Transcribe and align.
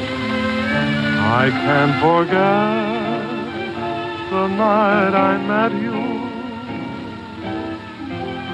I 0.00 1.50
can't 1.50 2.00
forget 2.00 2.30
the 4.30 4.46
night 4.46 5.12
I 5.12 5.38
met 5.38 5.72
you. 5.72 5.98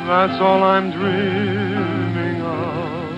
That's 0.06 0.40
all 0.40 0.62
I'm 0.62 0.90
dreaming 0.90 2.40
of. 2.40 3.12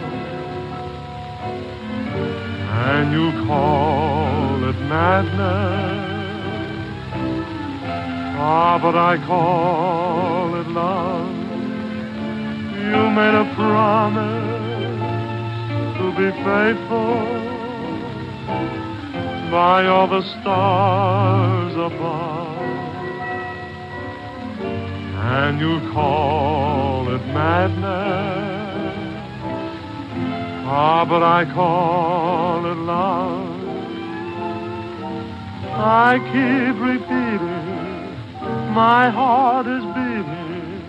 And 2.89 3.13
you 3.13 3.31
call 3.47 4.65
it 4.71 4.79
madness. 4.91 6.07
Ah, 8.39 8.79
but 8.83 8.97
I 8.97 9.19
call 9.25 10.57
it 10.57 10.67
love. 10.67 11.31
You 12.75 13.11
made 13.11 13.35
a 13.35 13.45
promise 13.55 14.57
to 15.99 16.11
be 16.17 16.31
faithful 16.43 17.46
by 18.47 19.87
all 19.87 20.07
the 20.07 20.23
stars 20.41 21.73
above. 21.75 22.57
And 25.39 25.61
you 25.61 25.81
call 25.93 27.15
it 27.15 27.25
madness. 27.27 28.67
Ah, 30.69 31.05
but 31.09 31.23
I 31.23 31.45
call 31.53 32.67
it 32.67 32.77
love. 32.77 33.57
I 35.79 36.19
keep 36.19 36.81
repeating, 36.81 38.75
my 38.75 39.11
heart 39.11 39.67
is 39.67 39.85
beating 39.95 40.83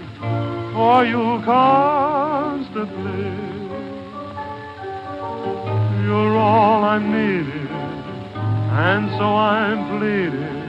for 0.74 1.06
you 1.06 1.42
constantly. 1.44 3.07
You're 6.08 6.38
all 6.38 6.86
I'm 6.86 7.12
needing, 7.12 7.68
and 8.88 9.10
so 9.20 9.26
I'm 9.26 10.00
pleading. 10.00 10.64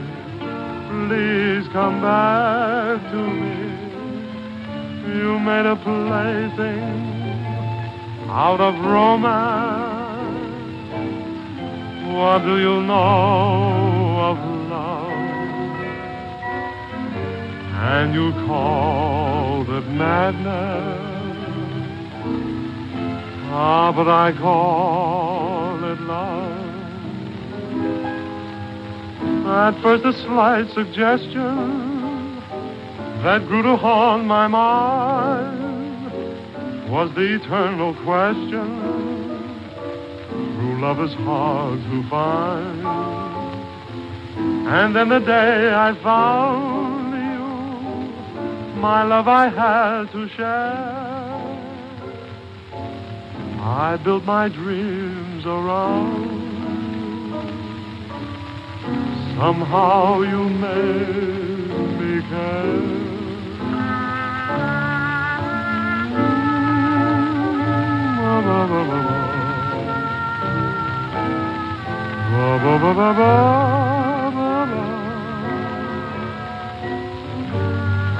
Please 0.89 1.65
come 1.71 2.01
back 2.01 2.99
to 3.11 3.21
me. 3.39 3.55
You 5.15 5.39
made 5.39 5.65
a 5.65 5.77
plaything 5.77 6.83
out 8.27 8.59
of 8.59 8.75
romance. 8.83 10.19
What 12.17 12.39
do 12.39 12.57
you 12.57 12.81
know 12.81 14.19
of 14.29 14.37
love? 14.67 15.13
And 17.93 18.13
you 18.13 18.33
called 18.45 19.69
it 19.69 19.87
madness. 19.87 21.09
Ah, 23.51 23.91
but 23.91 24.07
I 24.07 24.31
call 24.33 25.28
love. 26.09 26.75
At 29.47 29.81
first, 29.81 30.03
a 30.05 30.13
slight 30.13 30.69
suggestion 30.71 32.35
that 33.23 33.47
grew 33.47 33.63
to 33.63 33.75
haunt 33.77 34.25
my 34.25 34.47
mind 34.47 35.59
was 36.89 37.13
the 37.13 37.35
eternal 37.35 37.93
question 37.93 38.99
true 40.69 40.81
love 40.81 40.99
is 40.99 41.13
hard 41.13 41.79
to 41.83 42.03
find. 42.09 42.85
And 44.67 44.95
then 44.95 45.09
the 45.09 45.19
day 45.19 45.73
I 45.73 45.93
found 45.95 47.13
you, 47.13 48.79
my 48.79 49.03
love 49.03 49.27
I 49.27 49.47
had 49.47 50.11
to 50.11 50.27
share. 50.29 50.99
I 53.61 53.97
built 54.03 54.23
my 54.23 54.49
dreams 55.39 55.45
around. 55.45 56.29
Somehow 59.37 60.21
you 60.21 60.49
made 60.49 61.67
me 61.99 62.21
care. 62.29 63.09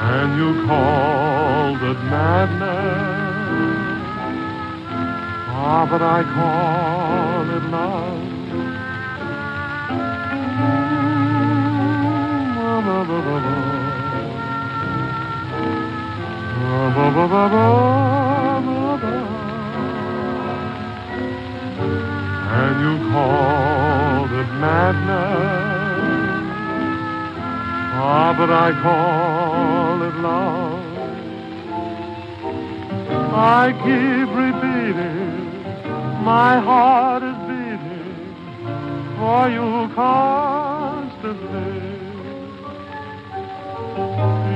And 0.02 0.30
you 0.38 0.66
called 0.66 1.82
it 1.84 2.04
madness. 2.06 3.89
Ah, 5.62 5.86
but 5.86 6.02
I 6.02 6.24
call 6.24 7.50
it 7.58 7.64
love. 7.70 8.30
And 22.62 22.76
you 22.86 22.94
called 23.12 24.32
it 24.32 24.50
madness. 24.64 26.00
Ah, 28.02 28.34
but 28.38 28.50
I 28.50 28.72
call 28.82 30.04
it 30.04 30.16
love. 30.16 30.79
I 33.32 33.72
keep 33.86 34.30
repeating, 34.36 35.64
my 36.24 36.60
heart 36.60 37.24
is 37.24 37.38
beating 37.48 38.36
for 39.18 39.50
you 39.50 39.88
constantly. 39.94 41.70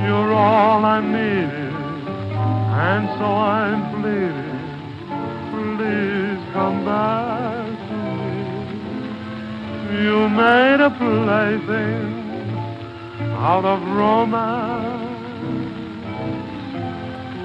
You're 0.04 0.32
all 0.34 0.84
I'm 0.84 1.12
needing, 1.12 1.76
and 2.88 3.08
so 3.18 3.24
I'm 3.24 3.80
pleading. 3.94 4.60
Please 5.52 6.40
come 6.52 6.84
back 6.84 7.66
to 7.88 7.96
me. 8.18 10.02
You 10.04 10.28
made 10.28 10.80
a 10.80 10.90
plaything 10.90 12.12
out 13.38 13.64
of 13.64 13.80
romance. 13.82 14.73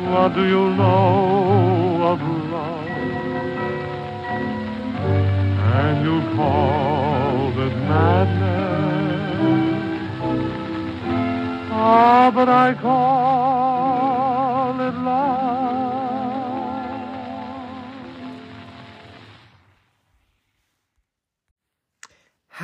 What 0.10 0.34
do 0.34 0.44
you 0.44 0.66
know 0.74 2.04
of 2.12 2.20
love? 2.52 2.90
And 5.78 5.98
you 6.04 6.18
call 6.36 7.50
it 7.66 7.76
madness. 7.90 9.30
Ah, 11.72 12.32
but 12.34 12.50
I 12.50 12.74
call 12.74 13.69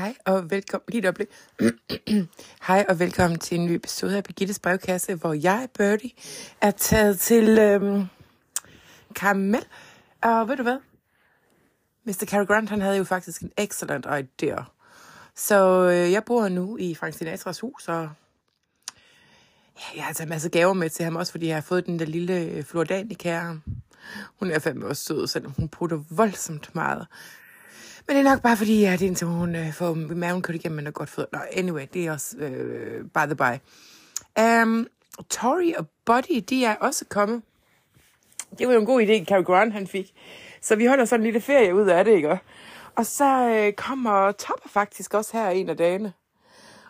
Hej 0.05 0.16
og 0.25 0.51
velkommen. 0.51 0.85
Lige 0.88 0.99
et 0.99 1.05
øjeblik. 1.05 1.27
Hej 2.67 2.85
og 2.89 2.99
velkommen 2.99 3.39
til 3.39 3.59
en 3.59 3.66
ny 3.66 3.71
episode 3.71 4.17
af 4.17 4.23
Birgittes 4.23 4.59
brevkasse, 4.59 5.16
hvor 5.16 5.33
jeg, 5.33 5.67
Birdie, 5.77 6.11
er 6.61 6.71
taget 6.71 7.19
til 7.19 7.59
øhm, 7.59 8.05
Karamel. 9.16 9.66
Og 10.21 10.47
ved 10.47 10.57
du 10.57 10.63
hvad? 10.63 10.77
Mr. 12.03 12.25
Cary 12.25 12.45
Grant, 12.45 12.69
han 12.69 12.81
havde 12.81 12.97
jo 12.97 13.03
faktisk 13.03 13.41
en 13.41 13.51
excellent 13.57 14.05
idea. 14.05 14.57
Så 15.35 15.89
øh, 15.89 16.11
jeg 16.11 16.23
bor 16.23 16.47
nu 16.47 16.77
i 16.77 16.95
Frank 16.95 17.13
Sinatras 17.13 17.59
hus, 17.59 17.87
og 17.87 18.09
ja, 19.77 19.95
jeg 19.95 20.03
har 20.03 20.13
taget 20.13 20.25
en 20.25 20.29
masse 20.29 20.49
gaver 20.49 20.73
med 20.73 20.89
til 20.89 21.05
ham, 21.05 21.16
også 21.16 21.31
fordi 21.31 21.47
jeg 21.47 21.55
har 21.55 21.61
fået 21.61 21.85
den 21.85 21.99
der 21.99 22.05
lille 22.05 22.39
øh, 22.39 22.63
Flordanica. 22.63 23.53
Hun 24.39 24.51
er 24.51 24.59
fandme 24.59 24.85
også 24.85 25.03
sød, 25.03 25.27
selvom 25.27 25.51
hun 25.51 25.69
putter 25.69 26.03
voldsomt 26.09 26.75
meget. 26.75 27.07
Men 28.07 28.17
det 28.17 28.25
er 28.25 28.29
nok 28.29 28.41
bare 28.41 28.57
fordi, 28.57 28.84
at 28.84 29.02
indtil 29.02 29.28
hun 29.28 29.55
øh, 29.55 29.73
får 29.73 29.93
maven 29.93 30.41
kørt 30.41 30.55
igennem 30.55 30.75
men 30.75 30.87
er 30.87 30.91
godt 30.91 31.09
født. 31.09 31.31
Nå, 31.31 31.40
anyway, 31.52 31.85
det 31.93 32.07
er 32.07 32.11
også 32.11 32.37
øh, 32.37 33.03
by 33.03 33.19
the 33.25 33.35
by. 33.35 33.59
Um, 34.41 34.87
Tori 35.29 35.73
og 35.78 35.87
Buddy, 36.05 36.43
de 36.49 36.66
er 36.66 36.75
også 36.75 37.05
kommet. 37.09 37.41
Det 38.59 38.67
var 38.67 38.73
jo 38.73 38.79
en 38.79 38.85
god 38.85 39.02
idé, 39.02 39.25
Cary 39.25 39.43
Grant 39.43 39.73
han 39.73 39.87
fik. 39.87 40.13
Så 40.61 40.75
vi 40.75 40.85
holder 40.85 41.05
sådan 41.05 41.19
en 41.19 41.23
lille 41.23 41.41
ferie 41.41 41.75
ud 41.75 41.87
af 41.87 42.05
det, 42.05 42.11
ikke? 42.11 42.40
Og 42.96 43.05
så 43.05 43.49
øh, 43.49 43.73
kommer 43.73 44.31
Topper 44.31 44.69
faktisk 44.69 45.13
også 45.13 45.37
her 45.37 45.49
en 45.49 45.69
af 45.69 45.78
dagene. 45.78 46.13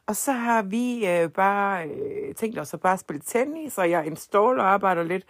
Og 0.07 0.15
så 0.15 0.31
har 0.31 0.61
vi 0.61 1.07
øh, 1.07 1.29
bare 1.29 1.85
øh, 1.87 2.35
tænkt 2.35 2.59
os 2.59 2.73
at 2.73 2.81
bare 2.81 2.97
spille 2.97 3.21
tennis, 3.25 3.77
og 3.77 3.89
jeg 3.89 4.05
installer 4.05 4.63
og 4.63 4.69
arbejder 4.69 5.03
lidt. 5.03 5.23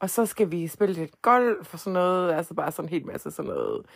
Og 0.00 0.10
så 0.10 0.26
skal 0.26 0.50
vi 0.50 0.68
spille 0.68 0.94
lidt 0.94 1.22
golf 1.22 1.72
og 1.72 1.78
sådan 1.78 1.92
noget. 1.92 2.32
Altså 2.32 2.54
bare 2.54 2.72
sådan 2.72 2.84
en 2.84 2.88
hel 2.88 3.06
masse 3.06 3.30
sådan 3.30 3.48
noget. 3.48 3.86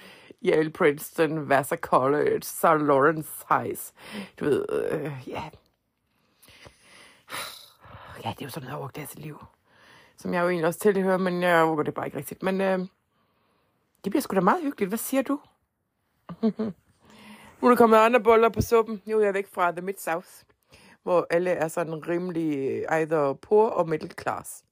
Yale, 0.44 0.70
Princeton, 0.70 1.48
Vassar 1.48 1.76
College, 1.76 2.42
St. 2.42 2.64
Lawrence 2.64 3.30
Heights. 3.48 3.94
Du 4.40 4.44
ved, 4.44 4.66
øh, 4.72 5.12
ja. 5.26 5.42
Ja, 8.24 8.30
det 8.30 8.40
er 8.40 8.46
jo 8.46 8.50
sådan 8.50 8.68
noget 8.68 8.90
jeg 8.96 9.02
har 9.02 9.06
sit 9.06 9.18
liv. 9.18 9.44
Som 10.16 10.34
jeg 10.34 10.42
jo 10.42 10.48
egentlig 10.48 10.66
også 10.66 10.80
tilhører, 10.80 11.16
men 11.16 11.42
jeg 11.42 11.62
overgår 11.62 11.82
det 11.82 11.94
bare 11.94 12.06
ikke 12.06 12.18
rigtigt. 12.18 12.42
Men 12.42 12.60
øh, 12.60 12.78
det 14.04 14.10
bliver 14.10 14.20
sgu 14.20 14.34
da 14.34 14.40
meget 14.40 14.62
hyggeligt. 14.62 14.90
Hvad 14.90 14.98
siger 14.98 15.22
du? 15.22 15.40
Nu 17.60 17.68
er 17.68 17.70
der 17.70 17.76
kommet 17.76 17.96
andre 17.96 18.20
boller 18.20 18.48
på 18.48 18.60
suppen. 18.60 19.02
Nu 19.06 19.18
er 19.18 19.24
jeg 19.24 19.34
væk 19.34 19.46
fra 19.52 19.70
The 19.70 19.80
Mid-South, 19.80 20.42
hvor 21.02 21.26
alle 21.30 21.50
er 21.50 21.68
sådan 21.68 22.08
rimelig 22.08 22.56
øh, 22.58 23.00
either 23.00 23.32
poor 23.32 23.68
og 23.68 23.88
middle 23.88 24.10
class. 24.20 24.64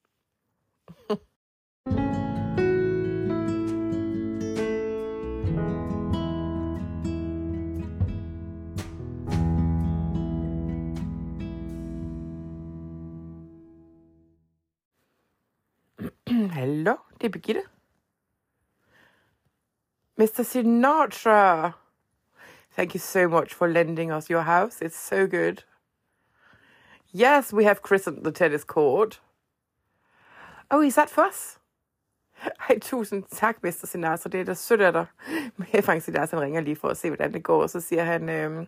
Det 17.21 17.27
er 17.27 17.31
Birgitte. 17.31 17.63
Mr. 20.17 20.43
Sinatra. 20.43 21.73
Thank 22.77 22.95
you 22.95 23.01
so 23.01 23.29
much 23.29 23.55
for 23.55 23.67
lending 23.67 24.13
us 24.13 24.29
your 24.29 24.43
house. 24.43 24.83
It's 24.83 24.97
so 24.97 25.27
good. 25.27 25.65
Yes, 27.13 27.53
we 27.53 27.65
have 27.65 27.81
christened 27.83 28.25
the 28.25 28.33
tennis 28.33 28.65
court. 28.65 29.21
Oh, 30.71 30.81
is 30.81 30.95
that 30.95 31.11
for 31.11 31.27
us? 31.29 31.59
Ej, 32.69 32.79
tusind 32.79 33.25
tak, 33.31 33.63
Mr. 33.63 33.87
Sinatra. 33.87 34.31
Det 34.31 34.41
er 34.41 34.45
da 34.45 34.55
sødt 34.55 34.81
af 34.81 34.93
dig. 34.93 35.07
Men 35.73 35.83
Frank 35.83 36.03
Sinatra 36.03 36.41
ringer 36.41 36.61
lige 36.61 36.77
for 36.77 36.89
at 36.89 36.97
se, 36.97 37.09
hvordan 37.11 37.33
det 37.33 37.45
går. 37.45 37.63
Og 37.63 37.71
så 37.71 37.81
siger 37.81 38.05
han, 38.05 38.29
øhm, 38.29 38.67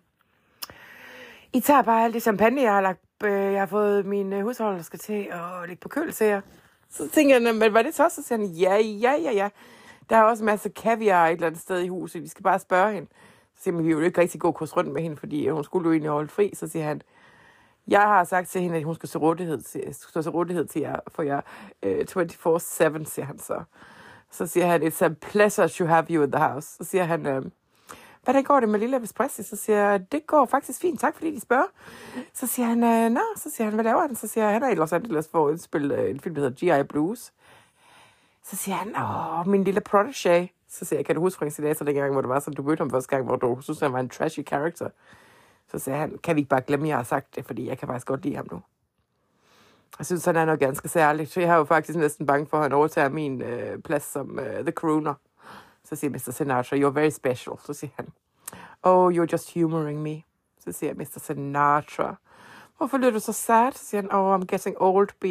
I 1.52 1.60
tager 1.60 1.82
bare 1.82 2.05
alt 2.05 2.14
det 2.14 2.22
champagne, 2.22 2.62
jeg 2.62 2.72
har 2.72 2.81
lagt, 2.81 3.00
øh, 3.25 3.52
jeg 3.52 3.60
har 3.60 3.66
fået 3.66 4.06
min 4.06 4.32
øh, 4.32 4.55
til 4.55 5.28
at 5.31 5.69
lægge 5.69 5.81
på 5.81 5.88
køl 5.88 6.12
til 6.12 6.26
jer. 6.26 6.40
Så 6.93 7.09
tænker 7.09 7.41
jeg, 7.41 7.55
men 7.55 7.75
var 7.75 7.83
det 7.83 7.94
så? 7.94 8.09
Så 8.09 8.23
siger 8.23 8.39
han, 8.39 8.47
ja, 8.47 8.77
ja, 8.77 9.15
ja, 9.23 9.33
ja. 9.33 9.49
Der 10.11 10.17
er 10.17 10.23
også 10.23 10.44
masser 10.44 10.69
masse 10.71 10.83
kaviar 10.83 11.27
et 11.27 11.33
eller 11.33 11.47
andet 11.47 11.61
sted 11.61 11.81
i 11.81 11.89
huset. 11.89 12.23
Vi 12.23 12.29
skal 12.29 12.43
bare 12.43 12.59
spørge 12.59 12.93
hende. 12.93 13.09
Så 13.56 13.62
siger 13.62 13.75
han, 13.75 13.85
vi 13.85 13.89
vil 13.94 14.00
jo 14.00 14.06
ikke 14.06 14.21
rigtig 14.21 14.41
gå 14.41 14.53
kurs 14.53 14.77
rundt 14.77 14.93
med 14.93 15.03
hende, 15.03 15.17
fordi 15.17 15.49
hun 15.49 15.65
skulle 15.65 15.87
jo 15.87 15.93
egentlig 15.93 16.11
holde 16.11 16.29
fri. 16.29 16.50
Så 16.55 16.69
siger 16.69 16.85
han, 16.85 17.03
jeg 17.89 18.00
har 18.00 18.25
sagt 18.25 18.49
til 18.49 18.61
hende, 18.61 18.77
at 18.77 18.85
hun 18.85 18.94
skal 18.94 19.09
stå, 19.09 19.19
rådighed 19.19 19.62
til, 19.62 19.94
stå 19.94 20.23
til 20.23 20.31
rådighed 20.31 20.67
til 20.67 20.81
jer, 20.81 20.97
for 21.09 21.23
jer 21.23 21.41
øh, 21.83 22.06
uh, 22.17 22.23
24-7, 22.23 23.05
siger 23.05 23.25
han 23.25 23.39
så. 23.39 23.62
Så 24.31 24.47
siger 24.47 24.67
han, 24.67 24.83
it's 24.83 25.05
a 25.05 25.09
pleasure 25.09 25.69
to 25.69 25.85
have 25.85 26.06
you 26.11 26.25
in 26.25 26.33
the 26.33 26.44
house. 26.44 26.69
Så 26.77 26.85
siger 26.85 27.05
han, 27.05 27.37
uh, 27.37 27.44
hvordan 28.22 28.44
går 28.44 28.60
det 28.60 28.69
med 28.69 28.80
Lille 28.80 28.96
Elvis 28.96 29.12
Presley? 29.12 29.44
Så 29.44 29.56
siger 29.56 29.78
jeg, 29.78 30.12
det 30.12 30.26
går 30.26 30.46
faktisk 30.46 30.80
fint, 30.80 31.00
tak 31.00 31.14
fordi 31.14 31.34
de 31.34 31.40
spørger. 31.40 31.66
Så 32.32 32.46
siger 32.46 32.66
han, 32.66 32.84
øh, 32.84 33.10
nå, 33.10 33.20
så 33.36 33.50
siger 33.50 33.64
han, 33.64 33.74
hvad 33.74 33.84
laver 33.84 34.00
han? 34.00 34.16
Så 34.16 34.28
siger 34.28 34.44
han, 34.44 34.52
han 34.52 34.62
er 34.62 34.69
i 34.69 34.74
Los 34.74 34.92
Angeles 34.92 35.28
for 35.28 35.48
at 35.48 35.60
spille 35.60 35.96
øh, 35.96 36.10
en 36.10 36.20
film, 36.20 36.34
der 36.34 36.42
hedder 36.42 36.78
G.I. 36.78 36.82
Blues. 36.82 37.32
Så 38.44 38.56
siger 38.56 38.74
han, 38.74 38.96
åh, 38.96 39.48
min 39.48 39.64
lille 39.64 39.80
protege. 39.80 40.52
Så 40.69 40.84
siger 40.84 40.98
jeg, 40.98 41.06
kan 41.06 41.14
du 41.14 41.20
huske 41.20 41.38
Frank 41.38 41.52
Sinatra 41.52 41.84
dengang, 41.84 42.12
hvor 42.12 42.20
det 42.20 42.28
var 42.28 42.40
sådan, 42.40 42.54
du 42.54 42.62
mødte 42.62 42.80
ham 42.80 42.90
første 42.90 43.10
gang, 43.10 43.24
hvor 43.24 43.36
du 43.36 43.60
synes, 43.60 43.80
han 43.80 43.92
var 43.92 44.00
en 44.00 44.08
trashy 44.08 44.46
character? 44.46 44.88
Så 45.70 45.78
siger 45.78 45.96
han, 45.96 46.19
kan 46.19 46.36
vi 46.36 46.40
ikke 46.40 46.48
bare 46.48 46.60
glemme, 46.60 46.86
at 46.86 46.88
jeg 46.88 46.96
har 46.96 47.04
sagt 47.04 47.36
det, 47.36 47.44
fordi 47.44 47.66
jeg 47.69 47.78
kan 47.78 47.88
faktisk 47.88 48.06
godt 48.06 48.22
lide 48.24 48.36
ham 48.36 48.48
nu. 48.50 48.62
Jeg 49.98 50.06
synes, 50.06 50.24
han 50.24 50.36
er 50.36 50.44
noget 50.44 50.60
ganske 50.60 50.88
særligt. 50.88 51.36
Jeg 51.36 51.48
har 51.48 51.56
jo 51.56 51.64
faktisk 51.64 51.98
næsten 51.98 52.26
bange 52.26 52.46
for, 52.46 52.56
at 52.56 52.62
han 52.62 52.72
overtager 52.72 53.08
min 53.08 53.42
øh, 53.42 53.78
plads 53.78 54.02
som 54.02 54.38
øh, 54.38 54.60
The 54.60 54.72
Crooner. 54.72 55.14
Så 55.93 55.97
siger 55.97 56.11
Mr. 56.11 56.33
Sinatra, 56.33 56.77
you're 56.77 56.91
very 56.91 57.11
special. 57.11 57.56
Så 57.65 57.75
siger 57.75 57.91
han, 57.97 58.09
oh, 58.83 59.12
you're 59.12 59.27
just 59.33 59.55
humoring 59.55 60.03
me. 60.03 60.23
Så 60.59 60.73
siger 60.73 60.94
Mr. 60.94 61.19
Sinatra, 61.19 62.17
hvorfor 62.77 62.99
lyder 62.99 63.11
du 63.11 63.21
så 63.21 63.33
sad? 63.33 63.73
Så 63.73 63.85
siger 63.85 64.00
han, 64.00 64.12
oh, 64.12 64.41
I'm 64.41 64.44
getting 64.44 64.77
old, 64.81 65.09
B. 65.21 65.25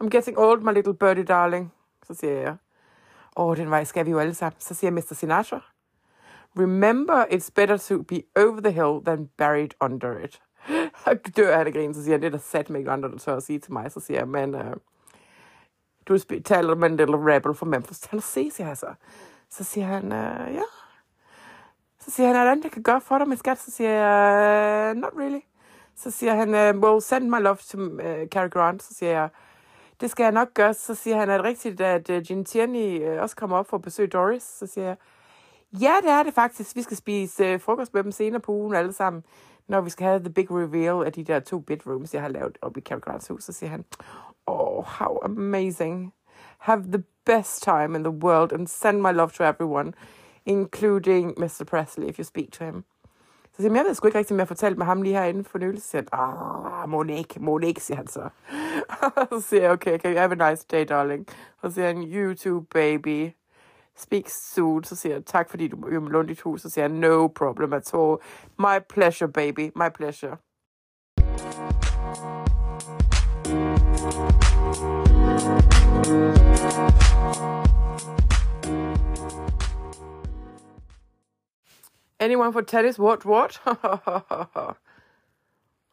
I'm 0.00 0.08
getting 0.08 0.38
old, 0.38 0.62
my 0.62 0.72
little 0.72 0.94
birdie 0.94 1.24
darling. 1.24 1.72
Så 2.02 2.14
åh, 3.36 3.36
oh, 3.36 3.56
den 3.56 3.70
vej 3.70 3.84
skal 3.84 4.06
vi 4.06 4.10
jo 4.10 4.18
alle 4.18 4.34
sammen. 4.34 4.94
Mr. 4.94 5.14
Sinatra, 5.14 5.60
remember 6.58 7.24
it's 7.24 7.50
better 7.54 7.76
to 7.76 8.02
be 8.02 8.22
over 8.36 8.60
the 8.60 8.72
hill 8.72 9.04
than 9.04 9.30
buried 9.38 9.70
under 9.80 10.18
it. 10.18 10.42
Og 11.06 11.36
dør 11.36 11.56
han 11.56 11.66
af 11.66 11.72
grin, 11.72 11.94
så 11.94 12.02
siger 12.02 12.14
han, 12.14 12.20
det 12.20 12.26
er 12.26 12.30
der 12.30 12.38
sat 12.38 12.70
mig 12.70 12.78
ikke 12.78 12.90
andre, 12.90 13.10
der 13.10 13.18
tør 13.18 13.36
at 13.36 13.42
sige 13.42 13.58
til 13.58 13.72
mig. 13.72 13.92
Så 13.92 14.00
siger 14.00 14.20
jeg, 14.20 14.28
men 14.28 14.54
little 16.96 17.34
rebel 17.34 17.54
fra 17.54 17.66
Memphis 17.66 18.00
Tennessee, 18.00 18.50
så. 18.50 18.94
Så 19.50 19.64
siger 19.64 19.86
han, 19.86 20.04
øh, 20.04 20.54
ja. 20.54 20.62
Så 22.00 22.10
siger 22.10 22.26
han, 22.26 22.36
er 22.36 22.44
der 22.44 22.50
andet, 22.50 22.64
jeg 22.64 22.72
kan 22.72 22.82
gøre 22.82 23.00
for 23.00 23.18
dig, 23.18 23.28
min 23.28 23.38
skat? 23.38 23.58
Så 23.58 23.70
siger 23.70 23.90
jeg, 23.90 24.90
øh, 24.90 25.00
not 25.00 25.12
really. 25.18 25.40
Så 25.96 26.10
siger 26.10 26.34
han, 26.34 26.48
uh, 26.48 26.82
well, 26.82 27.00
send 27.00 27.24
my 27.24 27.40
love 27.40 27.56
to 27.56 27.78
uh, 27.78 28.28
Cary 28.28 28.50
Grant. 28.50 28.82
Så 28.82 28.94
siger 28.94 29.12
jeg, 29.12 29.28
det 30.00 30.10
skal 30.10 30.22
jeg 30.22 30.32
nok 30.32 30.54
gøre. 30.54 30.74
Så 30.74 30.94
siger 30.94 31.16
han, 31.16 31.30
er 31.30 31.36
det 31.36 31.44
rigtigt, 31.44 31.80
at 31.80 32.10
uh, 32.10 32.16
Gin 32.16 32.44
Tierney 32.44 33.14
uh, 33.16 33.22
også 33.22 33.36
kommer 33.36 33.56
op 33.56 33.68
for 33.68 33.76
at 33.76 33.82
besøge 33.82 34.08
Doris? 34.08 34.42
Så 34.42 34.66
siger 34.66 34.86
jeg, 34.86 34.96
ja, 35.80 35.94
det 36.02 36.10
er 36.10 36.22
det 36.22 36.34
faktisk. 36.34 36.76
Vi 36.76 36.82
skal 36.82 36.96
spise 36.96 37.54
uh, 37.54 37.60
frokost 37.60 37.94
med 37.94 38.02
dem 38.02 38.12
senere 38.12 38.40
på 38.40 38.52
ugen 38.52 38.74
alle 38.74 38.92
sammen, 38.92 39.24
når 39.68 39.80
vi 39.80 39.90
skal 39.90 40.06
have 40.06 40.20
the 40.20 40.32
big 40.32 40.50
reveal 40.50 41.06
af 41.06 41.12
de 41.12 41.24
der 41.24 41.40
to 41.40 41.58
bedrooms, 41.58 42.14
jeg 42.14 42.22
har 42.22 42.28
lavet 42.28 42.58
op 42.62 42.76
i 42.76 42.80
Cary 42.80 43.00
Grants 43.00 43.28
hus. 43.28 43.44
Så 43.44 43.52
siger 43.52 43.70
han, 43.70 43.84
oh, 44.46 44.84
how 44.84 45.18
amazing. 45.24 46.14
Have 46.58 46.82
the 46.92 47.04
best 47.24 47.62
time 47.62 47.96
in 47.96 48.02
the 48.02 48.10
world 48.10 48.52
and 48.52 48.68
send 48.68 49.02
my 49.02 49.12
love 49.12 49.32
to 49.32 49.44
everyone, 49.44 49.92
including 50.46 51.34
Mr. 51.34 51.64
Presley, 51.64 52.08
if 52.08 52.18
you 52.18 52.24
speak 52.24 52.50
to 52.52 52.64
him. 52.64 52.84
Så 53.56 53.62
siger 53.62 53.70
jeg, 53.70 53.76
jeg 53.76 53.84
ved 53.84 53.94
sgu 53.94 54.06
ikke 54.06 54.18
rigtig, 54.18 54.34
om 54.34 54.38
jeg 54.38 54.48
fortalte 54.48 54.78
med 54.78 54.86
ham 54.86 55.02
lige 55.02 55.14
herinde 55.14 55.44
for 55.44 55.58
nylig. 55.58 55.82
Så 55.82 55.88
siger 55.88 56.02
han, 56.12 56.26
ah, 56.82 56.88
Monique, 56.88 57.42
Monique, 57.42 57.82
siger 57.82 57.96
han 57.96 58.06
så. 58.06 58.28
så 59.32 59.40
siger 59.40 59.62
jeg, 59.62 59.70
okay, 59.70 59.98
can 59.98 60.12
you 60.12 60.18
have 60.18 60.42
a 60.42 60.50
nice 60.50 60.66
day, 60.70 60.84
darling? 60.88 61.26
Så 61.60 61.70
siger 61.70 61.86
han, 61.86 62.02
you 62.02 62.34
too, 62.34 62.60
baby. 62.60 63.30
Speak 63.96 64.28
soon. 64.28 64.84
Så 64.84 64.96
siger 64.96 65.14
jeg, 65.14 65.24
tak 65.24 65.50
fordi 65.50 65.68
du 65.68 65.88
vil 65.88 66.10
låne 66.10 66.28
dit 66.28 66.40
hus. 66.40 66.62
Så 66.62 66.70
siger 66.70 66.88
han, 66.88 66.90
no 66.90 67.26
problem 67.26 67.72
at 67.72 67.94
all. 67.94 68.16
My 68.58 68.78
pleasure, 68.88 69.28
baby. 69.28 69.70
My 69.76 69.88
pleasure. 69.94 70.36
Anyone 82.20 82.52
for 82.52 82.60
tennis? 82.60 82.98
What, 82.98 83.26
what? 83.26 83.60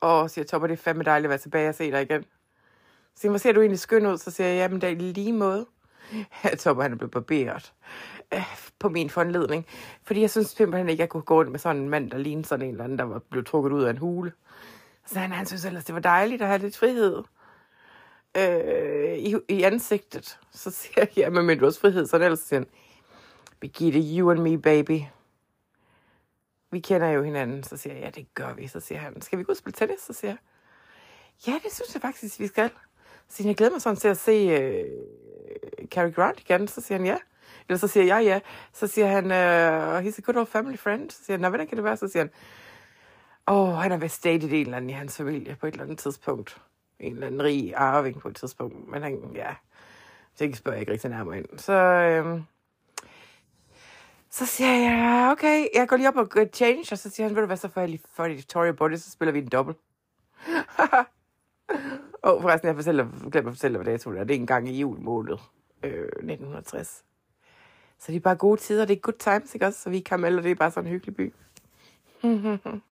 Åh, 0.01 0.23
oh, 0.23 0.29
siger 0.29 0.45
Topper, 0.45 0.67
det 0.67 0.73
er 0.73 0.77
fandme 0.77 1.03
dejligt 1.03 1.25
at 1.25 1.29
være 1.29 1.37
tilbage 1.37 1.69
og 1.69 1.75
se 1.75 1.91
dig 1.91 2.01
igen. 2.01 2.23
Så 3.15 3.21
siger, 3.21 3.29
hvor 3.29 3.37
ser 3.37 3.51
du 3.51 3.59
egentlig 3.59 3.79
skøn 3.79 4.05
ud? 4.05 4.17
Så 4.17 4.31
siger 4.31 4.47
jeg, 4.47 4.57
jamen 4.57 4.81
det 4.81 4.91
er 4.91 4.95
lige 4.95 5.33
måde. 5.33 5.65
Jeg 6.43 6.59
Topper, 6.59 6.83
han 6.83 6.91
er 6.91 6.95
blevet 6.95 7.11
barberet 7.11 7.73
øh, 8.33 8.57
på 8.79 8.89
min 8.89 9.09
foranledning. 9.09 9.65
Fordi 10.03 10.21
jeg 10.21 10.29
synes 10.29 10.47
simpelthen 10.47 10.89
ikke, 10.89 11.01
jeg 11.01 11.09
kunne 11.09 11.23
gå 11.23 11.35
rundt 11.35 11.51
med 11.51 11.59
sådan 11.59 11.81
en 11.81 11.89
mand, 11.89 12.11
der 12.11 12.17
lignede 12.17 12.47
sådan 12.47 12.65
en 12.65 12.71
eller 12.71 12.83
anden, 12.83 12.99
der 12.99 13.05
var 13.05 13.19
blevet 13.19 13.47
trukket 13.47 13.71
ud 13.71 13.83
af 13.83 13.89
en 13.89 13.97
hule. 13.97 14.31
Så 15.05 15.19
han, 15.19 15.31
han 15.31 15.45
synes 15.45 15.65
ellers, 15.65 15.85
det 15.85 15.95
var 15.95 16.01
dejligt 16.01 16.41
at 16.41 16.47
have 16.47 16.59
lidt 16.59 16.77
frihed 16.77 17.23
øh, 18.37 19.17
i, 19.17 19.35
i 19.49 19.63
ansigtet. 19.63 20.39
Så 20.51 20.71
siger 20.71 20.93
jeg, 20.97 21.17
ja, 21.17 21.29
min 21.29 21.59
du 21.59 21.71
så 21.71 21.87
er 21.87 22.17
det 22.17 22.25
ellers 22.25 22.39
sådan, 22.39 22.67
Birgitte, 23.59 23.99
you 23.99 24.31
and 24.31 24.39
me, 24.39 24.61
baby. 24.61 24.99
Vi 26.71 26.79
kender 26.79 27.09
jo 27.09 27.23
hinanden. 27.23 27.63
Så 27.63 27.77
siger 27.77 27.93
jeg, 27.93 28.03
ja, 28.03 28.09
det 28.09 28.33
gør 28.33 28.53
vi. 28.53 28.67
Så 28.67 28.79
siger 28.79 28.99
han, 28.99 29.21
skal 29.21 29.39
vi 29.39 29.43
gå 29.43 29.51
og 29.51 29.57
spille 29.57 29.73
tennis? 29.73 29.99
Så 29.99 30.13
siger 30.13 30.31
jeg, 30.31 30.37
ja, 31.47 31.59
det 31.63 31.73
synes 31.73 31.93
jeg 31.93 32.01
faktisk, 32.01 32.39
vi 32.39 32.47
skal. 32.47 32.69
Så 33.27 33.37
siger 33.37 33.49
jeg 33.49 33.55
glæder 33.55 33.71
mig 33.71 33.81
sådan 33.81 33.97
til 33.97 34.07
at 34.07 34.17
se 34.17 34.31
øh, 34.31 34.85
Cary 35.87 36.11
Grant 36.13 36.39
igen. 36.39 36.67
Så 36.67 36.81
siger 36.81 36.97
han, 36.97 37.05
ja. 37.05 37.17
Eller 37.69 37.77
så 37.77 37.87
siger 37.87 38.03
jeg 38.03 38.23
ja. 38.25 38.39
Så 38.73 38.87
siger 38.87 39.07
han, 39.07 39.25
uh, 39.25 40.05
he's 40.05 40.17
a 40.17 40.21
good 40.21 40.35
old 40.35 40.47
family 40.47 40.77
friend. 40.77 41.09
Så 41.09 41.23
siger 41.25 41.37
han, 41.37 41.49
hvordan 41.49 41.67
kan 41.67 41.77
det 41.77 41.83
være? 41.83 41.97
Så 41.97 42.07
siger 42.07 42.23
han, 42.23 42.31
åh, 43.47 43.69
oh, 43.69 43.75
han 43.75 43.91
har 43.91 43.97
vist 43.97 44.25
i 44.25 44.29
en 44.29 44.41
eller 44.41 44.77
anden 44.77 44.89
i 44.89 44.93
hans 44.93 45.17
familie 45.17 45.57
på 45.59 45.67
et 45.67 45.71
eller 45.71 45.83
andet 45.83 45.99
tidspunkt. 45.99 46.61
En 46.99 47.13
eller 47.13 47.27
anden 47.27 47.43
rig 47.43 47.75
arving 47.75 48.19
på 48.19 48.27
et 48.27 48.35
tidspunkt. 48.35 48.87
Men 48.87 49.03
han, 49.03 49.31
ja, 49.35 49.55
det 50.39 50.57
spørger 50.57 50.75
jeg 50.75 50.81
ikke 50.81 50.91
rigtig 50.91 51.09
nærmere 51.09 51.37
ind. 51.37 51.45
Så, 51.57 51.73
øhm, 51.73 52.43
så 54.29 54.45
siger 54.45 54.73
jeg, 54.73 55.29
okay, 55.31 55.67
jeg 55.75 55.87
går 55.87 55.97
lige 55.97 56.07
op 56.07 56.15
og 56.15 56.29
gør 56.29 56.45
change, 56.53 56.85
og 56.91 56.97
så 56.97 57.09
siger 57.09 57.27
han, 57.27 57.35
ved 57.35 57.41
du 57.41 57.45
hvad, 57.45 57.57
så 57.57 57.69
får 57.69 57.81
jeg 57.81 57.89
lige 57.89 58.03
for 58.13 58.27
Victoria 58.27 58.71
Body, 58.71 58.95
så 58.95 59.11
spiller 59.11 59.31
vi 59.31 59.39
en 59.39 59.47
dobbelt. 59.47 59.77
og 62.23 62.41
forresten, 62.41 62.67
jeg 62.67 62.75
fortæller, 62.75 63.29
glemmer 63.31 63.51
at 63.51 63.55
fortælle, 63.55 63.77
hvad 63.77 63.93
det 63.93 64.05
er. 64.05 64.23
Det 64.23 64.35
er 64.35 64.39
en 64.39 64.47
gang 64.47 64.69
i 64.69 64.79
jul 64.79 64.99
måned 64.99 65.37
øh, 65.83 66.03
1960. 66.03 67.03
Så 67.99 68.11
det 68.11 68.15
er 68.15 68.21
bare 68.21 68.35
gode 68.35 68.61
tider, 68.61 68.85
det 68.85 68.95
er 68.95 68.99
good 68.99 69.17
times, 69.19 69.55
ikke 69.55 69.65
også? 69.65 69.79
Så 69.79 69.89
vi 69.89 69.99
kan 69.99 70.19
melde, 70.19 70.43
det 70.43 70.51
er 70.51 70.55
bare 70.55 70.71
sådan 70.71 70.87
en 70.87 70.91
hyggelig 70.91 71.15
by. 71.15 71.33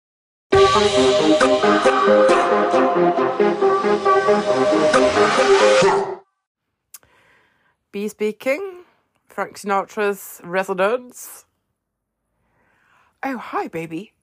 Be 7.92 8.08
speaking, 8.08 8.86
Frank 9.28 9.58
Sinatra's 9.58 10.42
residence. 10.44 11.46
Oh, 13.24 13.38
hi, 13.38 13.68
baby. 13.68 14.14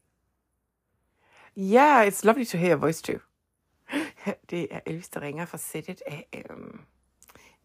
Yeah, 1.55 2.03
it's 2.03 2.25
lovely 2.25 2.45
to 2.45 2.57
hear 2.59 2.71
your 2.71 2.79
voice 2.79 3.03
too. 3.03 3.21
Det 4.51 4.69
er 4.71 4.81
Elvis, 4.87 5.09
der 5.09 5.21
ringer 5.21 5.45
fra 5.45 5.59
sættet 5.59 6.03
af 6.07 6.27
øhm, 6.35 6.45
um, 6.51 6.81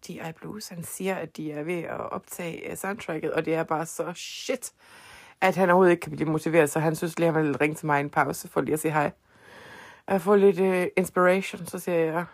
D.I. 0.07 0.31
Blues. 0.41 0.67
Han 0.67 0.83
siger, 0.83 1.15
at 1.15 1.37
de 1.37 1.51
er 1.51 1.63
ved 1.63 1.83
at 1.83 2.11
optage 2.11 2.71
øh, 2.71 2.77
soundtracket, 2.77 3.33
og 3.33 3.45
det 3.45 3.53
er 3.53 3.63
bare 3.63 3.85
så 3.85 4.13
shit, 4.15 4.73
at 5.41 5.55
han 5.55 5.69
overhovedet 5.69 5.91
ikke 5.91 6.01
kan 6.01 6.11
blive 6.11 6.29
motiveret, 6.29 6.69
så 6.69 6.79
han 6.79 6.95
synes 6.95 7.19
lige, 7.19 7.27
at 7.27 7.33
han 7.33 7.43
vil 7.43 7.57
ringe 7.57 7.75
til 7.75 7.85
mig 7.85 7.99
i 7.99 8.03
en 8.03 8.09
pause 8.09 8.47
for 8.47 8.61
lige 8.61 8.73
at 8.73 8.79
sige 8.79 8.91
hej. 8.91 9.11
Jeg 10.07 10.21
får 10.21 10.35
lidt 10.35 10.59
uh, 10.59 10.87
inspiration, 10.97 11.65
så 11.65 11.79
siger 11.79 11.97
jeg, 11.97 12.25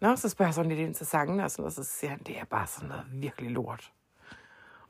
Nå, 0.00 0.16
så 0.16 0.28
spørger 0.28 0.48
jeg 0.48 0.54
sådan 0.54 0.68
lidt 0.70 0.80
ind 0.80 0.94
til 0.94 1.06
sangen, 1.06 1.40
og, 1.40 1.50
sådan, 1.50 1.64
og 1.64 1.72
så 1.72 1.84
siger 1.84 2.10
han, 2.10 2.20
det 2.26 2.38
er 2.38 2.44
bare 2.44 2.66
sådan 2.66 2.88
noget 2.88 3.04
virkelig 3.12 3.50
lort. 3.50 3.92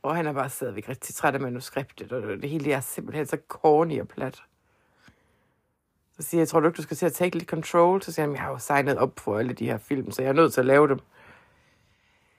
Og 0.02 0.16
han 0.16 0.26
er 0.26 0.32
bare 0.32 0.50
stadigvæk 0.50 0.88
rigtig 0.88 1.14
træt 1.14 1.34
af 1.34 1.40
manuskriptet, 1.40 2.12
og 2.12 2.22
det 2.42 2.50
hele 2.50 2.72
er 2.72 2.80
simpelthen 2.80 3.26
så 3.26 3.38
corny 3.48 4.00
og 4.00 4.08
plat. 4.08 4.42
Så 6.16 6.22
siger 6.22 6.40
jeg 6.40 6.48
tror 6.48 6.60
du 6.60 6.66
ikke, 6.66 6.76
du 6.76 6.82
skal 6.82 6.96
til 6.96 7.06
at 7.06 7.12
take 7.12 7.38
lidt 7.38 7.48
control? 7.48 8.02
Så 8.02 8.12
siger 8.12 8.26
han, 8.26 8.34
jeg 8.34 8.42
har 8.42 8.50
jo 8.50 8.58
signet 8.58 8.98
op 8.98 9.20
for 9.20 9.38
alle 9.38 9.52
de 9.52 9.66
her 9.66 9.78
film, 9.78 10.10
så 10.10 10.22
jeg 10.22 10.28
er 10.28 10.32
nødt 10.32 10.52
til 10.54 10.60
at 10.60 10.66
lave 10.66 10.88
dem. 10.88 10.98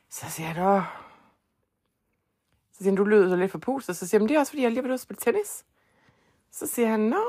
Så 0.09 0.25
siger 0.29 0.53
jeg, 0.53 0.67
Åh. 0.67 1.06
Så 2.77 2.83
siger 2.83 2.91
han, 2.91 2.95
du 2.95 3.03
lyder 3.03 3.29
så 3.29 3.35
lidt 3.35 3.51
for 3.51 3.57
pustet. 3.57 3.97
Så 3.97 4.07
siger 4.07 4.19
han, 4.19 4.29
det 4.29 4.35
er 4.35 4.39
også, 4.39 4.51
fordi 4.51 4.63
jeg 4.63 4.71
lige 4.71 4.83
vil 4.83 4.91
ud 4.91 4.97
spille 4.97 5.19
tennis. 5.19 5.65
Så 6.51 6.67
siger 6.67 6.87
han, 6.87 6.99
nå. 6.99 7.23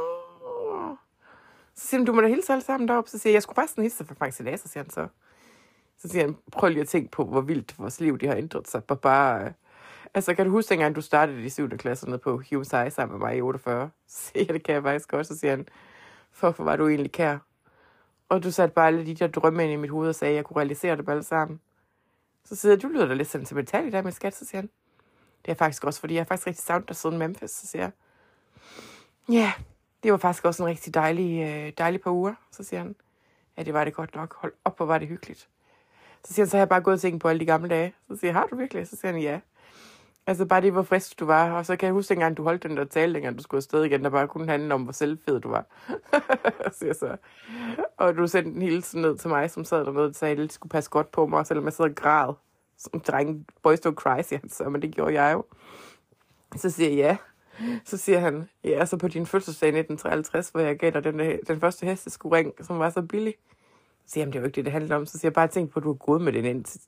Så 1.75 1.87
siger 1.87 1.99
han, 2.01 2.07
du 2.07 2.13
må 2.13 2.21
da 2.21 2.29
hilse 2.29 2.53
alle 2.53 2.65
sammen 2.65 2.89
derop. 2.89 3.09
Så 3.09 3.19
siger 3.19 3.31
jeg, 3.31 3.35
jeg 3.35 3.43
skulle 3.43 3.55
faktisk 3.55 3.79
hilse 3.79 4.05
for 4.05 4.15
Frank 4.15 4.33
Sinatra, 4.33 4.69
siger 4.69 4.85
han 4.85 4.91
så. 4.91 5.09
Så 5.99 6.09
siger 6.09 6.25
han, 6.25 6.37
prøv 6.53 6.71
lige 6.71 6.81
at 6.81 6.89
tænke 6.89 7.11
på, 7.11 7.25
hvor 7.25 7.41
vildt 7.41 7.79
vores 7.79 8.01
liv 8.01 8.19
de 8.19 8.27
har 8.27 8.35
ændret 8.35 8.69
sig. 8.69 8.85
Bare, 8.85 8.99
bare 8.99 9.53
Altså, 10.15 10.35
kan 10.35 10.47
du 10.47 10.51
huske 10.53 10.71
dengang, 10.71 10.97
du 10.97 11.01
startede 11.01 11.43
i 11.43 11.49
7. 11.49 11.69
klasse 11.69 12.07
nede 12.07 12.19
på 12.19 12.31
Hume 12.51 12.65
High 12.71 12.93
sammen 12.93 13.19
med 13.19 13.27
mig 13.27 13.37
i 13.37 13.41
48? 13.41 13.91
Så 14.07 14.23
siger 14.23 14.45
jeg, 14.49 14.55
det 14.55 14.63
kan 14.63 14.75
jeg 14.75 14.83
faktisk 14.83 15.09
godt. 15.09 15.27
Så 15.27 15.39
siger 15.39 15.51
han, 15.51 15.67
for 16.33 16.47
hvorfor 16.47 16.65
var 16.65 16.77
du 16.77 16.89
egentlig 16.89 17.13
kær? 17.13 17.39
Og 18.29 18.43
du 18.43 18.51
satte 18.51 18.75
bare 18.75 18.87
alle 18.87 19.07
de 19.07 19.15
der 19.15 19.27
drømme 19.27 19.65
ind 19.65 19.73
i 19.73 19.77
mit 19.77 19.91
hoved 19.91 20.09
og 20.09 20.15
sagde, 20.15 20.33
at 20.33 20.37
jeg 20.37 20.45
kunne 20.45 20.57
realisere 20.57 20.97
det 20.97 21.09
alle 21.09 21.23
sammen. 21.23 21.61
Så 22.45 22.57
siger 22.57 22.73
jeg, 22.73 22.83
du 22.83 22.89
lyder 22.89 23.07
da 23.07 23.15
lidt 23.15 23.29
sentimental 23.29 23.87
i 23.87 23.91
dag 23.91 24.05
med 24.05 24.13
skat, 24.13 24.35
så 24.35 24.45
siger 24.45 24.61
han. 24.61 24.71
Det 25.49 25.55
er 25.55 25.59
faktisk 25.59 25.85
også, 25.85 26.01
fordi 26.01 26.15
jeg 26.15 26.21
er 26.21 26.25
faktisk 26.25 26.47
rigtig 26.47 26.65
savnet 26.65 26.89
dig 26.89 26.97
siden 26.97 27.19
Memphis, 27.19 27.51
så 27.51 27.67
siger 27.67 27.83
jeg. 27.83 27.91
Ja, 29.29 29.35
yeah, 29.35 29.53
det 30.03 30.13
var 30.13 30.19
faktisk 30.19 30.45
også 30.45 30.63
en 30.63 30.69
rigtig 30.69 30.95
dejlig, 30.95 31.43
øh, 31.43 31.73
dejlig 31.79 32.01
par 32.01 32.11
uger, 32.11 32.35
så 32.53 32.65
siger 32.65 32.81
han. 32.81 32.97
Ja, 33.57 33.63
det 33.63 33.75
var 33.75 33.85
det 33.85 33.95
godt 33.95 34.15
nok. 34.15 34.35
Hold 34.35 34.53
op, 34.65 34.77
hvor 34.77 34.87
var 34.87 34.99
det 34.99 35.09
hyggeligt. 35.09 35.49
Så 36.25 36.35
siger 36.35 36.45
han, 36.45 36.51
så 36.51 36.57
har 36.57 36.61
jeg 36.61 36.69
bare 36.69 36.81
gået 36.81 36.95
og 36.95 37.01
tænkt 37.01 37.23
på 37.23 37.29
alle 37.29 37.41
de 37.41 37.47
gamle 37.47 37.69
dage. 37.69 37.95
Så 38.09 38.17
siger 38.17 38.29
jeg, 38.29 38.41
har 38.41 38.47
du 38.47 38.57
virkelig? 38.57 38.89
Så 38.89 38.97
siger 38.97 39.13
han, 39.13 39.21
ja. 39.21 39.41
Altså 40.27 40.47
bare 40.47 40.61
det, 40.61 40.73
hvor 40.73 40.83
frisk 40.83 41.21
du 41.21 41.25
var. 41.25 41.53
Og 41.53 41.67
så 41.67 41.77
kan 41.77 41.87
jeg 41.87 41.93
huske 41.93 42.09
dengang, 42.09 42.37
du 42.37 42.43
holdt 42.43 42.63
den 42.63 42.77
der 42.77 42.85
tale, 42.85 43.15
dengang 43.15 43.39
du 43.39 43.43
skulle 43.43 43.59
afsted 43.59 43.85
igen, 43.85 44.05
der 44.05 44.11
bare 44.11 44.29
kunne 44.29 44.49
handle 44.49 44.75
om, 44.75 44.83
hvor 44.83 44.93
selvfed 44.93 45.41
du 45.41 45.49
var. 45.49 45.65
siger 46.79 46.93
så. 46.93 47.17
Og 47.97 48.17
du 48.17 48.27
sendte 48.27 48.51
en 48.51 48.63
hilsen 48.63 49.03
ned 49.03 49.19
til 49.19 49.29
mig, 49.29 49.51
som 49.51 49.65
sad 49.65 49.85
dernede 49.85 50.07
og 50.07 50.15
sagde, 50.15 50.33
at 50.33 50.39
det 50.39 50.53
skulle 50.53 50.71
passe 50.71 50.91
godt 50.91 51.11
på 51.11 51.27
mig, 51.27 51.47
selvom 51.47 51.65
jeg 51.65 51.73
sad 51.73 51.85
og 51.85 51.95
græd. 51.95 52.35
Som 52.79 53.01
dreng, 53.01 53.47
boys 53.63 53.87
don't 53.87 53.95
cry, 53.95 54.23
siger 54.23 54.41
han 54.41 54.49
så, 54.49 54.69
men 54.69 54.83
det 54.83 54.95
gjorde 54.95 55.23
jeg 55.23 55.33
jo. 55.33 55.45
Så 56.57 56.71
siger 56.71 56.89
jeg 56.89 56.97
ja. 56.97 57.17
Så 57.85 57.97
siger 57.97 58.19
han, 58.19 58.49
ja, 58.65 58.87
så 58.87 58.97
på 58.97 59.09
din 59.09 59.27
fødselsdag 59.27 59.67
i 59.67 59.79
1953, 59.79 60.49
hvor 60.49 60.61
jeg 60.61 60.79
gav 60.79 60.91
dig 60.91 61.05
den, 61.05 61.21
øh, 61.21 61.39
den 61.47 61.61
første 61.61 61.87
hesteskuring, 61.87 62.53
som 62.61 62.79
var 62.79 62.91
så 62.91 63.03
billig. 63.03 63.35
Så 64.07 64.13
siger 64.13 64.25
han, 64.25 64.33
det 64.33 64.39
er 64.39 64.41
jo 64.41 64.47
ikke 64.47 64.57
det, 64.57 64.65
det 64.65 64.73
handler 64.73 64.97
om. 64.97 65.07
Så 65.07 65.19
siger 65.19 65.29
jeg 65.29 65.35
bare, 65.35 65.49
tænk 65.49 65.71
på, 65.71 65.81
at 65.81 65.85
du 65.85 65.89
har 65.89 65.95
gået 65.95 66.21
med 66.21 66.33
den 66.33 66.45
ind 66.45 66.65
til, 66.65 66.81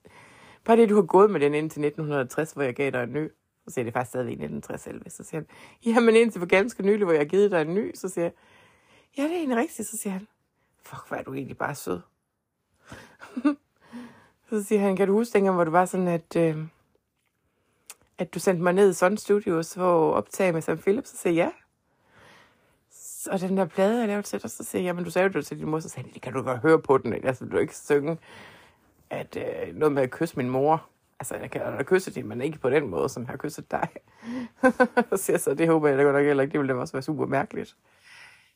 Bare 0.65 0.77
det, 0.77 0.89
du 0.89 0.95
har 0.95 1.03
gået 1.03 1.31
med 1.31 1.41
den 1.41 1.55
indtil 1.55 1.85
1960, 1.85 2.53
hvor 2.53 2.63
jeg 2.63 2.75
gav 2.75 2.91
dig 2.91 3.03
en 3.03 3.13
ny. 3.13 3.31
Så 3.65 3.75
siger 3.75 3.85
det 3.85 3.93
faktisk 3.93 4.11
stadigvæk 4.11 4.33
1960 4.33 5.15
Så 5.15 5.25
siger 5.25 5.41
han, 5.41 5.47
jamen 5.85 6.17
indtil 6.17 6.39
for 6.39 6.47
ganske 6.47 6.83
nylig, 6.83 7.05
hvor 7.05 7.13
jeg 7.13 7.21
har 7.21 7.25
givet 7.25 7.51
dig 7.51 7.63
en 7.63 7.75
ny. 7.75 7.95
Så 7.95 8.09
siger 8.09 8.25
jeg, 8.25 8.33
ja, 9.19 9.23
det 9.23 9.33
er 9.33 9.37
egentlig 9.37 9.59
rigtigt. 9.59 9.89
Så 9.89 9.97
siger 9.97 10.13
han, 10.13 10.29
fuck, 10.83 11.09
hvor 11.09 11.17
er 11.17 11.23
du 11.23 11.35
egentlig 11.35 11.59
bare 11.59 11.75
sød. 11.75 12.01
så 14.51 14.63
siger 14.63 14.81
han, 14.81 14.97
kan 14.97 15.09
du 15.09 15.13
huske 15.13 15.33
dengang, 15.33 15.55
hvor 15.55 15.65
du 15.65 15.71
var 15.71 15.85
sådan, 15.85 16.09
at, 16.09 16.37
øh, 16.37 16.57
at 18.19 18.35
du 18.35 18.39
sendte 18.39 18.63
mig 18.63 18.73
ned 18.73 18.91
i 18.91 18.95
Sun 18.95 19.17
Studios 19.17 19.75
for 19.75 20.11
at 20.11 20.17
optage 20.17 20.53
med 20.53 20.61
Sam 20.63 20.79
Phillips? 20.79 21.09
Så 21.09 21.17
siger 21.17 21.35
jeg, 21.35 21.53
ja. 23.27 23.33
Og 23.33 23.41
den 23.41 23.57
der 23.57 23.65
plade, 23.65 23.99
jeg 23.99 24.09
lavede 24.09 24.23
til 24.23 24.43
dig, 24.43 24.51
så 24.51 24.65
siger 24.65 24.83
jeg, 24.83 24.95
men 24.95 25.05
du 25.05 25.11
sagde 25.11 25.27
jo 25.27 25.33
det 25.33 25.47
til 25.47 25.59
din 25.59 25.69
mor, 25.69 25.81
så 25.81 25.89
sagde 25.89 26.07
jeg, 26.07 26.15
det 26.15 26.23
kan 26.23 26.33
du 26.33 26.43
godt 26.43 26.59
høre 26.59 26.79
på 26.79 26.99
den, 26.99 27.13
altså 27.13 27.45
vil 27.45 27.53
du 27.53 27.59
ikke 27.59 27.77
synge 27.77 28.19
at 29.11 29.37
øh, 29.37 29.75
noget 29.77 29.93
med 29.93 30.03
at 30.03 30.11
kysse 30.11 30.37
min 30.37 30.51
mor. 30.51 30.87
Altså, 31.21 31.37
jeg 31.37 31.51
kan 31.51 31.61
da 31.61 31.83
kysse 31.83 32.11
din, 32.11 32.29
men 32.29 32.41
ikke 32.41 32.59
på 32.59 32.71
den 32.71 32.89
måde, 32.89 33.09
som 33.09 33.23
jeg 33.23 33.31
har 33.31 33.37
kysset 33.37 33.71
dig. 33.71 33.89
så 35.11 35.17
siger 35.17 35.35
jeg 35.35 35.41
så, 35.41 35.55
det 35.55 35.69
håber 35.69 35.89
jeg 35.89 35.99
da 35.99 36.03
godt 36.03 36.15
nok 36.15 36.25
heller 36.25 36.43
ikke. 36.43 36.53
Det 36.53 36.61
ville 36.61 36.75
da 36.75 36.79
også 36.79 36.93
være 36.93 37.03
super 37.03 37.27
mærkeligt. 37.27 37.69
Så 37.69 37.77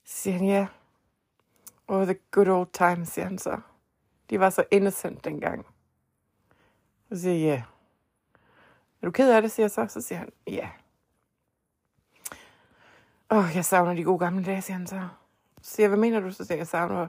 siger 0.04 0.36
han, 0.36 0.46
ja. 0.46 0.66
Oh, 1.88 2.04
the 2.04 2.16
good 2.30 2.48
old 2.48 2.68
times, 2.72 3.08
siger 3.08 3.24
han 3.24 3.38
så. 3.38 3.60
De 4.30 4.40
var 4.40 4.50
så 4.50 4.64
innocent 4.70 5.24
dengang. 5.24 5.66
Så 7.14 7.20
siger 7.20 7.34
jeg, 7.34 7.42
ja. 7.42 7.62
Er 9.02 9.06
du 9.06 9.10
ked 9.10 9.32
af 9.32 9.42
det, 9.42 9.50
siger 9.50 9.64
jeg 9.64 9.70
så. 9.70 9.86
Så 9.88 10.00
siger 10.00 10.18
han, 10.18 10.28
ja. 10.46 10.68
Åh, 13.30 13.38
oh, 13.38 13.50
jeg 13.54 13.64
savner 13.64 13.94
de 13.94 14.04
gode 14.04 14.18
gamle 14.18 14.44
dage, 14.44 14.62
siger 14.62 14.76
han 14.76 14.86
så. 14.86 15.08
Så 15.62 15.70
siger 15.70 15.84
jeg, 15.84 15.88
hvad 15.88 15.98
mener 15.98 16.20
du? 16.20 16.30
Så 16.30 16.36
siger 16.36 16.54
jeg, 16.54 16.58
jeg 16.58 16.66
savner 16.66 17.06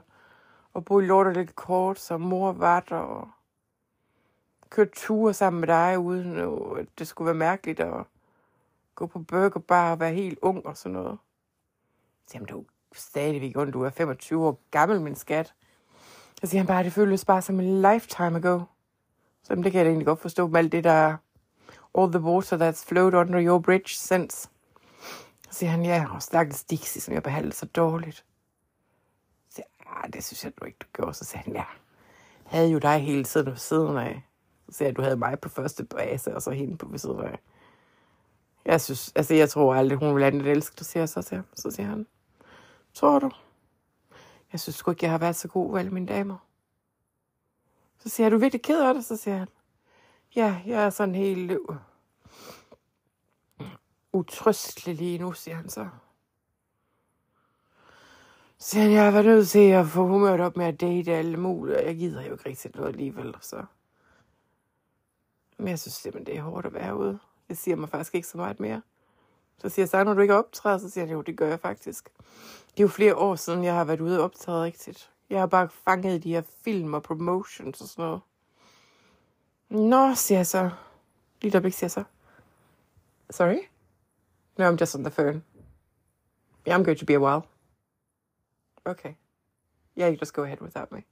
at 0.76 0.84
bo 0.84 1.00
i 1.00 1.06
lortet 1.06 1.34
lidt 1.34 1.56
kort, 1.56 1.98
som 1.98 2.20
mor 2.20 2.52
var 2.52 2.80
der, 2.80 2.96
og 2.96 3.28
køre 4.70 4.86
ture 4.86 5.34
sammen 5.34 5.60
med 5.60 5.68
dig, 5.68 5.98
uden 5.98 6.36
at 6.78 6.86
det 6.98 7.06
skulle 7.06 7.26
være 7.26 7.34
mærkeligt 7.34 7.80
at 7.80 8.04
gå 8.94 9.06
på 9.06 9.18
burgerbar 9.18 9.90
og 9.90 10.00
være 10.00 10.14
helt 10.14 10.38
ung 10.42 10.66
og 10.66 10.76
sådan 10.76 10.92
noget. 10.92 11.18
Så 12.26 12.34
jamen, 12.34 12.46
du 12.46 12.60
er 12.60 12.64
stadigvæk 12.94 13.56
ondt, 13.56 13.74
du 13.74 13.82
er 13.82 13.90
25 13.90 14.46
år 14.46 14.60
gammel, 14.70 15.00
min 15.00 15.14
skat. 15.14 15.54
Så 16.40 16.46
siger 16.46 16.60
han 16.60 16.66
bare, 16.66 16.84
det 16.84 16.92
føles 16.92 17.24
bare 17.24 17.42
som 17.42 17.60
en 17.60 17.82
lifetime 17.82 18.36
ago. 18.36 18.60
Så 19.46 19.54
det 19.54 19.72
kan 19.72 19.80
jeg 19.80 19.86
egentlig 19.86 20.06
godt 20.06 20.20
forstå 20.20 20.46
med 20.46 20.58
alt 20.58 20.72
det 20.72 20.84
der 20.84 21.16
all 21.98 22.12
the 22.12 22.20
water 22.20 22.56
that's 22.56 22.84
flowed 22.88 23.14
under 23.14 23.46
your 23.46 23.58
bridge 23.58 23.88
since. 23.88 24.48
Så 25.50 25.58
siger 25.58 25.70
han, 25.70 25.84
ja, 25.84 26.06
og 26.14 26.22
stakkels 26.22 26.64
Dixie, 26.64 27.00
som 27.00 27.14
jeg 27.14 27.22
behandlede 27.22 27.56
så 27.56 27.66
dårligt. 27.66 28.16
Så 28.16 28.24
siger 29.54 29.66
jeg, 29.80 30.04
ah, 30.04 30.12
det 30.12 30.24
synes 30.24 30.44
jeg 30.44 30.52
du 30.60 30.64
ikke, 30.64 30.78
du 30.80 30.86
gjorde. 30.92 31.14
Så 31.14 31.24
siger 31.24 31.42
han, 31.42 31.54
ja, 31.54 31.64
havde 32.44 32.70
jo 32.70 32.78
dig 32.78 32.98
hele 32.98 33.24
tiden 33.24 33.46
ved 33.46 33.56
siden 33.56 33.96
af. 33.96 34.22
Så 34.68 34.76
siger 34.76 34.88
jeg, 34.88 34.96
du 34.96 35.02
havde 35.02 35.16
mig 35.16 35.40
på 35.40 35.48
første 35.48 35.84
base, 35.84 36.34
og 36.34 36.42
så 36.42 36.50
hende 36.50 36.76
på 36.76 36.88
ved 36.88 36.98
siden 36.98 37.20
af. 37.20 37.38
Jeg 38.64 38.80
synes, 38.80 39.12
altså 39.14 39.34
jeg 39.34 39.50
tror 39.50 39.74
aldrig, 39.74 39.98
hun 39.98 40.16
vil 40.16 40.22
andet 40.22 40.46
elske, 40.46 40.76
det 40.78 40.86
siger 40.86 41.06
så 41.06 41.22
til 41.22 41.36
ham. 41.36 41.46
Så 41.54 41.70
siger 41.70 41.86
han, 41.86 42.06
tror 42.94 43.18
du? 43.18 43.30
Jeg 44.52 44.60
synes 44.60 44.76
sgu 44.76 44.90
ikke, 44.90 45.04
jeg 45.04 45.10
har 45.10 45.18
været 45.18 45.36
så 45.36 45.48
god 45.48 45.72
ved 45.72 45.80
alle 45.80 45.90
mine 45.90 46.06
damer. 46.06 46.45
Så 47.98 48.08
siger 48.08 48.24
jeg, 48.24 48.28
er 48.28 48.36
du 48.36 48.40
virkelig 48.40 48.62
ked 48.62 48.82
af 48.82 48.94
det? 48.94 49.04
Så 49.04 49.16
siger 49.16 49.36
han, 49.36 49.48
ja, 50.36 50.60
jeg 50.66 50.84
er 50.84 50.90
sådan 50.90 51.14
helt 51.14 51.38
løv. 51.40 51.76
Utrystelig 54.12 54.96
lige 54.96 55.18
nu, 55.18 55.32
siger 55.32 55.54
han 55.54 55.68
så. 55.68 55.88
Så 58.58 58.70
siger 58.70 58.82
han, 58.82 58.92
jeg 58.92 59.14
var 59.14 59.22
nødt 59.22 59.48
til 59.48 59.70
at 59.70 59.86
få 59.86 60.06
humøret 60.06 60.40
op 60.40 60.56
med 60.56 60.66
at 60.66 60.80
date 60.80 61.12
alle 61.12 61.36
mulige, 61.36 61.76
og 61.76 61.84
jeg 61.84 61.96
gider 61.96 62.22
jo 62.22 62.32
ikke 62.32 62.48
rigtig 62.48 62.70
noget 62.74 62.88
alligevel, 62.88 63.34
så... 63.40 63.64
Men 65.58 65.68
jeg 65.68 65.78
synes 65.78 65.94
simpelthen, 65.94 66.26
det 66.34 66.40
er 66.40 66.42
hårdt 66.42 66.66
at 66.66 66.74
være 66.74 66.96
ude. 66.96 67.18
Det 67.48 67.58
siger 67.58 67.76
mig 67.76 67.88
faktisk 67.88 68.14
ikke 68.14 68.28
så 68.28 68.36
meget 68.38 68.60
mere. 68.60 68.82
Så 69.58 69.68
siger 69.68 69.88
jeg, 69.92 70.04
når 70.04 70.14
du 70.14 70.20
ikke 70.20 70.34
optræder, 70.34 70.78
så 70.78 70.90
siger 70.90 71.04
han, 71.04 71.12
jo, 71.12 71.22
det 71.22 71.36
gør 71.36 71.48
jeg 71.48 71.60
faktisk. 71.60 72.08
Det 72.70 72.80
er 72.80 72.82
jo 72.82 72.88
flere 72.88 73.16
år 73.16 73.34
siden, 73.34 73.64
jeg 73.64 73.74
har 73.74 73.84
været 73.84 74.00
ude 74.00 74.18
og 74.18 74.24
optræde 74.24 74.64
rigtigt. 74.64 75.10
Jeg 75.30 75.40
har 75.40 75.46
bare 75.46 75.68
fanget 75.68 76.24
de 76.24 76.32
her 76.32 76.42
film 76.64 76.94
og 76.94 77.02
promotions 77.02 77.80
og 77.80 77.88
sådan 77.88 78.04
noget. 78.04 78.20
Nå, 79.68 80.14
siger 80.14 80.38
jeg 80.38 80.46
så. 80.46 80.70
Lige 81.42 81.52
der 81.52 81.70
siger 81.70 81.84
jeg 81.84 81.90
så. 81.90 82.04
Sorry? 83.30 83.58
No, 84.58 84.72
I'm 84.72 84.76
just 84.80 84.94
on 84.94 85.04
the 85.04 85.10
phone. 85.10 85.42
Yeah, 86.68 86.80
I'm 86.80 86.84
going 86.84 86.98
to 86.98 87.06
be 87.06 87.14
a 87.14 87.20
while. 87.20 87.42
Okay. 88.84 89.14
Yeah, 89.98 90.12
you 90.12 90.18
just 90.20 90.32
go 90.32 90.42
ahead 90.42 90.60
without 90.60 90.92
me. 90.92 91.02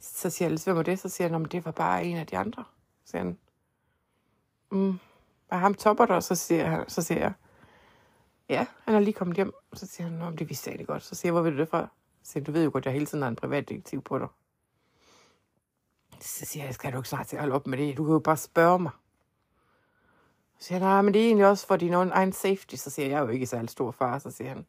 Så 0.00 0.30
siger 0.30 0.48
jeg, 0.48 0.58
hvem 0.64 0.76
var 0.76 0.82
det? 0.82 0.98
Så 0.98 1.08
siger 1.08 1.28
han, 1.28 1.44
det 1.44 1.64
var 1.64 1.70
bare 1.70 2.04
en 2.04 2.16
af 2.16 2.26
de 2.26 2.38
andre. 2.38 2.64
Så 3.04 3.10
siger 3.10 3.22
han, 3.22 3.38
mm, 4.70 4.98
var 5.50 5.56
ham 5.56 5.74
topper 5.74 6.06
der? 6.06 6.20
Så 6.20 6.34
siger, 6.34 6.64
han, 6.64 6.88
så 6.88 7.02
siger 7.02 7.20
jeg, 7.20 7.32
ja, 8.48 8.66
han 8.84 8.94
er 8.94 9.00
lige 9.00 9.14
kommet 9.14 9.36
hjem. 9.36 9.52
Så 9.72 9.86
siger 9.86 10.08
han, 10.08 10.22
om 10.22 10.36
det 10.36 10.48
vidste 10.48 10.70
jeg 10.70 10.80
ikke 10.80 10.92
godt. 10.92 11.02
Så 11.02 11.14
siger 11.14 11.28
jeg, 11.28 11.32
hvor 11.32 11.42
ved 11.42 11.50
du 11.50 11.58
det 11.58 11.68
fra? 11.68 11.88
Så 12.22 12.40
du 12.40 12.52
ved 12.52 12.64
jo 12.64 12.70
godt, 12.72 12.84
jeg 12.84 12.92
hele 12.92 13.06
tiden 13.06 13.22
har 13.22 13.28
en 13.28 13.36
privatdetektiv 13.36 14.02
på 14.02 14.18
dig. 14.18 14.28
Så 16.20 16.44
siger 16.46 16.64
jeg, 16.64 16.74
skal 16.74 16.92
du 16.92 16.96
ikke 16.96 17.08
snart 17.08 17.26
til 17.26 17.36
at 17.36 17.42
holde 17.42 17.54
op 17.54 17.66
med 17.66 17.78
det? 17.78 17.96
Du 17.96 18.04
kan 18.04 18.12
jo 18.12 18.18
bare 18.18 18.36
spørge 18.36 18.78
mig. 18.78 18.92
Så 20.58 20.66
siger 20.66 20.78
han, 20.78 20.88
nej, 20.88 21.02
men 21.02 21.14
det 21.14 21.22
er 21.22 21.26
egentlig 21.26 21.46
også 21.46 21.66
for 21.66 21.76
din 21.76 21.92
egen 21.92 22.32
safety. 22.32 22.74
Så 22.74 22.90
siger 22.90 23.06
jeg, 23.06 23.12
jeg 23.12 23.18
er 23.18 23.22
jo 23.22 23.28
ikke 23.28 23.46
særlig 23.46 23.70
stor 23.70 23.90
far. 23.90 24.18
Så 24.18 24.30
siger 24.30 24.48
han, 24.48 24.66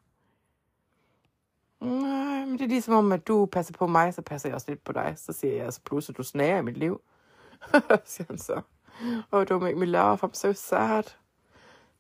nej, 1.80 2.46
men 2.46 2.54
det 2.54 2.62
er 2.62 2.68
ligesom 2.68 2.94
om, 2.94 3.12
at 3.12 3.28
du 3.28 3.46
passer 3.46 3.74
på 3.74 3.88
mig, 3.88 4.14
så 4.14 4.22
passer 4.22 4.50
jeg 4.50 4.56
også 4.56 4.72
lidt 4.72 4.84
på 4.84 4.92
dig. 4.92 5.14
Så 5.18 5.34
siger 5.34 5.54
jeg, 5.54 5.66
altså, 5.66 5.78
så 5.78 5.84
pludselig, 5.84 6.18
du 6.18 6.24
snager 6.24 6.58
i 6.58 6.62
mit 6.62 6.78
liv. 6.78 7.02
siger 8.06 8.26
han 8.28 8.38
så. 8.38 8.62
Oh, 9.32 9.46
don't 9.52 9.60
make 9.60 9.76
me 9.76 9.86
laugh, 9.86 10.24
I'm 10.24 10.34
so 10.34 10.54
sad. 10.54 11.04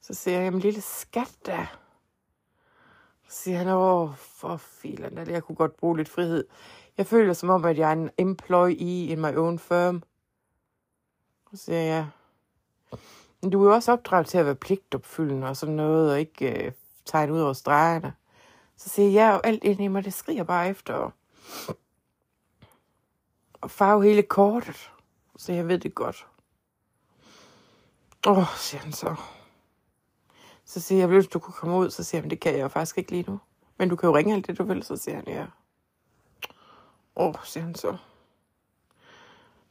Så 0.02 0.14
siger 0.14 0.38
jeg, 0.38 0.46
jamen 0.46 0.60
lille 0.60 0.82
skat 0.82 1.38
da. 1.46 1.68
Så 3.32 3.38
siger 3.38 3.58
han, 3.58 3.68
åh, 3.68 4.16
for 4.16 4.58
filen, 4.58 5.18
jeg 5.18 5.44
kunne 5.44 5.56
godt 5.56 5.78
bruge 5.78 5.98
lidt 5.98 6.10
frihed. 6.10 6.48
Jeg 6.98 7.08
føler 7.08 7.34
som 7.34 7.50
om, 7.50 7.66
at 7.66 7.78
jeg 7.78 7.90
er 7.90 7.94
en 7.94 8.10
employee 8.18 9.06
in 9.06 9.22
my 9.22 9.38
own 9.38 9.60
firm. 9.60 10.04
Så 11.54 11.58
siger 11.58 11.80
jeg, 11.80 12.08
Men 13.42 13.52
du 13.52 13.64
er 13.64 13.68
jo 13.68 13.74
også 13.74 13.92
opdraget 13.92 14.28
til 14.28 14.38
at 14.38 14.46
være 14.46 14.56
pligtopfyldende 14.56 15.48
og 15.48 15.58
sådan 15.58 15.76
noget, 15.76 16.12
og 16.12 16.20
ikke 16.20 16.66
øh, 16.66 16.72
tegne 17.06 17.34
ud 17.34 17.42
over 17.42 17.54
stregerne. 17.54 18.14
Så 18.78 18.90
siger 18.90 19.10
jeg, 19.10 19.14
ja, 19.14 19.36
og 19.36 19.48
alt 19.48 19.64
ind 19.64 19.82
i 19.82 19.88
mig, 19.88 20.06
det 20.06 20.14
skriger 20.14 20.44
bare 20.44 20.70
efter 20.70 21.12
og 23.62 23.72
farve 23.72 24.04
hele 24.04 24.24
kortet. 24.24 24.92
Så 25.38 25.54
jeg 25.54 25.68
ved 25.68 25.80
det 25.80 25.96
godt. 25.96 26.28
Åh, 28.28 28.38
oh, 28.38 28.58
siger 28.58 28.82
han 28.82 28.94
så. 28.94 29.16
Så 30.72 30.80
siger 30.80 31.00
jeg, 31.00 31.08
hvis 31.08 31.28
du 31.28 31.40
kunne 31.40 31.54
komme 31.54 31.78
ud, 31.78 31.90
så 31.90 32.04
siger 32.04 32.22
han, 32.22 32.30
det 32.30 32.40
kan 32.40 32.54
jeg 32.54 32.62
jo 32.62 32.68
faktisk 32.68 32.98
ikke 32.98 33.12
lige 33.12 33.32
nu. 33.32 33.40
Men 33.78 33.90
du 33.90 33.96
kan 33.96 34.10
jo 34.10 34.16
ringe 34.16 34.34
alt 34.34 34.48
det, 34.48 34.58
du 34.58 34.64
vil, 34.64 34.84
så 34.84 34.98
siger 34.98 35.16
han, 35.16 35.28
ja. 35.28 35.46
Åh, 37.16 37.28
oh, 37.28 37.36
siger 37.44 37.64
han 37.64 37.76
så. 37.76 37.98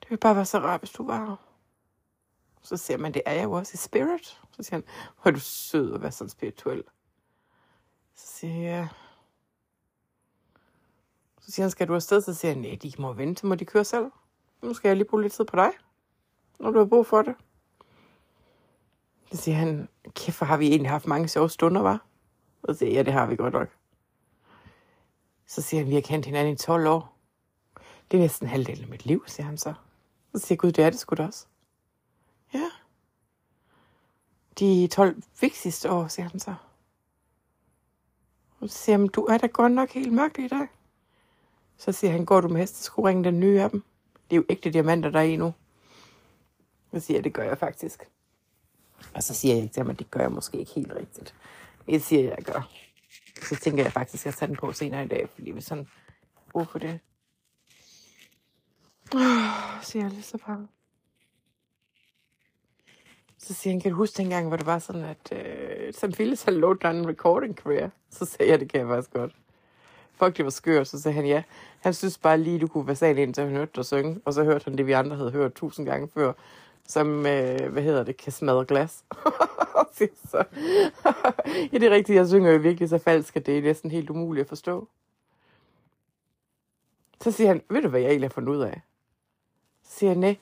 Det 0.00 0.10
vil 0.10 0.16
bare 0.16 0.36
være 0.36 0.44
så 0.44 0.58
rart, 0.58 0.80
hvis 0.80 0.90
du 0.90 1.06
var 1.06 1.26
her. 1.26 1.36
Så 2.62 2.76
siger 2.76 2.98
man, 2.98 3.14
det 3.14 3.22
er 3.26 3.32
jeg 3.32 3.44
jo 3.44 3.52
også 3.52 3.70
i 3.74 3.76
spirit. 3.76 4.26
Så 4.26 4.62
siger 4.62 4.74
han, 4.74 4.84
hvor 5.22 5.30
er 5.30 5.34
du 5.34 5.40
sød 5.40 5.94
at 5.94 6.02
være 6.02 6.12
sådan 6.12 6.30
spirituel. 6.30 6.84
Så 8.14 8.26
siger 8.26 8.70
jeg. 8.70 8.88
Så 11.40 11.52
siger 11.52 11.64
han, 11.64 11.70
skal 11.70 11.88
du 11.88 11.94
afsted? 11.94 12.20
Så 12.20 12.34
siger 12.34 12.52
han, 12.52 12.62
nej, 12.62 12.78
de 12.82 12.92
må 12.98 13.12
vente, 13.12 13.46
må 13.46 13.54
de 13.54 13.64
køre 13.64 13.84
selv. 13.84 14.10
Nu 14.62 14.74
skal 14.74 14.88
jeg 14.88 14.96
lige 14.96 15.08
bruge 15.08 15.22
lidt 15.22 15.32
tid 15.32 15.44
på 15.44 15.56
dig, 15.56 15.70
når 16.58 16.70
du 16.70 16.78
har 16.78 16.86
brug 16.86 17.06
for 17.06 17.22
det. 17.22 17.34
Så 19.32 19.36
siger 19.36 19.56
han, 19.56 19.88
kæft, 20.14 20.40
har 20.40 20.56
vi 20.56 20.68
egentlig 20.68 20.90
haft 20.90 21.06
mange 21.06 21.28
sjove 21.28 21.50
stunder, 21.50 21.80
var? 21.80 22.04
Så 22.66 22.74
siger 22.74 22.90
jeg, 22.90 22.96
ja, 22.96 23.02
det 23.02 23.12
har 23.12 23.26
vi 23.26 23.36
godt 23.36 23.52
nok. 23.52 23.68
Så 25.46 25.62
siger 25.62 25.80
han, 25.80 25.88
vi 25.88 25.94
har 25.94 26.00
kendt 26.00 26.26
hinanden 26.26 26.54
i 26.54 26.56
12 26.56 26.86
år. 26.86 27.16
Det 28.10 28.16
er 28.16 28.20
næsten 28.20 28.48
halvdelen 28.48 28.84
af 28.84 28.90
mit 28.90 29.06
liv, 29.06 29.24
siger 29.26 29.46
han 29.46 29.58
så. 29.58 29.74
Så 30.34 30.38
siger 30.40 30.54
jeg, 30.54 30.58
gud, 30.58 30.72
det 30.72 30.84
er 30.84 30.90
det 30.90 30.98
sgu 30.98 31.14
da 31.14 31.26
også. 31.26 31.46
Ja. 32.54 32.70
De 34.58 34.86
12 34.86 35.22
vigtigste 35.40 35.90
år, 35.90 36.08
siger 36.08 36.28
han 36.28 36.40
så. 36.40 36.54
Og 38.60 38.70
så 38.70 38.78
siger 38.78 38.98
han, 38.98 39.08
du 39.08 39.24
er 39.24 39.38
da 39.38 39.46
godt 39.46 39.72
nok 39.72 39.90
helt 39.90 40.12
mørkt 40.12 40.38
i 40.38 40.48
dag. 40.48 40.68
Så 41.76 41.92
siger 41.92 42.10
han, 42.10 42.24
går 42.24 42.40
du 42.40 42.48
med 42.48 42.60
hesteskoringen, 42.60 43.24
den 43.24 43.40
nye 43.40 43.62
af 43.62 43.70
dem? 43.70 43.84
Det 44.30 44.36
er 44.36 44.40
jo 44.40 44.44
ægte 44.48 44.70
diamanter, 44.70 45.10
der 45.10 45.18
er 45.18 45.24
i 45.24 45.36
nu. 45.36 45.54
Så 46.94 47.00
siger 47.00 47.18
jeg, 47.18 47.24
det 47.24 47.32
gør 47.32 47.42
jeg 47.42 47.58
faktisk. 47.58 48.08
Og 49.14 49.22
så 49.22 49.34
siger 49.34 49.54
jeg 49.54 49.62
ikke 49.62 49.74
til 49.74 49.80
ham, 49.80 49.90
at 49.90 49.98
det 49.98 50.10
gør 50.10 50.20
jeg 50.20 50.32
måske 50.32 50.58
ikke 50.58 50.72
helt 50.72 50.92
rigtigt. 50.92 51.34
Det 51.86 52.02
siger 52.02 52.22
jeg, 52.22 52.34
jeg 52.36 52.44
gør. 52.44 52.70
Så 53.42 53.56
tænker 53.56 53.82
jeg 53.82 53.92
faktisk, 53.92 54.22
at 54.22 54.26
jeg 54.26 54.34
tager 54.34 54.46
den 54.46 54.56
på 54.56 54.72
senere 54.72 55.04
i 55.04 55.08
dag, 55.08 55.28
fordi 55.34 55.50
vi 55.50 55.60
sådan 55.60 55.88
brug 56.52 56.68
for 56.68 56.78
det. 56.78 57.00
Oh, 59.14 59.82
siger 59.82 60.04
jeg 60.04 60.12
lidt 60.12 60.24
så 60.24 60.38
bange. 60.46 60.68
Så 63.38 63.54
siger 63.54 63.72
han, 63.72 63.80
kan 63.80 63.90
du 63.90 63.96
huske 63.96 64.16
dengang, 64.16 64.48
hvor 64.48 64.56
det 64.56 64.66
var 64.66 64.78
sådan, 64.78 65.04
at 65.04 65.32
øh, 65.32 65.94
Sam 65.94 66.12
Phillips 66.12 66.42
havde 66.42 66.58
lovet 66.58 66.84
en 66.84 67.08
recording 67.08 67.54
career? 67.54 67.90
Så 68.10 68.24
sagde 68.24 68.50
jeg, 68.50 68.60
det 68.60 68.72
kan 68.72 68.80
jeg 68.80 68.88
faktisk 68.88 69.12
godt. 69.12 69.36
Fuck, 70.12 70.36
det 70.36 70.44
var 70.44 70.50
skørt. 70.50 70.88
Så 70.88 71.02
sagde 71.02 71.14
han, 71.14 71.26
ja. 71.26 71.42
Han 71.80 71.94
synes 71.94 72.18
bare 72.18 72.38
lige, 72.38 72.58
du 72.58 72.66
kunne 72.66 72.86
være 72.86 72.96
sagen 72.96 73.18
ind, 73.18 73.34
til 73.34 73.44
han 73.44 73.52
hørte 73.52 73.72
dig 73.76 73.84
synge. 73.84 74.20
Og 74.24 74.34
så 74.34 74.44
hørte 74.44 74.64
han 74.64 74.78
det, 74.78 74.86
vi 74.86 74.92
andre 74.92 75.16
havde 75.16 75.30
hørt 75.30 75.54
tusind 75.54 75.86
gange 75.86 76.08
før. 76.14 76.32
Som, 76.90 77.26
øh, 77.26 77.72
hvad 77.72 77.82
hedder 77.82 78.02
det, 78.04 78.16
kan 78.16 78.32
smadre 78.32 78.64
glas. 78.64 79.04
så, 80.30 80.44
ja, 81.72 81.78
det 81.78 81.82
er 81.82 81.90
rigtigt. 81.90 82.16
Jeg 82.16 82.28
synger 82.28 82.52
jo 82.52 82.58
virkelig 82.58 82.88
så 82.88 82.98
falsk, 82.98 83.36
at 83.36 83.46
det 83.46 83.58
er 83.58 83.62
næsten 83.62 83.90
helt 83.90 84.10
umuligt 84.10 84.44
at 84.44 84.48
forstå. 84.48 84.88
Så 87.20 87.30
siger 87.30 87.48
han, 87.48 87.62
ved 87.70 87.82
du, 87.82 87.88
hvad 87.88 88.00
jeg 88.00 88.08
egentlig 88.08 88.28
har 88.28 88.32
fundet 88.32 88.52
ud 88.52 88.60
af? 88.60 88.80
Så 89.84 89.98
siger 89.98 90.10
han, 90.10 90.18
nej. 90.18 90.36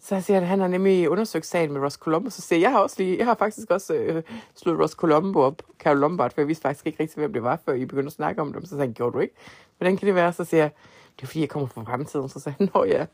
Så 0.00 0.20
siger 0.20 0.38
han, 0.38 0.48
han 0.48 0.60
har 0.60 0.68
nemlig 0.68 1.10
undersøgt 1.10 1.46
sagen 1.46 1.72
med 1.72 1.80
Ross 1.80 1.96
Colombo. 1.96 2.30
Så 2.30 2.40
siger 2.40 2.58
jeg, 2.58 2.62
jeg 2.62 2.70
har, 2.70 2.78
også 2.78 2.96
lige, 2.98 3.18
jeg 3.18 3.26
har 3.26 3.34
faktisk 3.34 3.70
også 3.70 3.94
øh, 3.94 4.22
slået 4.54 4.80
Ross 4.80 4.94
Colombo 4.94 5.40
op, 5.40 5.62
Carol 5.78 5.98
Lombard, 5.98 6.34
for 6.34 6.40
jeg 6.40 6.48
vidste 6.48 6.62
faktisk 6.62 6.86
ikke 6.86 7.02
rigtig, 7.02 7.18
hvem 7.18 7.32
det 7.32 7.42
var, 7.42 7.60
før 7.64 7.72
I 7.72 7.84
begyndte 7.84 8.06
at 8.06 8.12
snakke 8.12 8.42
om 8.42 8.52
dem. 8.52 8.64
Så 8.64 8.68
sagde 8.68 8.82
han, 8.82 8.94
gjorde 8.94 9.12
du 9.12 9.18
ikke? 9.18 9.34
Hvordan 9.76 9.96
kan 9.96 10.06
det 10.06 10.14
være? 10.14 10.32
Så 10.32 10.44
siger 10.44 10.62
jeg, 10.62 10.70
det 11.16 11.22
er 11.22 11.26
fordi, 11.26 11.40
jeg 11.40 11.48
kommer 11.48 11.68
fra 11.68 11.82
fremtiden. 11.82 12.28
Så 12.28 12.40
sagde 12.40 12.56
han, 12.58 12.68
nå 12.74 12.84
ja. 12.84 13.06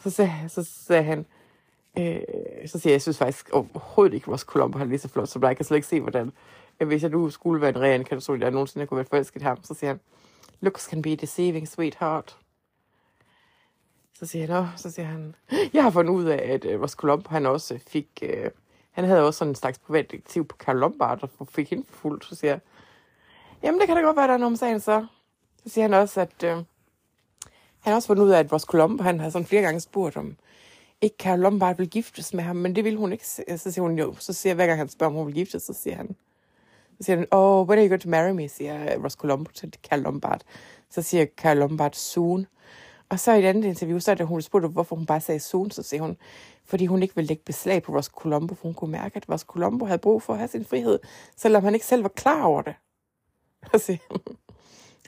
Så 0.00 0.10
sagde, 0.10 0.32
så 0.48 0.62
sagde 0.62 1.02
han, 1.02 1.26
øh, 1.98 2.20
så 2.66 2.78
siger 2.78 2.90
jeg, 2.90 2.94
jeg 2.94 3.02
synes 3.02 3.18
faktisk 3.18 3.50
overhovedet 3.52 4.14
ikke, 4.14 4.30
Ross 4.30 4.44
Colombo 4.44 4.78
er 4.78 4.84
lige 4.84 4.98
så 4.98 5.08
flot 5.08 5.28
som 5.28 5.40
dig. 5.40 5.48
Jeg 5.48 5.56
kan 5.56 5.64
slet 5.64 5.76
ikke 5.76 5.88
se, 5.88 6.00
hvordan, 6.00 6.32
hvis 6.78 7.02
jeg 7.02 7.10
nu 7.10 7.30
skulle 7.30 7.60
være 7.60 7.70
en 7.70 7.80
ren 7.80 8.04
katastrofe, 8.04 8.40
der 8.40 8.50
nogensinde 8.50 8.86
kunne 8.86 8.96
være 8.96 9.06
forelsket 9.10 9.42
ham, 9.42 9.64
så 9.64 9.74
siger 9.74 9.90
han, 9.90 10.00
looks 10.60 10.82
can 10.82 11.02
be 11.02 11.16
deceiving, 11.16 11.68
sweetheart. 11.68 12.36
Så 14.14 14.26
siger 14.26 14.46
han, 14.46 14.66
så 14.76 14.90
siger 14.90 15.06
han, 15.06 15.34
jeg 15.72 15.82
har 15.82 15.90
fundet 15.90 16.12
ud 16.12 16.24
af, 16.24 16.52
at 16.52 16.64
øh, 16.64 16.76
uh, 16.76 16.82
Ross 16.82 16.94
Colombo, 16.94 17.28
han 17.30 17.46
også 17.46 17.78
fik, 17.88 18.22
uh, 18.22 18.50
han 18.90 19.04
havde 19.04 19.26
også 19.26 19.38
sådan 19.38 19.50
en 19.50 19.54
slags 19.54 19.78
privatdetektiv 19.78 20.48
på 20.48 20.56
Karl 20.56 20.76
Lombard, 20.76 21.28
og 21.38 21.48
fik 21.48 21.70
hende 21.70 21.84
fuldt. 21.90 22.24
Så 22.24 22.34
siger 22.34 22.50
jeg, 22.50 22.60
jamen 23.62 23.80
det 23.80 23.86
kan 23.86 23.96
da 23.96 24.02
godt 24.02 24.16
være, 24.16 24.26
der 24.26 24.34
er 24.34 24.38
noget 24.38 24.52
om 24.52 24.56
sagen 24.56 24.80
så. 24.80 25.06
Så 25.62 25.68
siger 25.68 25.84
han 25.84 25.94
også, 25.94 26.20
at 26.20 26.42
uh, 26.42 26.48
han 27.80 27.90
har 27.90 27.94
også 27.94 28.06
fundet 28.06 28.24
ud 28.24 28.30
af, 28.30 28.38
at 28.38 28.52
Ross 28.52 28.64
Colombo, 28.64 29.02
han 29.02 29.20
har 29.20 29.30
sådan 29.30 29.46
flere 29.46 29.62
gange 29.62 29.80
spurgt 29.80 30.16
om, 30.16 30.36
ikke 31.02 31.16
Carol 31.18 31.38
Lombard 31.38 31.76
vil 31.76 31.90
giftes 31.90 32.34
med 32.34 32.44
ham, 32.44 32.56
men 32.56 32.76
det 32.76 32.84
vil 32.84 32.96
hun 32.96 33.12
ikke. 33.12 33.26
Så 33.26 33.70
siger 33.70 33.82
hun 33.82 33.98
jo, 33.98 34.14
så 34.18 34.32
siger 34.32 34.54
hver 34.54 34.66
gang 34.66 34.78
han 34.78 34.88
spørger, 34.88 35.10
om 35.10 35.16
hun 35.16 35.26
vil 35.26 35.34
giftes, 35.34 35.62
så 35.62 35.72
siger 35.72 35.96
han, 35.96 36.16
så 36.98 37.06
siger 37.06 37.16
han, 37.16 37.26
oh, 37.30 37.68
when 37.68 37.78
are 37.78 37.84
you 37.84 37.88
going 37.88 38.00
to 38.00 38.08
marry 38.08 38.30
me, 38.30 38.48
siger 38.48 39.02
Ross 39.04 39.16
Colombo 39.16 39.50
til 39.52 39.74
Carol 39.88 40.02
Lombard. 40.02 40.40
Så 40.90 41.02
siger 41.02 41.26
Carol 41.36 41.56
Lombard, 41.56 41.92
soon. 41.92 42.46
Og 43.08 43.20
så 43.20 43.32
i 43.32 43.38
et 43.38 43.44
andet 43.44 43.64
interview, 43.64 43.98
så 43.98 44.10
er 44.10 44.14
det, 44.14 44.26
hun 44.26 44.42
spurgte, 44.42 44.68
hvorfor 44.68 44.96
hun 44.96 45.06
bare 45.06 45.20
sagde 45.20 45.40
soon, 45.40 45.70
så 45.70 45.82
siger 45.82 46.02
hun, 46.02 46.16
fordi 46.64 46.86
hun 46.86 47.02
ikke 47.02 47.14
ville 47.14 47.28
lægge 47.28 47.42
beslag 47.46 47.82
på 47.82 47.92
Ross 47.96 48.08
Colombo, 48.08 48.54
for 48.54 48.62
hun 48.62 48.74
kunne 48.74 48.92
mærke, 48.92 49.16
at 49.16 49.28
Ross 49.28 49.44
Colombo 49.44 49.84
havde 49.84 49.98
brug 49.98 50.22
for 50.22 50.32
at 50.32 50.38
have 50.38 50.48
sin 50.48 50.64
frihed, 50.64 50.98
selvom 51.36 51.64
han 51.64 51.74
ikke 51.74 51.86
selv 51.86 52.02
var 52.02 52.08
klar 52.08 52.44
over 52.44 52.62
det. 52.62 52.74
Jeg 53.72 53.80
siger, 53.80 53.98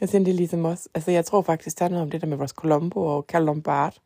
jeg 0.01 0.09
siger, 0.09 0.25
det 0.25 0.31
er 0.31 0.37
ligesom 0.37 0.65
også, 0.65 0.89
altså 0.95 1.11
jeg 1.11 1.25
tror 1.25 1.43
faktisk, 1.43 1.79
der 1.79 1.85
er 1.85 1.89
noget 1.89 2.03
om 2.03 2.11
det 2.11 2.21
der 2.21 2.27
med 2.27 2.41
Ross 2.41 2.53
Colombo 2.53 3.01
og 3.07 3.25
Carol 3.29 3.45
Lombard. 3.45 4.01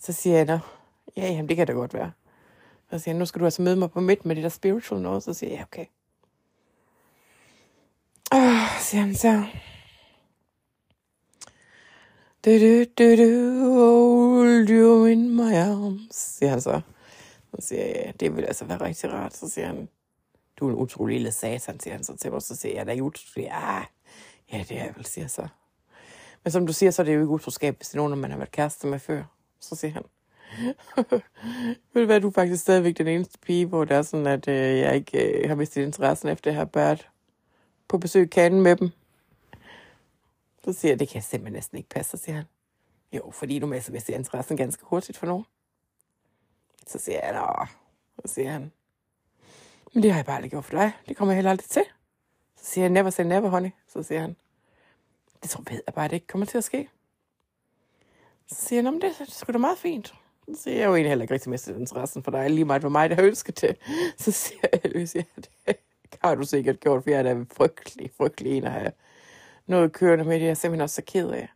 Så 0.00 0.12
siger 0.12 0.36
jeg, 0.36 0.60
ja, 1.16 1.26
jamen 1.26 1.48
det 1.48 1.56
kan 1.56 1.66
da 1.66 1.72
godt 1.72 1.94
være. 1.94 2.12
Så 2.90 2.98
siger 2.98 3.14
jeg, 3.14 3.18
nu 3.18 3.26
skal 3.26 3.40
du 3.40 3.44
altså 3.44 3.62
møde 3.62 3.76
mig 3.76 3.90
på 3.90 4.00
midt 4.00 4.24
med 4.24 4.36
det 4.36 4.42
der 4.42 4.48
spiritual 4.48 5.00
noget. 5.00 5.22
Så 5.22 5.34
siger 5.34 5.50
jeg, 5.50 5.58
ja, 5.58 5.62
okay. 5.62 5.86
Ah, 8.32 8.80
siger 8.80 9.00
han 9.00 9.14
så. 9.14 9.44
Du, 12.44 12.50
du, 12.50 12.84
du, 12.98 13.16
du, 13.16 13.74
hold 13.74 14.68
you 14.68 15.04
in 15.04 15.36
my 15.36 15.54
arms, 15.54 16.14
siger 16.14 16.50
han 16.50 16.60
så. 16.60 16.80
Så 17.54 17.66
siger 17.66 17.86
jeg, 17.86 18.02
ja, 18.06 18.12
det 18.20 18.36
vil 18.36 18.44
altså 18.44 18.64
være 18.64 18.80
rigtig 18.80 19.12
rart. 19.12 19.36
Så 19.36 19.48
siger 19.48 19.66
han, 19.66 19.88
du 20.56 20.66
er 20.66 20.70
en 20.70 20.76
utrolig 20.76 21.16
lille 21.16 21.32
satan, 21.32 21.80
siger 21.80 21.94
han 21.94 22.04
så 22.04 22.16
til 22.16 22.32
mig. 22.32 22.42
Så 22.42 22.56
siger 22.56 22.74
jeg, 22.74 22.86
der 22.86 22.92
er 22.92 23.02
utrolig. 23.02 23.44
Ja, 23.44 23.78
ah, 23.78 23.84
ja, 24.52 24.64
det 24.68 24.78
er 24.78 24.84
jeg 24.84 24.92
vel, 24.96 25.06
siger 25.06 25.26
så. 25.26 25.48
Men 26.44 26.50
som 26.50 26.66
du 26.66 26.72
siger, 26.72 26.90
så 26.90 27.02
er 27.02 27.04
det 27.06 27.14
jo 27.14 27.20
ikke 27.20 27.32
utroskab, 27.32 27.76
hvis 27.76 27.88
det 27.88 27.94
er 27.94 28.02
nogen, 28.02 28.18
man 28.20 28.30
har 28.30 28.38
været 28.38 28.50
kæreste 28.50 28.86
med 28.86 28.98
før. 28.98 29.24
Så 29.60 29.76
siger 29.76 29.92
han, 29.92 30.02
ved 31.92 32.02
du 32.02 32.06
hvad, 32.06 32.20
du 32.20 32.28
er 32.28 32.32
faktisk 32.32 32.62
stadigvæk 32.62 32.98
den 32.98 33.08
eneste 33.08 33.38
pige, 33.38 33.66
hvor 33.66 33.84
det 33.84 33.96
er 33.96 34.02
sådan, 34.02 34.26
at 34.26 34.48
øh, 34.48 34.78
jeg 34.78 34.94
ikke 34.94 35.42
øh, 35.42 35.48
har 35.48 35.54
mistet 35.56 35.82
interessen 35.82 36.28
efter 36.28 36.50
at 36.50 36.54
have 36.54 36.68
været 36.74 37.08
på 37.88 37.98
besøg 37.98 38.30
kanen 38.30 38.62
med 38.62 38.76
dem. 38.76 38.90
Så 40.64 40.72
siger 40.72 40.92
jeg, 40.92 41.00
det 41.00 41.08
kan 41.08 41.22
simpelthen 41.22 41.52
næsten 41.52 41.78
ikke 41.78 41.88
passe, 41.88 42.10
så 42.10 42.24
siger 42.24 42.36
han. 42.36 42.44
Jo, 43.12 43.30
fordi 43.30 43.58
du 43.58 43.66
mister, 43.66 43.92
mister 43.92 44.14
interessen 44.14 44.56
ganske 44.56 44.84
hurtigt 44.84 45.18
for 45.18 45.26
nogen. 45.26 45.44
Så 46.86 46.98
siger 46.98 47.20
jeg, 47.26 47.32
nå, 47.32 47.66
så 48.26 48.34
siger 48.34 48.50
han. 48.50 48.72
Men 49.94 50.02
det 50.02 50.10
har 50.10 50.18
jeg 50.18 50.26
bare 50.26 50.36
aldrig 50.36 50.50
gjort 50.50 50.64
for 50.64 50.76
dig. 50.76 50.92
Det 51.08 51.16
kommer 51.16 51.32
jeg 51.32 51.36
heller 51.36 51.50
aldrig 51.50 51.68
til. 51.68 51.84
Så 52.56 52.64
siger 52.64 52.82
jeg, 52.82 52.90
never 52.90 53.10
say 53.10 53.24
never, 53.24 53.48
honey. 53.48 53.70
Så 53.88 54.02
siger 54.02 54.20
han, 54.20 54.36
det 55.42 55.50
tror 55.50 55.64
jeg 55.70 55.94
bare, 55.94 56.08
det 56.08 56.14
ikke 56.14 56.26
kommer 56.26 56.46
til 56.46 56.58
at 56.58 56.64
ske. 56.64 56.88
Så 58.50 58.66
siger 58.66 58.82
han, 58.82 58.94
det, 58.94 59.02
det 59.02 59.20
er 59.20 59.24
sgu 59.28 59.52
da 59.52 59.58
meget 59.58 59.78
fint. 59.78 60.14
Så 60.54 60.62
siger 60.62 60.76
jeg 60.76 60.86
jo 60.86 60.94
egentlig 60.94 61.10
heller 61.10 61.22
ikke 61.22 61.34
rigtig 61.34 61.50
mistet 61.50 61.76
interessen 61.76 62.22
for 62.22 62.30
dig, 62.30 62.50
lige 62.50 62.64
meget 62.64 62.82
for 62.82 62.88
mig, 62.88 63.10
der 63.10 63.22
ønsker 63.24 63.52
det. 63.52 63.76
Så 64.24 64.30
siger 64.32 64.60
jeg, 64.72 65.08
siger, 65.08 65.24
det 65.66 66.18
har 66.22 66.34
du 66.34 66.42
sikkert 66.42 66.80
gjort, 66.80 67.02
for 67.02 67.10
jeg 67.10 67.18
er 67.18 67.22
da 67.22 67.44
frygtelig, 67.52 68.10
frygtelig 68.16 68.52
en 68.52 68.64
at 68.64 68.72
have 68.72 68.92
noget 69.66 69.92
kørende 69.92 70.24
med 70.24 70.34
det. 70.34 70.42
Jeg 70.42 70.50
er 70.50 70.54
simpelthen 70.54 70.82
også 70.82 70.94
så 70.94 71.02
ked 71.02 71.30
af. 71.30 71.48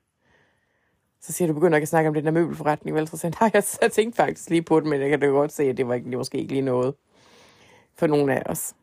Så 1.20 1.33
siger 1.33 1.48
du, 1.48 1.54
begynder 1.54 1.76
ikke 1.76 1.85
at 1.85 1.88
snakke 1.88 2.09
om 2.09 2.14
den 2.14 2.24
der 2.24 2.30
møbelforretning, 2.30 2.96
vel? 2.96 3.09
Så 3.09 3.16
siger 3.16 3.33
nej, 3.40 3.50
jeg, 3.54 3.64
jeg 3.83 3.92
tænkte 3.92 4.16
faktisk 4.16 4.50
lige 4.50 4.62
på 4.62 4.80
det, 4.80 4.88
men 4.88 5.00
jeg 5.00 5.11
kan 5.11 5.20
da 5.20 5.26
godt 5.26 5.52
se, 5.52 5.62
at 5.62 5.76
det 5.76 5.88
var, 5.88 5.94
ikke, 5.94 6.11
det 6.11 6.18
måske 6.18 6.38
ikke 6.38 6.52
lige 6.52 6.62
noget 6.62 6.94
for 7.94 8.07
nogen 8.07 8.30
af 8.30 8.42
os. 8.46 8.74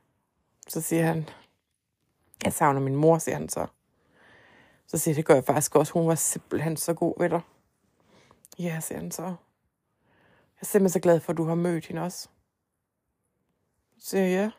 Så 0.68 0.82
siger 0.82 1.04
han, 1.04 1.30
jeg 2.44 2.54
savner 2.54 2.80
min 2.80 2.96
mor, 2.96 3.18
siger 3.18 3.36
han 3.36 3.50
så. 3.50 3.66
Så 4.88 4.98
siger 4.98 5.16
det 5.16 5.26
gør 5.26 5.34
jeg 5.34 5.44
faktisk 5.44 5.76
også. 5.76 5.94
Hun 5.94 6.08
var 6.08 6.16
simpelthen 6.16 6.78
så 6.78 6.94
god 6.94 7.14
ved 7.20 7.30
dig. 7.30 7.42
Ja, 8.60 8.80
siger 8.80 9.00
han 9.00 9.12
så. 9.12 9.24
Jeg 9.24 10.62
er 10.62 10.66
simpelthen 10.66 10.90
så 10.90 11.00
glad 11.00 11.20
for, 11.20 11.32
at 11.32 11.38
du 11.38 11.44
har 11.44 11.56
mødt 11.56 11.86
hende 11.86 12.02
også. 12.02 12.30
Så 13.98 14.10
siger 14.10 14.24
jeg, 14.24 14.32
ja. 14.32 14.52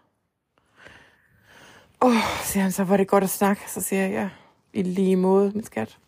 Åh, 2.07 2.11
oh, 2.11 2.45
siger 2.45 2.63
han 2.63 2.73
så, 2.73 2.85
var 2.85 2.97
det 2.97 3.09
godt 3.09 3.25
at 3.25 3.31
snakke. 3.31 3.71
Så 3.71 3.81
siger 3.81 4.03
jeg, 4.03 4.11
ja, 4.11 4.31
i 4.73 4.83
lige 4.83 5.17
måde, 5.17 5.51
min 5.51 5.65
skat. 5.65 5.99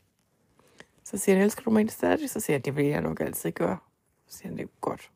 Så 1.04 1.18
siger 1.18 1.36
han, 1.36 1.44
elsker 1.44 1.62
du 1.62 1.70
mig 1.70 1.78
egentlig 1.78 1.92
stadig? 1.92 2.30
Så 2.30 2.40
siger 2.40 2.54
jeg, 2.54 2.64
det 2.64 2.76
vil 2.76 2.84
jeg 2.84 3.00
nok 3.00 3.20
altid 3.20 3.52
gøre. 3.52 3.78
Så 4.26 4.38
siger 4.38 4.48
han, 4.48 4.58
det 4.58 4.64
er 4.64 4.68
godt. 4.80 5.10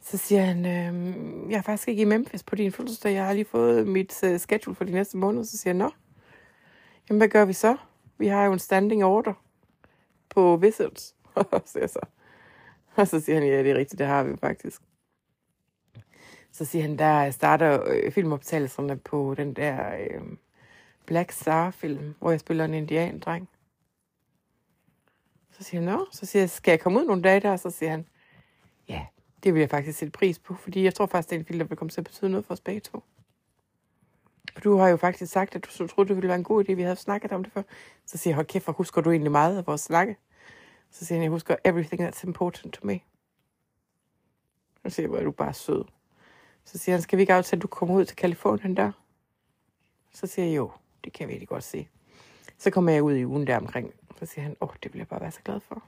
Så 0.00 0.16
siger 0.16 0.44
han, 0.44 0.58
øh, 0.58 1.50
jeg 1.50 1.58
er 1.58 1.62
faktisk 1.62 1.88
ikke 1.88 2.02
i 2.02 2.04
Memphis 2.04 2.42
på 2.42 2.54
din 2.54 2.72
fødselsdag. 2.72 3.14
Jeg 3.14 3.26
har 3.26 3.32
lige 3.32 3.44
fået 3.44 3.86
mit 3.86 4.22
uh, 4.22 4.36
schedule 4.36 4.76
for 4.76 4.84
de 4.84 4.92
næste 4.92 5.16
måneder. 5.16 5.44
Så 5.44 5.58
siger 5.58 5.74
han, 5.74 5.76
nå, 5.76 5.90
jamen 7.08 7.20
hvad 7.20 7.28
gør 7.28 7.44
vi 7.44 7.52
så? 7.52 7.76
Vi 8.18 8.26
har 8.26 8.44
jo 8.44 8.52
en 8.52 8.58
standing 8.58 9.04
order 9.04 9.45
på 10.36 10.56
visits. 10.56 11.14
så 11.70 11.78
jeg 11.80 11.90
så. 11.90 12.00
Og 12.94 13.08
så 13.08 13.20
siger 13.20 13.38
han, 13.38 13.48
ja, 13.48 13.62
det 13.62 13.70
er 13.70 13.74
rigtigt, 13.74 13.98
det 13.98 14.06
har 14.06 14.24
vi 14.24 14.36
faktisk. 14.36 14.82
Så 16.52 16.64
siger 16.64 16.82
han, 16.82 16.98
der 16.98 17.30
starter 17.30 17.84
øh, 17.86 18.12
filmoptagelserne 18.12 18.96
på 18.96 19.34
den 19.34 19.54
der 19.54 19.96
øh, 19.96 20.22
Black 21.06 21.32
Star-film, 21.32 22.14
hvor 22.18 22.30
jeg 22.30 22.40
spiller 22.40 22.64
en 22.64 22.74
indian-dreng. 22.74 23.48
Så 25.52 25.62
siger 25.62 25.80
han, 25.80 25.92
nå, 25.92 26.06
så 26.12 26.26
siger 26.26 26.42
jeg, 26.42 26.50
skal 26.50 26.72
jeg 26.72 26.80
komme 26.80 27.00
ud 27.00 27.06
nogle 27.06 27.22
dage 27.22 27.40
der? 27.40 27.56
Så 27.56 27.70
siger 27.70 27.90
han, 27.90 28.06
ja, 28.88 29.06
det 29.44 29.54
vil 29.54 29.60
jeg 29.60 29.70
faktisk 29.70 29.98
sætte 29.98 30.12
pris 30.12 30.38
på, 30.38 30.54
fordi 30.54 30.84
jeg 30.84 30.94
tror 30.94 31.06
faktisk, 31.06 31.30
det 31.30 31.36
er 31.36 31.40
en 31.40 31.46
film, 31.46 31.58
der 31.58 31.66
vil 31.66 31.76
komme 31.78 31.90
til 31.90 32.00
at 32.00 32.04
betyde 32.04 32.30
noget 32.30 32.46
for 32.46 32.54
os 32.54 32.60
begge 32.60 32.80
to. 32.80 33.02
For 34.54 34.60
du 34.60 34.76
har 34.76 34.88
jo 34.88 34.96
faktisk 34.96 35.32
sagt, 35.32 35.54
at 35.54 35.64
du 35.64 35.86
troede, 35.86 36.08
det 36.08 36.16
ville 36.16 36.28
være 36.28 36.38
en 36.38 36.44
god 36.44 36.64
idé, 36.64 36.72
vi 36.72 36.82
havde 36.82 36.96
snakket 36.96 37.32
om 37.32 37.44
det 37.44 37.52
før. 37.52 37.62
Så 38.06 38.18
siger 38.18 38.32
jeg, 38.32 38.34
hold 38.34 38.46
kæft, 38.46 38.64
hvor 38.64 38.72
husker 38.72 39.00
du 39.00 39.10
egentlig 39.10 39.32
meget 39.32 39.58
af 39.58 39.66
vores 39.66 39.80
snakke? 39.80 40.16
Så 40.98 41.04
siger 41.04 41.16
han, 41.16 41.22
jeg 41.22 41.30
husker 41.30 41.56
everything 41.64 42.02
that's 42.02 42.26
important 42.26 42.74
to 42.74 42.86
me. 42.86 43.00
Så 44.82 44.90
siger 44.90 45.04
jeg, 45.04 45.08
hvor 45.08 45.18
er 45.18 45.24
du 45.24 45.30
bare 45.30 45.54
sød. 45.54 45.84
Så 46.64 46.78
siger 46.78 46.96
han, 46.96 47.02
skal 47.02 47.16
vi 47.16 47.22
ikke 47.22 47.34
aftale, 47.34 47.58
at 47.58 47.62
du 47.62 47.68
kommer 47.68 47.94
ud 47.94 48.04
til 48.04 48.16
Kalifornien 48.16 48.76
der? 48.76 48.92
Så 50.12 50.26
siger 50.26 50.46
jeg, 50.46 50.56
jo, 50.56 50.70
det 51.04 51.12
kan 51.12 51.28
vi 51.28 51.32
rigtig 51.32 51.48
godt 51.48 51.64
se. 51.64 51.88
Så 52.58 52.70
kommer 52.70 52.92
jeg 52.92 53.02
ud 53.02 53.14
i 53.14 53.24
ugen 53.24 53.46
der 53.46 53.56
omkring. 53.56 53.92
Så 54.18 54.26
siger 54.26 54.42
han, 54.42 54.56
åh, 54.60 54.68
oh, 54.68 54.74
det 54.82 54.92
vil 54.92 54.98
jeg 54.98 55.08
bare 55.08 55.20
være 55.20 55.30
så 55.30 55.40
glad 55.44 55.60
for. 55.60 55.82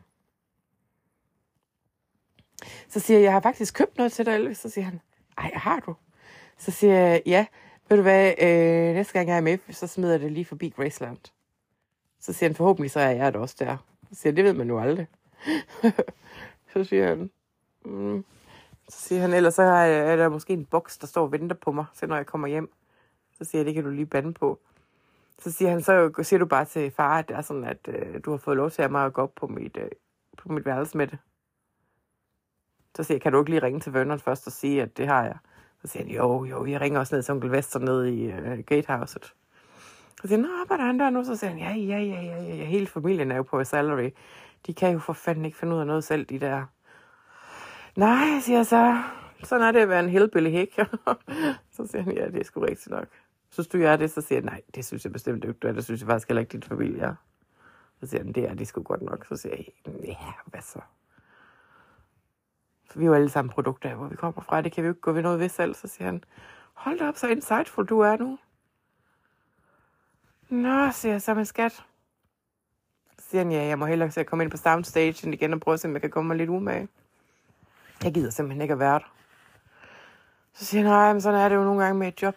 Så 2.88 3.00
siger 3.00 3.18
jeg, 3.18 3.24
jeg 3.24 3.32
har 3.32 3.40
faktisk 3.40 3.74
købt 3.74 3.96
noget 3.96 4.12
til 4.12 4.26
dig, 4.26 4.34
Elvis. 4.34 4.58
Så 4.58 4.70
siger 4.70 4.84
han, 4.84 5.00
ej, 5.38 5.50
har 5.54 5.80
du? 5.80 5.94
Så 6.58 6.70
siger 6.70 6.94
jeg, 6.94 7.22
ja, 7.26 7.46
ved 7.88 7.96
du 7.96 8.02
hvad, 8.02 8.34
øh, 8.42 8.94
næste 8.94 9.12
gang 9.12 9.28
jeg 9.28 9.36
er 9.36 9.40
med, 9.40 9.58
så 9.70 9.86
smider 9.86 10.12
jeg 10.12 10.20
det 10.20 10.32
lige 10.32 10.44
forbi 10.44 10.68
Graceland. 10.68 11.18
Så 12.20 12.32
siger 12.32 12.48
han, 12.48 12.56
forhåbentlig 12.56 12.90
så 12.90 13.00
er 13.00 13.10
jeg 13.10 13.32
det 13.32 13.40
også 13.40 13.56
der. 13.58 13.87
Så 14.08 14.14
siger 14.14 14.30
jeg, 14.32 14.36
det 14.36 14.44
ved 14.44 14.52
man 14.52 14.68
jo 14.68 14.80
aldrig. 14.80 15.06
så 16.72 16.84
siger 16.84 17.08
han, 17.08 17.30
mm. 17.84 18.24
så 18.88 19.00
siger 19.00 19.20
han, 19.20 19.32
ellers 19.34 19.54
så 19.54 19.62
har 19.62 19.84
er 19.84 20.16
der 20.16 20.28
måske 20.28 20.52
en 20.52 20.64
boks, 20.64 20.98
der 20.98 21.06
står 21.06 21.22
og 21.22 21.32
venter 21.32 21.56
på 21.56 21.72
mig, 21.72 21.84
så 21.94 22.06
når 22.06 22.16
jeg 22.16 22.26
kommer 22.26 22.48
hjem. 22.48 22.72
Så 23.38 23.44
siger 23.44 23.60
jeg, 23.60 23.66
det 23.66 23.74
kan 23.74 23.84
du 23.84 23.90
lige 23.90 24.06
bande 24.06 24.32
på. 24.32 24.60
Så 25.38 25.52
siger 25.52 25.70
han, 25.70 25.82
så 25.82 26.12
siger 26.22 26.38
du 26.38 26.46
bare 26.46 26.64
til 26.64 26.90
far, 26.90 27.18
at 27.18 27.28
det 27.28 27.36
er 27.36 27.40
sådan, 27.40 27.64
at 27.64 27.88
øh, 27.88 28.20
du 28.24 28.30
har 28.30 28.38
fået 28.38 28.56
lov 28.56 28.70
til 28.70 28.82
at 28.82 28.90
mig 28.90 29.04
at 29.04 29.12
gå 29.12 29.22
op 29.22 29.34
på 29.34 29.46
mit, 29.46 29.76
øh, 29.76 29.90
på 30.38 30.52
mit 30.52 30.66
værelse 30.66 30.96
med 30.96 31.06
det. 31.06 31.18
Så 32.96 33.02
siger 33.02 33.16
jeg, 33.16 33.22
kan 33.22 33.32
du 33.32 33.38
ikke 33.38 33.50
lige 33.50 33.62
ringe 33.62 33.80
til 33.80 33.94
Vernon 33.94 34.18
først 34.18 34.46
og 34.46 34.52
sige, 34.52 34.82
at 34.82 34.96
det 34.96 35.06
har 35.06 35.24
jeg? 35.24 35.38
Så 35.82 35.88
siger 35.88 36.02
han, 36.02 36.12
jo, 36.12 36.44
jo, 36.44 36.66
jeg 36.66 36.80
ringer 36.80 37.00
også 37.00 37.14
ned 37.14 37.22
til 37.22 37.34
onkel 37.34 37.52
Vester 37.52 37.78
ned 37.78 38.04
i 38.06 38.24
øh, 38.24 38.58
gatehouset. 38.58 39.34
Så 40.22 40.28
siger 40.28 40.40
han, 40.40 40.50
nå, 40.50 40.60
arbejder 40.60 40.84
han 40.84 40.98
der 40.98 41.10
nu? 41.10 41.24
Så 41.24 41.36
siger 41.36 41.50
han, 41.50 41.58
ja, 41.58 41.72
ja, 41.72 41.98
ja, 41.98 42.22
ja, 42.22 42.54
ja, 42.54 42.64
hele 42.64 42.86
familien 42.86 43.30
er 43.30 43.36
jo 43.36 43.42
på 43.42 43.64
salary. 43.64 44.10
De 44.66 44.74
kan 44.74 44.92
jo 44.92 44.98
for 44.98 45.12
fanden 45.12 45.44
ikke 45.44 45.56
finde 45.56 45.74
ud 45.74 45.80
af 45.80 45.86
noget 45.86 46.04
selv, 46.04 46.26
de 46.26 46.40
der. 46.40 46.64
Nej, 47.96 48.40
siger 48.40 48.58
jeg 48.58 48.66
så. 48.66 49.02
Sådan 49.44 49.66
er 49.66 49.72
det 49.72 49.80
at 49.80 49.88
være 49.88 50.00
en 50.00 50.08
hillbilly 50.08 50.50
hæk. 50.50 50.74
så 51.76 51.86
siger 51.86 52.02
han, 52.02 52.16
ja, 52.16 52.26
det 52.26 52.40
er 52.40 52.44
sgu 52.44 52.60
rigtigt 52.60 52.90
nok. 52.90 53.06
Synes 53.50 53.68
du, 53.68 53.78
jeg 53.78 53.92
er 53.92 53.96
det? 53.96 54.10
Så 54.10 54.20
siger 54.20 54.36
jeg, 54.36 54.44
nej, 54.44 54.60
det 54.74 54.84
synes 54.84 55.04
jeg 55.04 55.12
bestemt 55.12 55.44
ikke, 55.44 55.52
du 55.52 55.68
er. 55.68 55.72
Det 55.72 55.84
synes 55.84 56.00
jeg 56.00 56.06
faktisk 56.06 56.28
heller 56.28 56.40
ikke, 56.40 56.52
din 56.52 56.62
familie 56.62 57.02
er. 57.02 57.14
Så 58.00 58.06
siger 58.06 58.24
han, 58.24 58.32
det 58.32 58.44
er 58.50 58.54
de 58.54 58.66
sgu 58.66 58.82
godt 58.82 59.02
nok. 59.02 59.26
Så 59.28 59.36
siger 59.36 59.54
jeg, 59.56 59.66
ja, 60.04 60.32
hvad 60.46 60.60
så? 60.60 60.80
For 62.90 62.98
vi 62.98 63.04
er 63.04 63.08
jo 63.08 63.14
alle 63.14 63.28
sammen 63.28 63.50
produkter, 63.50 63.94
hvor 63.94 64.06
vi 64.06 64.16
kommer 64.16 64.42
fra. 64.42 64.60
Det 64.60 64.72
kan 64.72 64.84
vi 64.84 64.86
jo 64.86 64.92
ikke 64.92 65.00
gå 65.00 65.12
ved 65.12 65.22
noget 65.22 65.40
ved 65.40 65.48
selv. 65.48 65.74
Så 65.74 65.88
siger 65.88 66.06
han, 66.06 66.24
hold 66.74 66.98
da 66.98 67.08
op, 67.08 67.16
så 67.16 67.28
insightful 67.28 67.86
du 67.86 68.00
er 68.00 68.16
nu. 68.16 68.38
Nå, 70.48 70.90
siger 70.90 71.12
jeg 71.12 71.22
så 71.22 71.34
min 71.34 71.44
skat. 71.44 71.72
Så 73.18 73.28
siger 73.30 73.40
han, 73.40 73.52
ja, 73.52 73.64
jeg 73.64 73.78
må 73.78 73.86
hellere 73.86 74.10
se 74.10 74.20
at 74.20 74.26
komme 74.26 74.44
ind 74.44 74.50
på 74.50 74.56
soundstage 74.56 75.32
igen 75.32 75.52
og 75.52 75.60
prøve 75.60 75.74
at 75.74 75.80
se, 75.80 75.88
om 75.88 75.94
jeg 75.94 76.00
kan 76.00 76.10
komme 76.10 76.28
mig 76.28 76.36
lidt 76.36 76.50
umage. 76.50 76.88
Jeg 78.04 78.14
gider 78.14 78.30
simpelthen 78.30 78.62
ikke 78.62 78.72
at 78.72 78.78
være 78.78 78.98
der. 78.98 79.12
Så 80.52 80.64
siger 80.64 80.82
han, 80.82 80.90
nej, 80.90 81.12
men 81.12 81.22
sådan 81.22 81.40
er 81.40 81.48
det 81.48 81.56
jo 81.56 81.64
nogle 81.64 81.82
gange 81.84 81.98
med 81.98 82.08
et 82.08 82.22
job. 82.22 82.36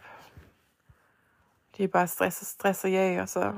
Det 1.78 1.84
er 1.84 1.88
bare 1.88 2.08
stress 2.08 2.41
og 2.41 2.47
stress 2.47 2.84
og 2.84 2.91
ja, 2.91 3.21
og 3.21 3.30
så, 3.30 3.54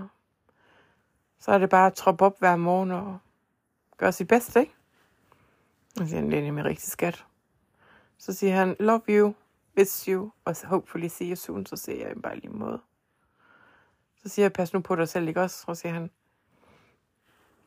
så 1.40 1.52
er 1.52 1.58
det 1.58 1.70
bare 1.70 1.88
at 1.88 1.94
troppe 1.94 2.26
op 2.26 2.40
hver 2.40 2.56
morgen 2.56 2.92
og 2.92 3.18
gøre 3.98 4.12
sit 4.12 4.28
bedste, 4.28 4.60
ikke? 4.60 4.74
Så 5.98 6.06
siger 6.08 6.20
han, 6.20 6.32
det 6.32 6.40
er 6.40 6.44
nemlig 6.44 6.66
rigtig 6.66 6.92
skat. 6.92 7.26
Så 8.18 8.34
siger 8.34 8.56
han, 8.56 8.76
love 8.80 9.02
you, 9.10 9.34
miss 9.78 10.06
you, 10.06 10.32
og 10.46 10.56
hopefully 10.64 11.08
see 11.08 11.30
you 11.30 11.36
soon. 11.36 11.66
Så 11.66 11.76
siger 11.76 12.08
jeg 12.08 12.22
bare 12.22 12.36
lige 12.36 12.50
måde. 12.50 12.82
Så 14.24 14.30
siger 14.30 14.44
jeg, 14.44 14.54
pas 14.54 14.74
nu 14.74 14.80
på 14.80 14.96
dig 14.96 15.10
selv, 15.10 15.28
ikke 15.28 15.42
også? 15.42 15.64
Og 15.68 15.78
siger 15.78 15.94
han, 15.94 16.10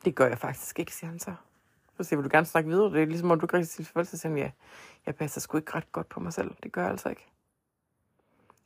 det 0.05 0.14
gør 0.14 0.27
jeg 0.27 0.38
faktisk 0.38 0.79
ikke, 0.79 0.95
siger 0.95 1.11
han 1.11 1.19
så. 1.19 1.35
Så 1.97 2.05
siger 2.05 2.16
jeg, 2.16 2.19
vil 2.19 2.31
du 2.31 2.37
gerne 2.37 2.47
snakke 2.47 2.69
videre? 2.69 2.92
Det 2.92 3.03
er 3.03 3.07
ligesom, 3.07 3.31
om 3.31 3.40
du 3.40 3.47
ikke 3.47 3.57
rigtig 3.57 3.87
siger 3.87 4.05
Så 4.05 4.19
siger 4.19 4.33
han, 4.33 4.38
ja, 4.38 4.51
jeg 5.07 5.14
passer 5.14 5.40
sgu 5.40 5.57
ikke 5.57 5.75
ret 5.75 5.92
godt 5.92 6.09
på 6.09 6.21
mig 6.21 6.33
selv. 6.33 6.51
Det 6.62 6.73
gør 6.73 6.83
jeg 6.83 6.90
altså 6.90 7.09
ikke. 7.09 7.27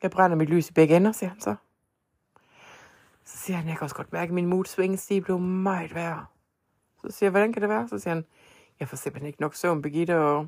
Jeg 0.02 0.10
brænder 0.10 0.36
mit 0.36 0.48
lys 0.48 0.70
i 0.70 0.72
begge 0.72 0.96
ender, 0.96 1.12
siger 1.12 1.30
han 1.30 1.40
så. 1.40 1.54
Så 3.24 3.38
siger 3.38 3.56
han, 3.56 3.68
jeg 3.68 3.76
kan 3.76 3.84
også 3.84 3.96
godt 3.96 4.12
mærke, 4.12 4.30
at 4.30 4.34
min 4.34 4.46
mood 4.46 4.64
swings, 4.64 5.06
de 5.06 5.20
blev 5.20 5.38
meget 5.38 5.94
værre. 5.94 6.26
Så 7.02 7.10
siger 7.10 7.26
jeg, 7.26 7.30
hvordan 7.30 7.52
kan 7.52 7.62
det 7.62 7.68
være? 7.68 7.88
Så 7.88 7.98
siger 7.98 8.14
han, 8.14 8.24
jeg 8.80 8.88
får 8.88 8.96
simpelthen 8.96 9.26
ikke 9.26 9.40
nok 9.40 9.54
søvn, 9.54 9.82
Birgitte, 9.82 10.18
og 10.18 10.46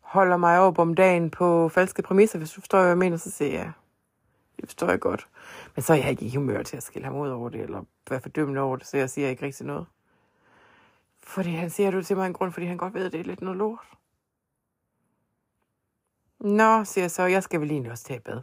holder 0.00 0.36
mig 0.36 0.58
op 0.58 0.78
om 0.78 0.94
dagen 0.94 1.30
på 1.30 1.68
falske 1.68 2.02
præmisser, 2.02 2.38
hvis 2.38 2.50
du 2.50 2.60
forstår, 2.60 2.78
hvad 2.78 2.88
jeg 2.88 2.98
mener, 2.98 3.16
så 3.16 3.30
siger 3.30 3.52
jeg, 3.52 3.72
det 4.62 4.68
forstår 4.68 4.90
jeg 4.90 5.00
godt. 5.00 5.28
Men 5.74 5.82
så 5.82 5.92
er 5.92 5.96
jeg 5.96 6.10
ikke 6.10 6.24
i 6.24 6.36
humør 6.36 6.62
til 6.62 6.76
at 6.76 6.82
skille 6.82 7.04
ham 7.04 7.16
ud 7.16 7.28
over 7.28 7.48
det, 7.48 7.60
eller 7.60 7.84
være 8.10 8.20
fordømmende 8.20 8.60
over 8.60 8.76
det, 8.76 8.86
så 8.86 8.96
jeg 8.96 9.10
siger 9.10 9.28
ikke 9.28 9.46
rigtig 9.46 9.66
noget. 9.66 9.86
Fordi 11.22 11.50
han 11.50 11.70
siger 11.70 11.90
du 11.90 12.02
til 12.02 12.16
mig 12.16 12.26
en 12.26 12.32
grund, 12.32 12.52
fordi 12.52 12.66
han 12.66 12.76
godt 12.76 12.94
ved, 12.94 13.06
at 13.06 13.12
det 13.12 13.20
er 13.20 13.24
lidt 13.24 13.42
noget 13.42 13.58
lort. 13.58 13.86
Nå, 16.40 16.84
siger 16.84 17.02
jeg 17.02 17.10
så, 17.10 17.22
jeg 17.22 17.42
skal 17.42 17.60
vel 17.60 17.68
lige 17.68 17.90
også 17.90 18.04
til 18.04 18.20
bad. 18.20 18.40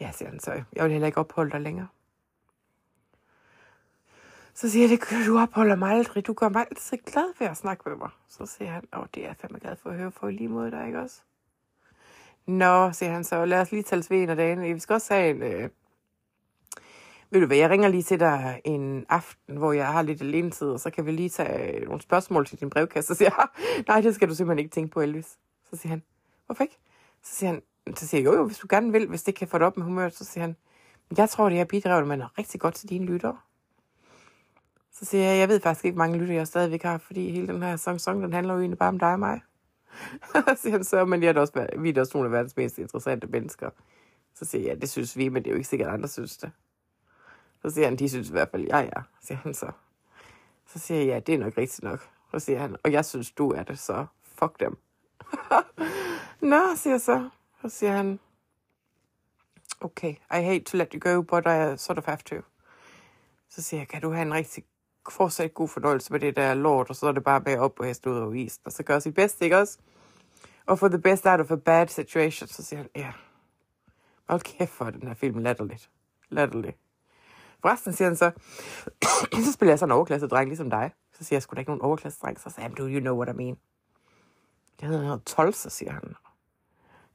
Ja, 0.00 0.12
siger 0.12 0.28
han 0.28 0.40
så, 0.40 0.52
jeg 0.72 0.84
vil 0.84 0.92
heller 0.92 1.06
ikke 1.06 1.20
opholde 1.20 1.50
dig 1.50 1.60
længere. 1.60 1.88
Så 4.54 4.70
siger 4.70 4.88
jeg, 4.88 4.98
det 4.98 5.26
du 5.26 5.38
opholder 5.38 5.76
mig 5.76 5.90
aldrig. 5.92 6.26
Du 6.26 6.32
gør 6.32 6.48
mig 6.48 6.66
altid 6.70 6.98
glad 6.98 7.38
ved 7.38 7.46
at 7.46 7.56
snakke 7.56 7.88
med 7.88 7.96
mig. 7.96 8.10
Så 8.28 8.46
siger 8.46 8.70
han, 8.70 8.84
åh, 8.96 9.06
det 9.14 9.22
er 9.22 9.26
jeg 9.26 9.36
fandme 9.36 9.58
glad 9.58 9.76
for 9.76 9.90
at 9.90 9.96
høre 9.96 10.12
for 10.12 10.30
lige 10.30 10.48
mod 10.48 10.70
dig, 10.70 10.86
ikke 10.86 11.00
også? 11.00 11.20
Nå, 12.48 12.92
siger 12.92 13.12
han 13.12 13.24
så, 13.24 13.44
lad 13.44 13.60
os 13.60 13.70
lige 13.70 13.82
tale 13.82 14.04
ved 14.10 14.22
en 14.22 14.30
af 14.30 14.36
dagene. 14.36 14.74
Vi 14.74 14.80
skal 14.80 14.94
også 14.94 15.14
have 15.14 15.30
en... 15.30 15.42
Øh... 15.42 15.70
Ved 17.30 17.40
du 17.40 17.46
hvad, 17.46 17.56
jeg 17.56 17.70
ringer 17.70 17.88
lige 17.88 18.02
til 18.02 18.20
dig 18.20 18.60
en 18.64 19.06
aften, 19.08 19.56
hvor 19.56 19.72
jeg 19.72 19.86
har 19.86 20.02
lidt 20.02 20.20
alene 20.20 20.50
tid, 20.50 20.66
og 20.66 20.80
så 20.80 20.90
kan 20.90 21.06
vi 21.06 21.12
lige 21.12 21.28
tage 21.28 21.76
øh, 21.76 21.86
nogle 21.86 22.02
spørgsmål 22.02 22.46
til 22.46 22.60
din 22.60 22.70
brevkasse. 22.70 23.08
Så 23.08 23.18
siger 23.18 23.30
jeg, 23.38 23.46
nej, 23.88 24.00
det 24.00 24.14
skal 24.14 24.28
du 24.28 24.34
simpelthen 24.34 24.58
ikke 24.58 24.74
tænke 24.74 24.90
på, 24.90 25.00
Elvis. 25.00 25.38
Så 25.70 25.76
siger 25.76 25.90
han, 25.90 26.02
hvorfor 26.46 26.62
ikke? 26.62 26.78
Så 27.22 27.34
siger 27.34 27.50
han, 27.50 27.62
så 27.96 28.06
siger 28.06 28.20
jeg, 28.20 28.26
jo 28.26 28.36
jo, 28.36 28.46
hvis 28.46 28.58
du 28.58 28.66
gerne 28.70 28.92
vil, 28.92 29.08
hvis 29.08 29.22
det 29.22 29.34
kan 29.34 29.48
få 29.48 29.58
dig 29.58 29.66
op 29.66 29.76
med 29.76 29.84
humøret, 29.84 30.14
så 30.14 30.24
siger 30.24 30.44
han, 30.44 30.56
jeg 31.16 31.28
tror, 31.28 31.48
det 31.48 31.60
er 31.60 31.64
bidrager 31.64 32.04
noget 32.04 32.38
rigtig 32.38 32.60
godt 32.60 32.74
til 32.74 32.88
dine 32.88 33.06
lyttere. 33.06 33.36
Så 34.92 35.04
siger 35.04 35.24
jeg, 35.24 35.38
jeg 35.38 35.48
ved 35.48 35.60
faktisk 35.60 35.84
ikke, 35.84 35.94
hvor 35.94 36.04
mange 36.04 36.18
lytter 36.18 36.34
jeg 36.34 36.46
stadigvæk 36.46 36.82
har, 36.82 36.98
fordi 36.98 37.30
hele 37.30 37.46
den 37.46 37.62
her 37.62 37.76
song, 37.76 38.00
song 38.00 38.22
den 38.22 38.32
handler 38.32 38.54
jo 38.54 38.60
egentlig 38.60 38.78
bare 38.78 38.88
om 38.88 38.98
dig 38.98 39.12
og 39.12 39.18
mig. 39.18 39.40
så 40.32 40.56
siger 40.56 40.72
han 40.72 40.84
så, 40.84 41.04
men 41.04 41.22
jeg 41.22 41.36
er 41.36 41.40
også, 41.40 41.66
vi 41.78 41.90
er 41.90 42.00
også 42.00 42.12
nogle 42.14 42.26
af 42.26 42.32
verdens 42.32 42.56
mest 42.56 42.78
interessante 42.78 43.26
mennesker. 43.26 43.70
Så 44.34 44.44
siger 44.44 44.62
jeg, 44.62 44.74
ja, 44.74 44.80
det 44.80 44.90
synes 44.90 45.16
vi, 45.16 45.28
men 45.28 45.42
det 45.42 45.50
er 45.50 45.52
jo 45.52 45.56
ikke 45.56 45.68
sikkert, 45.68 45.88
at 45.88 45.94
andre 45.94 46.08
synes 46.08 46.36
det. 46.36 46.52
Så 47.62 47.70
siger 47.70 47.88
han, 47.88 47.96
de 47.96 48.08
synes 48.08 48.28
i 48.28 48.32
hvert 48.32 48.50
fald, 48.50 48.64
ja, 48.64 48.78
ja, 48.78 49.02
siger 49.22 49.38
han 49.38 49.54
så. 49.54 49.70
Så 50.66 50.78
siger 50.78 50.98
jeg, 50.98 51.06
ja, 51.06 51.20
det 51.20 51.34
er 51.34 51.38
nok 51.38 51.58
rigtigt 51.58 51.82
nok. 51.82 52.08
Så 52.30 52.38
siger 52.38 52.58
han, 52.58 52.76
og 52.84 52.92
jeg 52.92 53.04
synes, 53.04 53.30
du 53.30 53.50
er 53.50 53.62
det, 53.62 53.78
så 53.78 54.06
fuck 54.22 54.60
dem. 54.60 54.78
Nå, 56.50 56.60
siger 56.76 56.94
jeg 56.94 57.00
så. 57.00 57.28
Så 57.62 57.68
siger 57.68 57.92
han, 57.92 58.20
okay, 59.80 60.10
I 60.10 60.42
hate 60.42 60.64
to 60.64 60.76
let 60.76 60.92
you 60.92 61.00
go, 61.12 61.22
but 61.22 61.46
I 61.46 61.76
sort 61.76 61.98
of 61.98 62.04
have 62.04 62.18
to. 62.24 62.36
Så 63.48 63.62
siger 63.62 63.80
jeg, 63.80 63.88
kan 63.88 64.02
du 64.02 64.10
have 64.10 64.22
en 64.22 64.34
rigtig 64.34 64.64
fortsat 65.12 65.54
god 65.54 65.68
fornøjelse 65.68 66.12
med 66.12 66.20
det 66.20 66.36
der 66.36 66.54
lort, 66.54 66.90
og 66.90 66.96
så 66.96 67.06
er 67.06 67.12
det 67.12 67.24
bare 67.24 67.40
med 67.40 67.58
op 67.58 67.74
på 67.74 67.84
hest 67.84 68.06
ud 68.06 68.18
over 68.18 68.32
isen, 68.32 68.62
og 68.64 68.72
så 68.72 68.82
gør 68.82 68.98
sit 68.98 69.14
bedste, 69.14 69.44
ikke 69.44 69.58
også? 69.58 69.78
Og 70.66 70.78
for 70.78 70.88
the 70.88 70.98
best 70.98 71.26
out 71.26 71.40
of 71.40 71.50
a 71.50 71.56
bad 71.56 71.88
situation, 71.88 72.48
så 72.48 72.62
siger 72.62 72.78
han, 72.78 72.88
ja, 72.96 73.12
hold 74.28 74.40
kæft 74.40 74.70
for 74.70 74.90
den 74.90 75.08
her 75.08 75.14
film, 75.14 75.38
latterligt. 75.38 75.90
Latterligt. 76.28 76.76
Forresten 77.60 77.92
siger 77.92 78.08
han 78.08 78.16
så, 78.16 78.30
så 79.46 79.52
spiller 79.52 79.72
jeg 79.72 79.78
sådan 79.78 79.92
en 79.92 79.96
overklasset 79.96 80.30
dreng, 80.30 80.48
ligesom 80.48 80.70
dig. 80.70 80.92
Så 81.12 81.24
siger 81.24 81.36
jeg, 81.36 81.42
sgu 81.42 81.54
da 81.54 81.60
ikke 81.60 81.70
nogen 81.70 81.82
overklasse 81.82 82.20
dreng? 82.20 82.40
Så 82.40 82.50
siger 82.50 82.62
han, 82.62 82.74
do 82.74 82.82
you 82.82 83.00
know 83.00 83.16
what 83.16 83.34
I 83.34 83.36
mean? 83.36 83.56
Det 84.80 84.88
hedder 84.88 85.02
noget 85.02 85.24
12, 85.24 85.52
så 85.52 85.70
siger 85.70 85.92
han. 85.92 86.14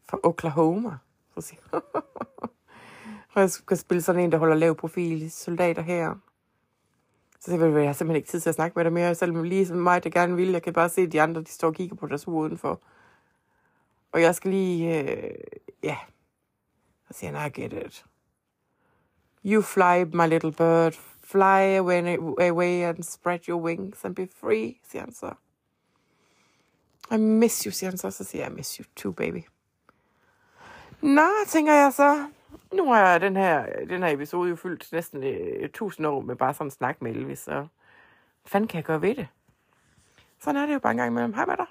Fra 0.10 0.20
Oklahoma. 0.24 0.98
Så 1.36 1.42
siger 1.42 1.62
han, 1.72 1.82
og 3.34 3.42
jeg 3.42 3.52
skal 3.52 3.78
spille 3.78 4.02
sådan 4.02 4.22
en, 4.22 4.32
der 4.32 4.38
holder 4.38 4.56
lav 4.56 4.76
profil, 4.76 5.32
soldater 5.32 5.82
her. 5.82 6.16
Så 7.46 7.52
jeg, 7.52 7.60
jeg 7.62 7.86
har 7.86 7.94
simpelthen 7.94 8.16
ikke 8.16 8.30
tid 8.30 8.40
til 8.40 8.50
at 8.50 8.56
snakke 8.56 8.76
med 8.76 8.84
dig 8.84 8.94
mere, 8.94 9.16
selvom 9.16 9.44
lige 9.44 9.68
som 9.68 9.78
mig, 9.78 10.04
der 10.04 10.10
gerne 10.10 10.36
vil. 10.36 10.52
Jeg 10.52 10.64
kan 10.64 10.74
bare 10.74 10.90
se, 10.90 11.02
at 11.02 11.12
de 11.12 11.22
andre, 11.22 11.42
de 11.42 11.52
står 11.52 11.68
og 11.68 11.74
kigger 11.74 11.96
på 11.96 12.08
deres 12.08 12.24
hoved 12.24 12.46
udenfor. 12.46 12.82
Og 14.12 14.22
jeg 14.22 14.36
skal 14.36 14.52
lige, 14.52 15.00
øh, 15.00 15.34
ja. 15.84 15.98
Så 17.08 17.20
siger 17.20 17.38
han, 17.38 17.52
I 17.52 17.62
get 17.62 17.74
it. 17.74 18.06
You 19.46 19.62
fly, 19.62 20.04
my 20.14 20.28
little 20.28 20.52
bird. 20.52 20.94
Fly 21.24 21.78
away, 21.78 22.18
away 22.40 22.84
and 22.84 23.04
spread 23.04 23.40
your 23.50 23.62
wings 23.62 24.06
and 24.06 24.16
be 24.16 24.28
free, 24.42 24.76
siger 24.92 25.02
han 25.02 25.14
så. 25.14 25.34
I 27.12 27.18
miss 27.18 27.64
you, 27.64 27.72
siger 27.72 27.90
han 27.90 27.98
så. 27.98 28.12
Så 28.12 28.24
siger 28.24 28.44
jeg, 28.44 28.52
I 28.52 28.56
miss 28.56 28.76
you 28.76 28.86
too, 28.96 29.12
baby. 29.12 29.44
Nå, 31.02 31.30
tænker 31.48 31.74
jeg 31.74 31.94
så. 31.94 32.28
Nu 32.74 32.94
har 32.94 33.10
jeg 33.12 33.22
den 33.22 33.36
her, 33.36 33.86
den 33.86 34.04
her 34.04 34.10
episode 34.10 34.50
jo 34.50 34.56
fyldt 34.56 34.92
næsten 34.92 35.24
øh, 35.24 35.64
1000 35.64 36.08
år 36.08 36.22
med 36.22 36.36
bare 36.36 36.54
sådan 36.54 36.68
en 36.68 36.72
snak 36.72 37.02
med 37.02 37.12
Elvis, 37.12 37.40
så 37.40 37.52
hvad 37.52 37.68
fanden 38.50 38.68
kan 38.68 38.78
jeg 38.78 38.86
gøre 38.86 39.02
ved 39.02 39.16
det? 39.16 39.28
Sådan 40.40 40.62
er 40.62 40.66
det 40.66 40.74
jo 40.74 40.80
bare 40.80 40.92
en 40.92 40.98
gang 40.98 41.12
imellem. 41.12 41.34
Hej 41.34 41.46
med 41.46 41.58
dig. 41.58 41.66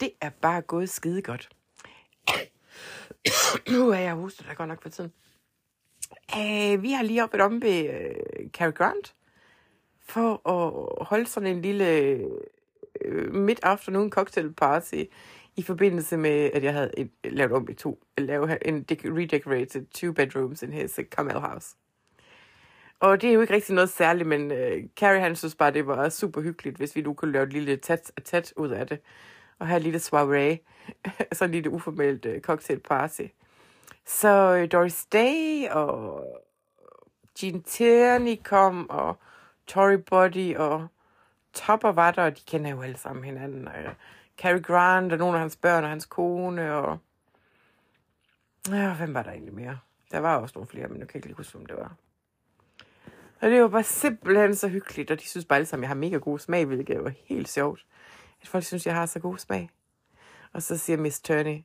Det 0.00 0.10
er 0.20 0.30
bare 0.30 0.62
gået 0.62 0.90
skide 0.90 1.22
godt. 1.22 1.48
nu 3.72 3.90
er 3.90 3.98
jeg 3.98 4.14
hostet 4.14 4.46
der 4.46 4.54
godt 4.54 4.68
nok 4.68 4.82
for 4.82 4.88
tiden. 4.88 5.12
Uh, 6.36 6.82
vi 6.82 6.92
har 6.92 7.02
lige 7.02 7.22
oppe 7.22 7.44
om 7.44 7.62
ved 7.62 7.90
øh, 7.90 8.50
Cary 8.50 8.72
Grant 8.72 9.14
for 10.10 10.48
at 10.48 11.06
holde 11.06 11.26
sådan 11.26 11.56
en 11.56 11.62
lille 11.62 11.86
øh, 13.04 13.32
midt 13.32 13.34
mid-afternoon 13.34 14.10
cocktail 14.10 14.52
party 14.52 15.04
i 15.56 15.62
forbindelse 15.62 16.16
med, 16.16 16.50
at 16.54 16.64
jeg 16.64 16.72
havde 16.72 16.90
et, 16.98 17.10
lavet 17.24 17.52
om 17.52 17.68
i 17.70 17.74
to, 17.74 18.02
lavet 18.18 18.58
en 18.62 18.86
redecorated 18.90 19.86
two 19.86 20.12
bedrooms 20.12 20.62
in 20.62 20.72
his 20.72 21.00
Carmel 21.10 21.40
house. 21.40 21.76
Og 23.00 23.22
det 23.22 23.30
er 23.30 23.34
jo 23.34 23.40
ikke 23.40 23.54
rigtig 23.54 23.74
noget 23.74 23.90
særligt, 23.90 24.28
men 24.28 24.52
øh, 24.52 24.82
Carrie 24.96 25.20
han 25.20 25.36
synes 25.36 25.54
bare, 25.54 25.70
det 25.70 25.86
var 25.86 26.08
super 26.08 26.40
hyggeligt, 26.40 26.76
hvis 26.76 26.96
vi 26.96 27.00
nu 27.00 27.14
kunne 27.14 27.32
lave 27.32 27.44
et 27.46 27.52
lille 27.52 27.76
tæt, 27.76 28.12
tæt 28.24 28.52
ud 28.56 28.68
af 28.68 28.86
det. 28.86 29.00
Og 29.58 29.66
have 29.66 29.76
et 29.76 29.82
lille 29.82 29.98
soiree, 29.98 30.58
sådan 31.32 31.50
en 31.50 31.54
lille 31.54 31.70
uformelt 31.70 32.26
øh, 32.26 32.40
cocktail 32.40 32.80
party. 32.80 33.22
Så 34.06 34.56
øh, 34.56 34.72
Doris 34.72 35.06
Day 35.12 35.68
og 35.70 36.24
Jean 37.42 37.62
Tierney 37.62 38.36
kom, 38.44 38.90
og 38.90 39.16
Tory 39.70 39.98
Body 40.06 40.56
og 40.56 40.88
Topper 41.54 41.92
var 41.92 42.10
der, 42.10 42.24
og 42.24 42.36
de 42.36 42.42
kender 42.46 42.70
jo 42.70 42.82
alle 42.82 42.96
sammen 42.96 43.24
hinanden. 43.24 43.68
Og, 43.68 43.74
uh, 43.84 43.92
Cary 44.38 44.62
Grant 44.62 45.12
og 45.12 45.18
nogle 45.18 45.34
af 45.34 45.40
hans 45.40 45.56
børn 45.56 45.84
og 45.84 45.90
hans 45.90 46.06
kone, 46.06 46.74
og... 46.74 46.98
Ja, 48.68 48.94
hvem 48.94 49.14
var 49.14 49.22
der 49.22 49.30
egentlig 49.30 49.54
mere? 49.54 49.78
Der 50.10 50.18
var 50.18 50.36
også 50.36 50.52
nogle 50.54 50.68
flere, 50.68 50.88
men 50.88 51.00
jeg 51.00 51.08
kan 51.08 51.18
ikke 51.18 51.26
lige 51.26 51.36
huske, 51.36 51.56
hvem 51.56 51.66
det 51.66 51.76
var. 51.76 51.94
Og 53.40 53.50
det 53.50 53.62
var 53.62 53.68
bare 53.68 53.82
simpelthen 53.82 54.54
så 54.54 54.68
hyggeligt, 54.68 55.10
og 55.10 55.20
de 55.20 55.28
synes 55.28 55.44
bare 55.46 55.56
alle 55.56 55.66
sammen, 55.66 55.84
at 55.84 55.88
jeg 55.88 55.90
har 55.90 56.00
mega 56.00 56.16
god 56.16 56.38
smag, 56.38 56.64
hvilket 56.64 57.04
var 57.04 57.12
helt 57.24 57.48
sjovt. 57.48 57.86
At 58.42 58.48
folk 58.48 58.64
synes, 58.64 58.86
jeg 58.86 58.94
har 58.94 59.06
så 59.06 59.18
god 59.18 59.38
smag. 59.38 59.70
Og 60.52 60.62
så 60.62 60.78
siger 60.78 60.96
Miss 60.96 61.20
Turney, 61.20 61.62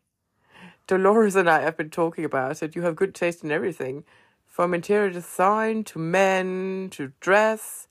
Dolores 0.90 1.36
and 1.36 1.50
I 1.50 1.62
have 1.62 1.72
been 1.72 1.92
talking 1.92 2.26
about 2.26 2.62
it. 2.62 2.74
You 2.76 2.84
have 2.84 2.96
good 2.96 3.12
taste 3.12 3.44
in 3.44 3.52
everything. 3.52 4.06
From 4.48 4.74
interior 4.74 5.10
design 5.10 5.84
to 5.84 6.00
men 6.00 6.90
to 6.90 7.04
dress. 7.26 7.88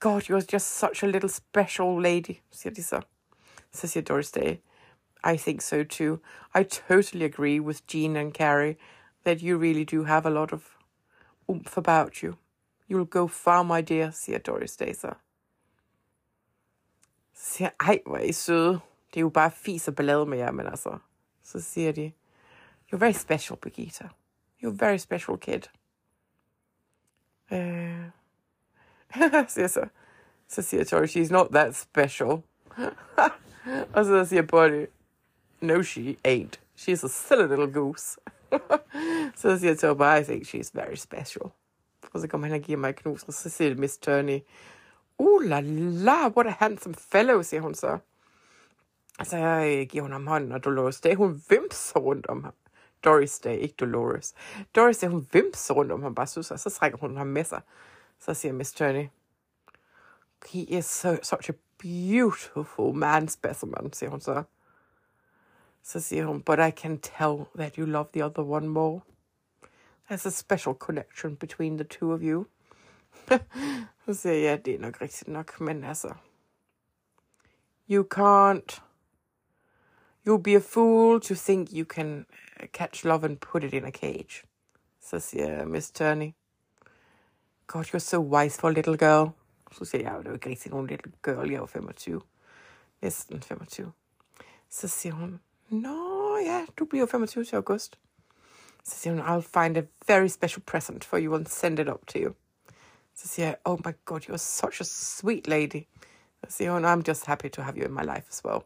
God, 0.00 0.28
you're 0.28 0.40
just 0.40 0.66
such 0.66 1.02
a 1.02 1.06
little 1.06 1.28
special 1.28 2.00
lady, 2.00 2.40
så. 2.82 3.00
Så 3.72 3.86
Doris 4.02 4.32
Day, 4.32 4.60
I 5.24 5.36
think 5.36 5.60
so 5.60 5.84
too. 5.84 6.18
I 6.54 6.62
totally 6.62 7.24
agree 7.24 7.60
with 7.60 7.86
Jean 7.86 8.16
and 8.16 8.32
Carrie 8.34 8.76
that 9.24 9.42
you 9.42 9.58
really 9.58 9.84
do 9.84 10.04
have 10.04 10.26
a 10.26 10.30
lot 10.30 10.52
of 10.52 10.78
oomph 11.48 11.76
about 11.76 12.22
you. 12.22 12.36
You'll 12.88 13.04
go 13.04 13.28
far, 13.28 13.62
my 13.62 13.82
dear, 13.82 14.10
siger 14.10 14.38
Doris 14.38 14.76
Day 14.76 14.92
ej, 17.80 18.00
hvor 18.06 18.16
er 18.16 18.22
I 18.22 18.32
søde. 18.32 18.80
Det 19.14 19.16
er 19.16 19.20
jo 19.20 19.28
bare 19.28 19.50
fis 19.50 19.88
og 19.88 19.94
ballade 19.94 20.26
med 20.26 20.38
jer, 20.38 20.50
men 20.50 20.66
altså. 20.66 20.98
Så 21.42 21.60
siger 21.60 21.92
de, 21.92 22.12
you're 22.92 22.98
very 22.98 23.12
special, 23.12 23.56
Brigitte. 23.56 24.10
You're 24.62 24.82
a 24.82 24.86
very 24.86 24.98
special 24.98 25.38
kid. 25.38 25.62
Øh. 27.52 28.19
siger 29.48 29.66
så. 29.66 29.84
Så 30.48 30.62
siger 30.62 30.84
Tori, 30.84 31.06
she's 31.06 31.32
not 31.32 31.48
that 31.50 31.76
special. 31.76 32.28
og 33.94 34.04
så 34.04 34.24
siger 34.24 34.42
Bonnie, 34.42 34.86
no 35.60 35.82
she 35.82 36.16
ain't. 36.28 36.60
She's 36.76 37.04
a 37.04 37.08
silly 37.08 37.48
little 37.48 37.72
goose. 37.72 38.20
så 39.40 39.58
siger 39.58 39.74
Tori, 39.74 40.20
I 40.20 40.24
think 40.24 40.46
she's 40.46 40.70
very 40.74 40.94
special. 40.94 41.50
Og 42.12 42.20
så 42.20 42.28
kommer 42.28 42.46
han 42.46 42.56
og 42.56 42.62
giver 42.62 42.78
mig 42.78 42.88
et 42.88 42.96
knus, 42.96 43.22
og 43.22 43.32
så 43.32 43.50
siger 43.50 43.74
Miss 43.74 43.98
Turney, 43.98 44.38
uh 45.18 45.42
la 45.42 45.60
la, 45.60 46.28
what 46.28 46.46
a 46.46 46.54
handsome 46.58 46.94
fellow, 46.94 47.42
siger 47.42 47.60
hun 47.60 47.74
så. 47.74 47.98
Og 49.18 49.26
så 49.26 49.36
øh, 49.36 49.86
giver 49.86 50.02
hun 50.02 50.12
ham 50.12 50.26
hånden, 50.26 50.52
og 50.52 50.64
Dolores 50.64 51.00
Day, 51.00 51.14
hun 51.14 51.42
vimser 51.48 52.00
rundt 52.00 52.26
om 52.26 52.44
ham. 52.44 52.54
Doris 53.04 53.38
Day, 53.38 53.56
ikke 53.56 53.74
Dolores. 53.80 54.34
Doris 54.76 54.98
Day, 54.98 55.08
hun 55.08 55.28
vimser 55.32 55.74
rundt 55.74 55.92
om 55.92 56.02
ham, 56.02 56.14
bare 56.14 56.26
synes, 56.26 56.50
og 56.50 56.60
så 56.60 56.70
trækker 56.70 56.98
hun 56.98 57.16
ham 57.16 57.26
med 57.26 57.44
sig. 57.44 57.60
Så 58.20 58.34
siger 58.34 58.52
Miss 58.52 58.72
Turney, 58.72 59.08
he 60.46 60.60
is 60.60 60.86
so, 60.86 61.16
such 61.22 61.50
a 61.50 61.52
beautiful 61.78 62.94
man 62.94 63.28
specimen, 63.28 63.92
siger 63.92 64.10
hun 64.10 64.20
så. 64.20 64.42
Så 65.82 66.00
siger 66.00 66.38
but 66.38 66.58
I 66.58 66.70
can 66.70 66.98
tell 66.98 67.44
that 67.56 67.76
you 67.76 67.86
love 67.86 68.08
the 68.12 68.24
other 68.24 68.42
one 68.42 68.68
more. 68.68 69.00
There's 70.10 70.26
a 70.26 70.30
special 70.30 70.74
connection 70.74 71.36
between 71.36 71.76
the 71.76 71.84
two 71.84 72.12
of 72.12 72.22
you. 72.22 72.46
you 77.90 78.04
can't, 78.04 78.80
you'll 80.24 80.38
be 80.38 80.54
a 80.54 80.60
fool 80.60 81.20
to 81.20 81.34
think 81.34 81.72
you 81.72 81.84
can 81.84 82.26
uh, 82.60 82.66
catch 82.72 83.04
love 83.04 83.24
and 83.24 83.40
put 83.40 83.64
it 83.64 83.74
in 83.74 83.84
a 83.84 83.90
cage. 83.90 84.44
Så 85.00 85.20
siger 85.20 85.64
Miss 85.64 85.90
Turney, 85.90 86.34
God, 87.72 87.84
you're 87.84 88.00
so 88.00 88.18
wise 88.20 88.60
for 88.60 88.68
a 88.68 88.72
little 88.72 88.96
girl. 88.96 89.30
Så 89.72 89.84
siger 89.84 90.02
jeg, 90.02 90.18
det 90.18 90.28
var 90.28 90.34
ikke 90.34 90.50
rigtig 90.50 90.70
nogen 90.70 90.86
little 90.86 91.12
girl, 91.24 91.50
jeg 91.50 91.60
var 91.60 91.66
25. 91.66 92.20
Næsten 93.02 93.42
25. 93.42 93.92
Så 94.70 94.88
siger 94.88 95.12
hun, 95.12 95.40
Nå 95.68 96.36
ja, 96.36 96.66
du 96.78 96.84
bliver 96.84 97.06
25 97.06 97.44
til 97.44 97.56
august. 97.56 97.98
Så 98.84 98.98
siger 98.98 99.14
hun, 99.14 99.22
I'll 99.22 99.62
find 99.62 99.76
a 99.76 99.82
very 100.08 100.26
special 100.26 100.62
present 100.62 101.04
for 101.04 101.18
you 101.18 101.34
and 101.34 101.46
send 101.46 101.78
it 101.78 101.88
up 101.88 102.06
to 102.06 102.18
you. 102.18 102.32
Så 103.14 103.28
siger 103.28 103.46
jeg, 103.46 103.56
oh 103.64 103.78
my 103.86 103.92
god, 104.04 104.20
you're 104.20 104.36
such 104.36 104.80
a 104.80 104.84
sweet 104.84 105.48
lady. 105.48 105.82
Så 106.44 106.56
siger 106.56 106.72
hun, 106.72 106.84
I'm 106.84 107.02
just 107.08 107.26
happy 107.26 107.50
to 107.50 107.62
have 107.62 107.76
you 107.76 107.84
in 107.84 107.94
my 107.94 108.02
life 108.02 108.26
as 108.28 108.44
well. 108.44 108.60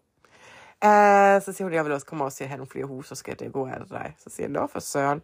Uh, 0.84 1.42
så 1.42 1.52
siger 1.52 1.64
hun, 1.64 1.72
jeg 1.72 1.84
vil 1.84 1.92
også 1.92 2.06
komme 2.06 2.24
også 2.24 2.38
se, 2.38 2.44
at 2.44 2.48
have 2.48 2.58
nogle 2.58 2.70
flere 2.70 2.86
huse, 2.86 3.08
så 3.08 3.14
skal 3.14 3.38
det 3.38 3.52
gå 3.52 3.66
af 3.66 3.86
dig. 3.90 4.14
Så 4.18 4.30
siger 4.30 4.44
jeg, 4.44 4.52
nå 4.52 4.66
for 4.66 4.80
søren. 4.80 5.22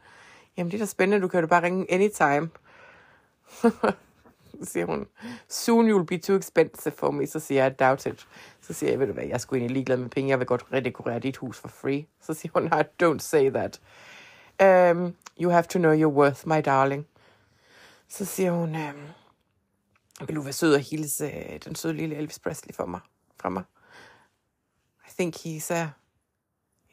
Jamen 0.57 0.71
det 0.71 0.77
er 0.77 0.83
da 0.83 0.87
spændende, 0.87 1.23
du 1.23 1.29
kan 1.29 1.41
jo 1.41 1.47
bare 1.47 1.63
ringe 1.63 1.93
anytime. 1.93 2.51
så 4.61 4.65
siger 4.65 4.87
hun, 4.87 5.07
soon 5.49 5.91
you'll 5.91 6.05
be 6.05 6.19
too 6.19 6.37
expensive 6.37 6.95
for 6.97 7.11
me. 7.11 7.27
Så 7.27 7.41
siger 7.41 7.63
jeg, 7.63 7.79
doubt 7.79 8.07
it. 8.07 8.27
Så 8.61 8.73
siger 8.73 8.91
jeg, 8.91 9.01
ved 9.01 9.07
du 9.07 9.13
hvad, 9.13 9.25
jeg 9.25 9.33
er 9.33 9.39
sgu 9.39 9.55
egentlig 9.55 9.75
ligeglad 9.75 9.97
med 9.97 10.09
penge, 10.09 10.31
jeg 10.31 10.39
vil 10.39 10.47
godt 10.47 10.65
redekorere 10.73 11.19
dit 11.19 11.37
hus 11.37 11.59
for 11.59 11.69
free. 11.69 12.07
Så 12.21 12.35
siger 12.35 12.53
hun, 12.55 12.67
I 12.67 12.83
don't 13.03 13.19
say 13.19 13.51
that. 13.51 13.81
Um, 14.63 15.17
you 15.41 15.51
have 15.51 15.63
to 15.63 15.79
know 15.79 15.93
your 15.93 16.13
worth, 16.13 16.49
my 16.49 16.63
darling. 16.65 17.07
Så 18.09 18.25
siger 18.25 18.53
hun, 18.53 18.75
um, 18.75 19.09
vil 20.27 20.37
du 20.37 20.41
være 20.43 20.53
sød 20.53 20.75
og 20.75 20.81
hilse 20.81 21.25
øh, 21.25 21.59
den 21.65 21.75
søde 21.75 21.95
lille 21.95 22.17
Elvis 22.17 22.39
Presley 22.39 22.75
for 22.75 22.87
mig, 22.87 23.01
fra 23.41 23.49
mig? 23.49 23.63
I 25.09 25.11
think 25.19 25.37
he's 25.37 25.75
a, 25.75 25.89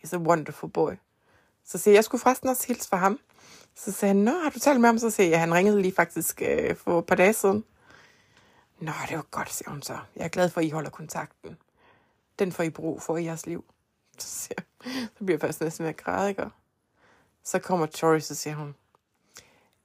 he's 0.03 0.15
a 0.15 0.17
wonderful 0.17 0.69
boy. 0.69 0.91
Så 1.65 1.77
siger 1.77 1.91
jeg, 1.91 1.95
jeg 1.95 2.03
skulle 2.03 2.21
forresten 2.21 2.49
også 2.49 2.67
hilse 2.67 2.89
for 2.89 2.97
ham. 2.97 3.19
Så 3.77 3.91
sagde 3.91 4.13
han, 4.13 4.23
nå, 4.23 4.31
har 4.31 4.49
du 4.49 4.59
talt 4.59 4.81
med 4.81 4.89
ham? 4.89 4.97
Så 4.97 5.09
siger 5.09 5.29
jeg, 5.29 5.39
han 5.39 5.53
ringede 5.53 5.81
lige 5.81 5.95
faktisk 5.95 6.41
øh, 6.41 6.75
for 6.75 6.99
et 6.99 7.05
par 7.05 7.15
dage 7.15 7.33
siden. 7.33 7.63
Nå, 8.79 8.91
det 9.09 9.17
var 9.17 9.25
godt, 9.31 9.53
siger 9.53 9.69
hun 9.69 9.81
så. 9.81 9.97
Jeg 10.15 10.23
er 10.23 10.27
glad 10.27 10.49
for, 10.49 10.61
at 10.61 10.67
I 10.67 10.69
holder 10.69 10.89
kontakten. 10.89 11.57
Den 12.39 12.51
får 12.51 12.63
I 12.63 12.69
brug 12.69 13.01
for 13.01 13.17
i 13.17 13.23
jeres 13.23 13.45
liv. 13.45 13.65
Så, 14.17 14.27
siger 14.27 14.55
jeg, 14.57 15.07
så 15.17 15.23
bliver 15.25 15.33
jeg 15.33 15.41
først 15.41 15.61
næsten 15.61 15.83
ved 15.83 15.89
at 15.89 15.97
græde, 15.97 16.29
ikke? 16.29 16.45
Så 17.43 17.59
kommer 17.59 17.85
Tori, 17.85 18.21
så 18.21 18.35
siger 18.35 18.55
hun, 18.55 18.75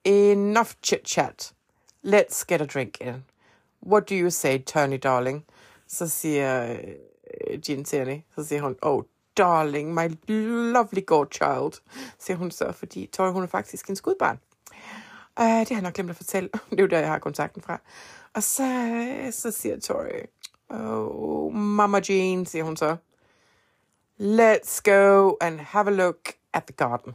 Enough 0.05 0.71
chit-chat. 0.83 1.53
Let's 2.07 2.45
get 2.49 2.61
a 2.61 2.67
drink 2.67 3.01
in. 3.01 3.25
What 3.87 4.11
do 4.11 4.15
you 4.15 4.31
say, 4.31 4.65
Tony 4.65 4.99
darling? 5.03 5.45
Så 5.87 6.09
siger 6.09 6.73
øh, 7.43 7.69
Jean 7.69 7.85
Tierney, 7.85 8.21
så 8.35 8.45
siger 8.45 8.63
hun, 8.63 8.77
oh, 8.83 9.03
darling, 9.37 9.95
my 9.95 10.17
lovely 10.73 11.07
godchild, 11.07 11.83
siger 12.19 12.37
hun 12.37 12.51
så, 12.51 12.73
fordi 12.73 13.07
Tori, 13.07 13.33
hun 13.33 13.43
er 13.43 13.47
faktisk 13.47 13.89
en 13.89 13.97
skudbarn. 13.97 14.39
Uh, 15.41 15.45
øh, 15.45 15.61
det 15.61 15.69
har 15.69 15.77
jeg 15.77 15.83
nok 15.83 15.95
glemt 15.95 16.11
at 16.11 16.17
fortælle. 16.17 16.49
det 16.71 16.79
er 16.79 16.83
jo 16.83 16.89
der, 16.89 16.99
jeg 16.99 17.09
har 17.09 17.19
kontakten 17.19 17.63
fra. 17.63 17.81
Og 18.35 18.43
så, 18.43 19.29
så 19.31 19.51
siger 19.51 19.81
Tori, 19.81 20.27
oh, 20.71 21.55
Mama 21.55 22.01
Jean, 22.09 22.47
siger 22.47 22.65
hun 22.65 22.77
så, 22.77 22.97
let's 24.21 24.81
go 24.85 25.37
and 25.41 25.61
have 25.61 25.89
a 25.89 25.91
look 25.91 26.33
at 26.53 26.65
the 26.65 26.75
garden. 26.77 27.15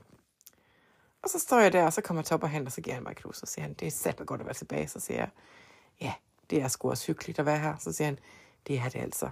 Og 1.24 1.30
så 1.30 1.40
står 1.40 1.60
jeg 1.60 1.74
der, 1.74 1.86
og 1.86 1.94
så 1.94 2.02
kommer 2.02 2.24
Top 2.24 2.44
og 2.44 2.50
hen, 2.50 2.66
og 2.66 2.72
så 2.72 2.82
giver 2.82 2.94
han 2.94 3.04
mig 3.04 3.12
et 3.12 3.18
knus, 3.18 3.42
og 3.42 3.48
siger 3.48 3.64
han, 3.64 3.74
det 3.74 3.86
er 3.88 3.92
sæt 3.92 4.22
godt 4.26 4.42
at 4.42 4.46
være 4.48 4.54
tilbage. 4.54 4.88
Så 4.88 5.00
siger 5.00 5.18
jeg, 5.18 5.30
ja, 6.02 6.14
det 6.50 6.62
er 6.62 6.68
sgu 6.68 6.90
også 6.90 7.08
hyggeligt 7.08 7.40
at 7.40 7.46
være 7.46 7.60
her. 7.60 7.76
Så 7.80 7.92
siger 7.92 8.06
han, 8.06 8.20
det 8.68 8.78
er 8.78 8.90
det 8.90 9.00
altså. 9.00 9.30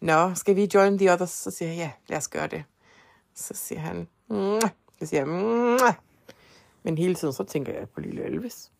Nå, 0.00 0.34
skal 0.34 0.56
vi 0.56 0.68
join 0.74 0.98
the 0.98 1.12
others? 1.12 1.30
Så 1.30 1.50
siger 1.50 1.68
jeg, 1.68 1.76
ja, 1.78 1.92
lad 2.08 2.18
os 2.18 2.28
gøre 2.28 2.46
det. 2.46 2.64
Så 3.34 3.54
siger 3.54 3.80
han, 3.80 4.08
Mwah. 4.28 4.70
så 4.98 5.06
siger 5.06 5.20
jeg, 5.20 5.28
Mwah. 5.28 5.94
men 6.82 6.98
hele 6.98 7.14
tiden 7.14 7.34
så 7.34 7.44
tænker 7.44 7.72
jeg 7.72 7.88
på 7.88 8.00
lille 8.00 8.22
Elvis. 8.22 8.72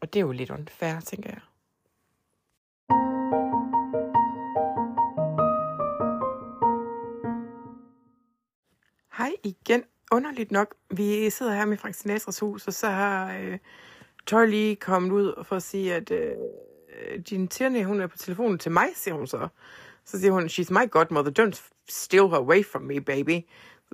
Og 0.00 0.12
det 0.12 0.20
er 0.20 0.24
jo 0.24 0.32
lidt 0.32 0.50
unfair, 0.50 1.00
tænker 1.00 1.30
jeg. 1.30 1.40
Hej 9.18 9.32
igen. 9.42 9.84
Underligt 10.12 10.50
nok, 10.50 10.74
vi 10.90 11.30
sidder 11.30 11.54
her 11.54 11.64
med 11.64 11.76
Frank 11.76 11.94
Sinatras 11.94 12.38
hus, 12.40 12.66
og 12.66 12.72
så 12.74 12.88
har 12.88 13.38
øh, 13.38 13.58
Tøj 14.26 14.46
lige 14.46 14.76
kommet 14.76 15.12
ud 15.12 15.44
for 15.44 15.56
at 15.56 15.62
sige, 15.62 15.94
at 15.94 16.10
øh, 16.10 16.36
din 17.30 17.48
Tierney, 17.48 17.84
hun 17.84 18.00
er 18.00 18.06
på 18.06 18.16
telefonen 18.16 18.58
til 18.58 18.72
mig, 18.72 18.86
siger 18.94 19.14
hun 19.14 19.26
så. 19.26 19.48
Så 20.10 20.20
siger 20.20 20.32
hun, 20.32 20.44
she's 20.46 20.70
my 20.70 20.90
godmother, 20.90 21.30
don't 21.30 21.70
steal 21.88 22.28
her 22.28 22.36
away 22.36 22.64
from 22.64 22.82
me, 22.82 23.00
baby. 23.00 23.46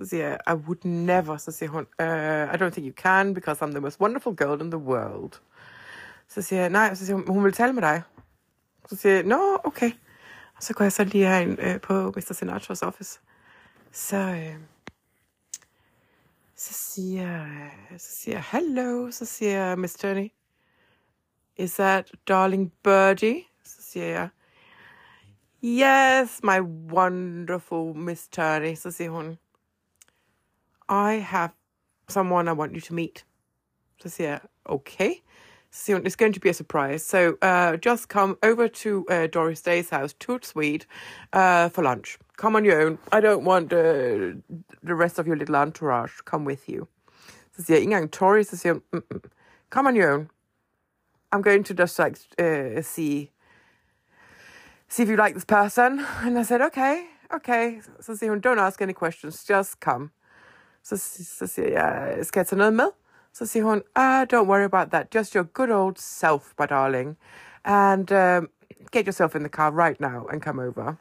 Siger 0.03 0.27
jeg, 0.27 0.39
I 0.47 0.53
would 0.53 0.85
never. 0.85 1.37
Siger 1.37 1.69
hun, 1.69 1.85
uh, 1.99 2.53
I 2.53 2.57
don't 2.57 2.69
think 2.69 2.87
you 2.87 2.93
can, 2.93 3.33
because 3.33 3.65
I'm 3.65 3.71
the 3.71 3.79
most 3.79 3.99
wonderful 3.99 4.35
girl 4.35 4.61
in 4.61 4.71
the 4.71 4.77
world. 4.77 5.41
Så 6.27 6.41
siger 6.41 6.61
jeg, 6.61 6.69
nej, 6.69 6.95
så 6.95 7.05
siger 7.05 7.15
hun, 7.15 7.27
hun 7.27 7.43
vil 7.43 7.53
tale 7.53 7.73
med 7.73 7.81
dig. 7.81 8.03
Så 8.89 8.95
siger 8.95 9.15
jeg, 9.15 9.23
nå, 9.23 9.37
no, 9.37 9.57
okay. 9.63 9.91
Og 10.55 10.63
så 10.63 10.73
går 10.73 10.85
jeg 10.85 10.91
så 10.91 11.03
lige 11.03 11.27
herind 11.27 11.59
øh, 11.59 11.81
på 11.81 12.13
Mr. 12.15 12.33
Sinatras 12.33 12.81
office. 12.81 13.19
Så, 13.91 14.17
øh, 14.17 14.55
så 16.55 16.73
siger, 16.73 17.45
så 17.97 18.15
siger 18.15 18.39
hello, 18.51 19.11
så 19.11 19.25
siger 19.25 19.75
Miss 19.75 19.95
Turney, 19.95 20.29
is 21.57 21.73
that 21.73 22.11
darling 22.27 22.73
birdie? 22.83 23.43
Så 23.63 23.81
siger 23.81 24.05
jeg, 24.05 24.29
yes, 25.65 26.39
my 26.43 26.59
wonderful 26.59 27.93
Miss 27.93 28.27
Turney. 28.27 28.75
Så 28.75 28.91
siger 28.91 29.09
hun, 29.09 29.37
I 30.89 31.19
have 31.19 31.49
someone 32.09 32.47
I 32.47 32.53
want 32.53 32.73
you 32.73 32.81
to 32.81 32.93
meet. 32.93 33.25
Okay. 34.65 35.15
Så 35.71 35.83
siger 35.83 35.97
hun, 35.97 36.05
it's 36.05 36.15
going 36.15 36.33
to 36.33 36.39
be 36.39 36.49
a 36.49 36.53
surprise. 36.53 37.03
So 37.03 37.37
uh, 37.41 37.77
just 37.77 38.09
come 38.09 38.37
over 38.43 38.67
to 38.67 39.05
uh, 39.09 39.27
Doris 39.27 39.61
Day's 39.61 39.89
house, 39.89 40.13
Toot 40.13 40.45
Sweet, 40.45 40.87
uh, 41.33 41.69
for 41.69 41.81
lunch. 41.83 42.17
Come 42.37 42.55
on 42.55 42.65
your 42.65 42.81
own. 42.81 42.97
I 43.11 43.21
don't 43.21 43.43
want 43.45 43.73
uh, 43.73 44.35
the 44.83 44.95
rest 44.95 45.19
of 45.19 45.27
your 45.27 45.37
little 45.37 45.55
entourage 45.55 46.17
to 46.17 46.23
come 46.23 46.45
with 46.45 46.69
you. 46.69 46.87
Jeg, 47.57 47.77
ikke 47.77 47.83
engang 47.83 48.11
Tori, 48.11 48.43
hun, 48.43 48.81
Mm-mm. 48.93 49.29
come 49.69 49.87
on 49.87 49.95
your 49.95 50.11
own. 50.11 50.29
I'm 51.31 51.41
going 51.41 51.63
to 51.63 51.73
just 51.73 51.99
like 51.99 52.17
uh, 52.39 52.81
see 52.81 53.31
see 54.95 55.03
if 55.03 55.09
you 55.09 55.17
like 55.17 55.33
this 55.33 55.45
person. 55.45 56.05
And 56.21 56.39
I 56.39 56.43
said, 56.43 56.61
okay, 56.61 57.03
okay. 57.33 57.81
Siger 57.99 58.29
hun, 58.29 58.39
don't 58.39 58.59
ask 58.59 58.81
any 58.81 58.93
questions, 58.93 59.43
just 59.49 59.79
come. 59.81 60.11
Så, 60.83 60.97
så 61.37 61.47
siger 61.47 61.69
jeg, 61.69 62.25
skal 62.25 62.39
jeg 62.39 62.47
tage 62.47 62.57
noget 62.57 62.73
med? 62.73 62.89
Ah, 63.95 64.25
don't 64.33 64.47
worry 64.47 64.63
about 64.63 64.91
that. 64.91 65.15
Just 65.15 65.33
your 65.33 65.43
good 65.43 65.69
old 65.69 65.97
self, 65.99 66.53
my 66.59 66.65
darling. 66.65 67.17
And 67.65 68.11
um, 68.11 68.49
get 68.91 69.05
yourself 69.05 69.35
in 69.35 69.41
the 69.41 69.49
car 69.49 69.71
right 69.71 69.99
now 69.99 70.27
and 70.31 70.41
come 70.41 70.59
over. 70.59 70.95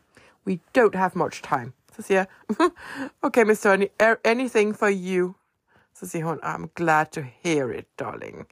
We 0.44 0.58
don't 0.74 0.94
have 0.94 1.14
much 1.14 1.42
time. 1.42 1.72
Så 1.96 2.02
siger 2.02 2.24
okay, 3.22 3.44
Miss 3.44 3.60
Tony, 3.60 3.86
anything 4.24 4.76
for 4.76 4.88
you. 4.88 5.34
Siger 5.94 6.24
hun, 6.24 6.40
I'm 6.42 6.66
glad 6.74 7.06
to 7.12 7.20
hear 7.20 7.70
it, 7.70 7.86
darling. 7.98 8.46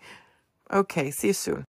Okay, 0.70 1.10
see 1.10 1.28
you 1.28 1.34
soon. 1.34 1.64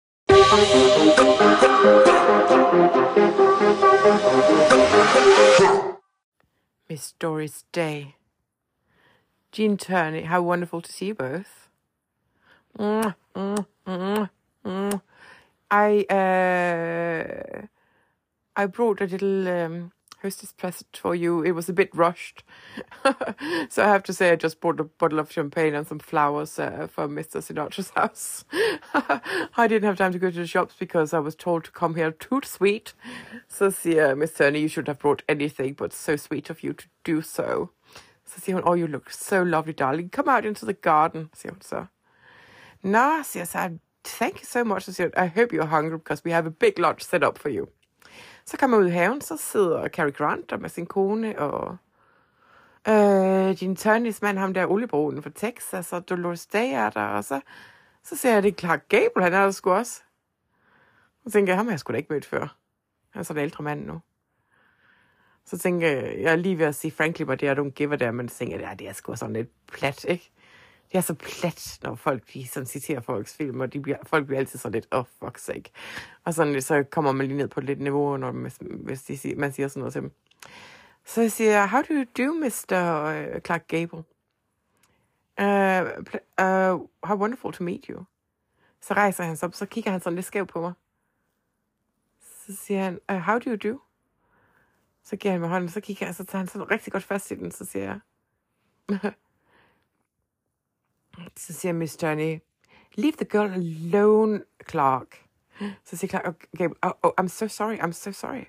Miss 6.89 7.13
Doris 7.19 7.65
Day. 7.71 8.15
Jean 9.51 9.77
Turney, 9.77 10.21
how 10.21 10.41
wonderful 10.41 10.81
to 10.81 10.91
see 10.91 11.07
you 11.07 11.15
both. 11.15 11.69
Mm, 12.77 13.15
mm, 13.35 13.65
mm. 14.65 15.01
I 15.69 16.05
uh, 16.09 17.65
I 18.55 18.65
brought 18.67 19.01
a 19.01 19.05
little 19.05 19.47
um, 19.47 19.91
hostess 20.23 20.53
present 20.53 20.97
for 20.97 21.13
you. 21.13 21.43
It 21.43 21.51
was 21.51 21.69
a 21.69 21.73
bit 21.73 21.93
rushed, 21.93 22.43
so 23.69 23.83
I 23.83 23.87
have 23.87 24.03
to 24.03 24.13
say 24.13 24.31
I 24.31 24.35
just 24.35 24.61
bought 24.61 24.79
a 24.79 24.85
bottle 24.85 25.19
of 25.19 25.31
champagne 25.31 25.75
and 25.75 25.85
some 25.85 25.99
flowers 25.99 26.57
uh, 26.57 26.87
for 26.89 27.07
Mr. 27.07 27.37
Sinatra's 27.41 27.89
house. 27.95 28.45
I 29.57 29.67
didn't 29.67 29.83
have 29.83 29.97
time 29.97 30.13
to 30.13 30.19
go 30.19 30.31
to 30.31 30.39
the 30.39 30.47
shops 30.47 30.75
because 30.79 31.13
I 31.13 31.19
was 31.19 31.35
told 31.35 31.65
to 31.65 31.71
come 31.71 31.95
here 31.95 32.11
too 32.11 32.41
sweet. 32.43 32.93
So, 33.47 33.69
see, 33.69 33.99
uh, 33.99 34.15
Miss 34.15 34.33
Turney, 34.33 34.61
you 34.61 34.69
should 34.69 34.87
have 34.87 34.99
brought 34.99 35.23
anything, 35.27 35.73
but 35.73 35.93
so 35.93 36.15
sweet 36.15 36.49
of 36.49 36.63
you 36.63 36.73
to 36.73 36.85
do 37.03 37.21
so. 37.21 37.69
Så 38.25 38.41
siger 38.41 38.61
oh, 38.65 38.73
you 38.73 38.87
look 38.87 39.11
so 39.11 39.43
lovely, 39.43 39.73
darling. 39.73 40.09
Come 40.09 40.29
out 40.29 40.45
into 40.45 40.65
the 40.65 40.73
garden, 40.73 41.29
så. 41.61 41.85
Nå, 42.81 43.23
siger 43.23 43.41
jeg 43.41 43.47
så, 43.47 43.77
thank 44.03 44.33
you 44.35 44.45
so 44.45 44.63
much. 44.63 44.89
Siger 44.89 45.09
I 45.17 45.27
hope 45.27 45.53
you're 45.53 45.65
hungry, 45.65 45.97
because 45.97 46.23
we 46.25 46.31
have 46.31 46.47
a 46.47 46.51
big 46.59 46.79
lunch 46.79 47.03
set 47.03 47.23
up 47.23 47.37
for 47.37 47.49
you. 47.49 47.67
Så 48.45 48.57
kommer 48.57 48.77
jeg 48.77 48.85
ud 48.85 48.89
i 48.89 48.93
haven, 48.93 49.21
så 49.21 49.37
sidder 49.37 49.87
Cary 49.87 50.11
Grant 50.13 50.49
der 50.49 50.57
med 50.57 50.69
sin 50.69 50.85
kone, 50.85 51.39
og 51.39 51.77
øh, 52.87 53.59
din 53.59 53.75
Turnys 53.75 54.21
mand, 54.21 54.37
ham 54.37 54.53
der 54.53 54.67
oliebroen 54.67 55.23
fra 55.23 55.29
Texas, 55.35 55.93
og 55.93 56.09
Dolores 56.09 56.45
Day 56.45 56.73
er 56.73 56.89
der, 56.89 57.05
og 57.05 57.23
så, 57.23 57.41
så 58.03 58.17
ser 58.17 58.33
jeg, 58.33 58.43
det 58.43 58.51
er 58.51 58.59
Clark 58.59 58.89
Gable, 58.89 59.23
han 59.23 59.33
er 59.33 59.43
der 59.43 59.51
sgu 59.51 59.71
også. 59.71 60.01
Så 61.23 61.31
tænker 61.31 61.53
jeg, 61.53 61.57
ham 61.57 61.65
har 61.65 61.71
jeg 61.71 61.79
sgu 61.79 61.91
da 61.91 61.97
ikke 61.97 62.13
mødt 62.13 62.25
før. 62.25 62.57
Han 63.09 63.19
er 63.19 63.23
sådan 63.23 63.41
en 63.41 63.43
ældre 63.43 63.63
mand 63.63 63.85
nu. 63.85 64.01
Så 65.45 65.57
tænker 65.57 65.87
jeg, 65.87 66.19
jeg 66.21 66.31
er 66.31 66.35
lige 66.35 66.59
ved 66.59 66.65
at 66.65 66.75
sige, 66.75 66.91
frankly, 66.91 67.23
but 67.23 67.41
I 67.41 67.45
don't 67.45 67.69
give 67.69 67.93
a 67.93 67.95
damn, 67.95 68.17
men 68.17 68.29
så 68.29 68.37
tænker 68.37 68.59
jeg, 68.59 68.67
ja, 68.69 68.73
det 68.73 68.89
er 68.89 68.93
sgu 68.93 69.15
sådan 69.15 69.33
lidt 69.33 69.49
plat, 69.67 70.05
ikke? 70.05 70.31
Det 70.93 70.99
er 70.99 71.03
så 71.03 71.13
plat, 71.13 71.79
når 71.83 71.95
folk 71.95 72.33
de 72.33 72.47
sådan 72.47 72.67
citerer 72.67 72.99
folks 73.01 73.35
film, 73.35 73.59
og 73.59 73.73
de 73.73 73.79
bliver, 73.79 73.97
folk 74.03 74.25
bliver 74.25 74.39
altid 74.39 74.59
så 74.59 74.69
lidt, 74.69 74.87
oh, 74.91 75.05
fuck 75.19 75.37
sake. 75.37 75.71
Og 76.23 76.33
sådan, 76.33 76.61
så 76.61 76.83
kommer 76.83 77.11
man 77.11 77.27
lige 77.27 77.37
ned 77.37 77.47
på 77.47 77.59
et 77.59 77.65
lidt 77.65 77.81
niveau, 77.81 78.17
når 78.17 78.31
man, 78.31 78.51
hvis 78.59 79.03
de 79.03 79.17
siger, 79.17 79.35
man 79.35 79.53
siger 79.53 79.67
sådan 79.67 79.79
noget 79.79 79.93
til 79.93 80.01
dem. 80.01 80.11
Så 81.05 81.21
jeg 81.21 81.31
siger, 81.31 81.65
how 81.65 81.81
do 81.81 81.93
you 81.93 82.03
do, 82.17 82.33
Mr. 82.33 83.03
Øh, 83.05 83.41
Clark 83.41 83.67
Gable? 83.67 84.03
Uh, 85.41 86.03
uh, 86.41 86.87
how 87.03 87.17
wonderful 87.17 87.53
to 87.53 87.63
meet 87.63 87.85
you. 87.85 88.03
Så 88.81 88.93
rejser 88.93 89.23
han 89.23 89.37
sig 89.37 89.47
op, 89.47 89.53
så 89.53 89.65
kigger 89.65 89.91
han 89.91 89.99
sådan 89.99 90.15
lidt 90.15 90.25
skævt 90.25 90.49
på 90.49 90.61
mig. 90.61 90.73
Så 92.21 92.55
siger 92.55 92.83
han, 92.83 92.99
uh, 93.11 93.17
how 93.17 93.39
do 93.39 93.49
you 93.49 93.71
do? 93.71 93.79
Så 95.03 95.15
giver 95.15 95.31
han 95.31 95.41
mig 95.41 95.49
hånden, 95.49 95.69
så 95.69 95.81
kigger 95.81 96.05
jeg, 96.05 96.15
så 96.15 96.23
tager 96.23 96.37
han 96.37 96.47
sådan 96.47 96.71
rigtig 96.71 96.93
godt 96.93 97.03
fast 97.03 97.31
i 97.31 97.35
den, 97.35 97.51
så 97.51 97.65
siger 97.65 97.83
jeg, 97.85 97.99
så 101.37 101.53
siger 101.53 101.73
Miss 101.73 102.03
Johnny, 102.03 102.39
leave 102.95 103.11
the 103.11 103.25
girl 103.25 103.51
alone, 103.51 104.43
Clark. 104.69 105.25
Så 105.85 105.97
siger 105.97 106.09
Clark, 106.09 106.25
okay, 106.53 106.69
oh, 106.81 106.91
oh, 107.03 107.11
I'm 107.21 107.27
so 107.27 107.47
sorry, 107.47 107.75
I'm 107.75 107.91
so 107.91 108.11
sorry. 108.11 108.43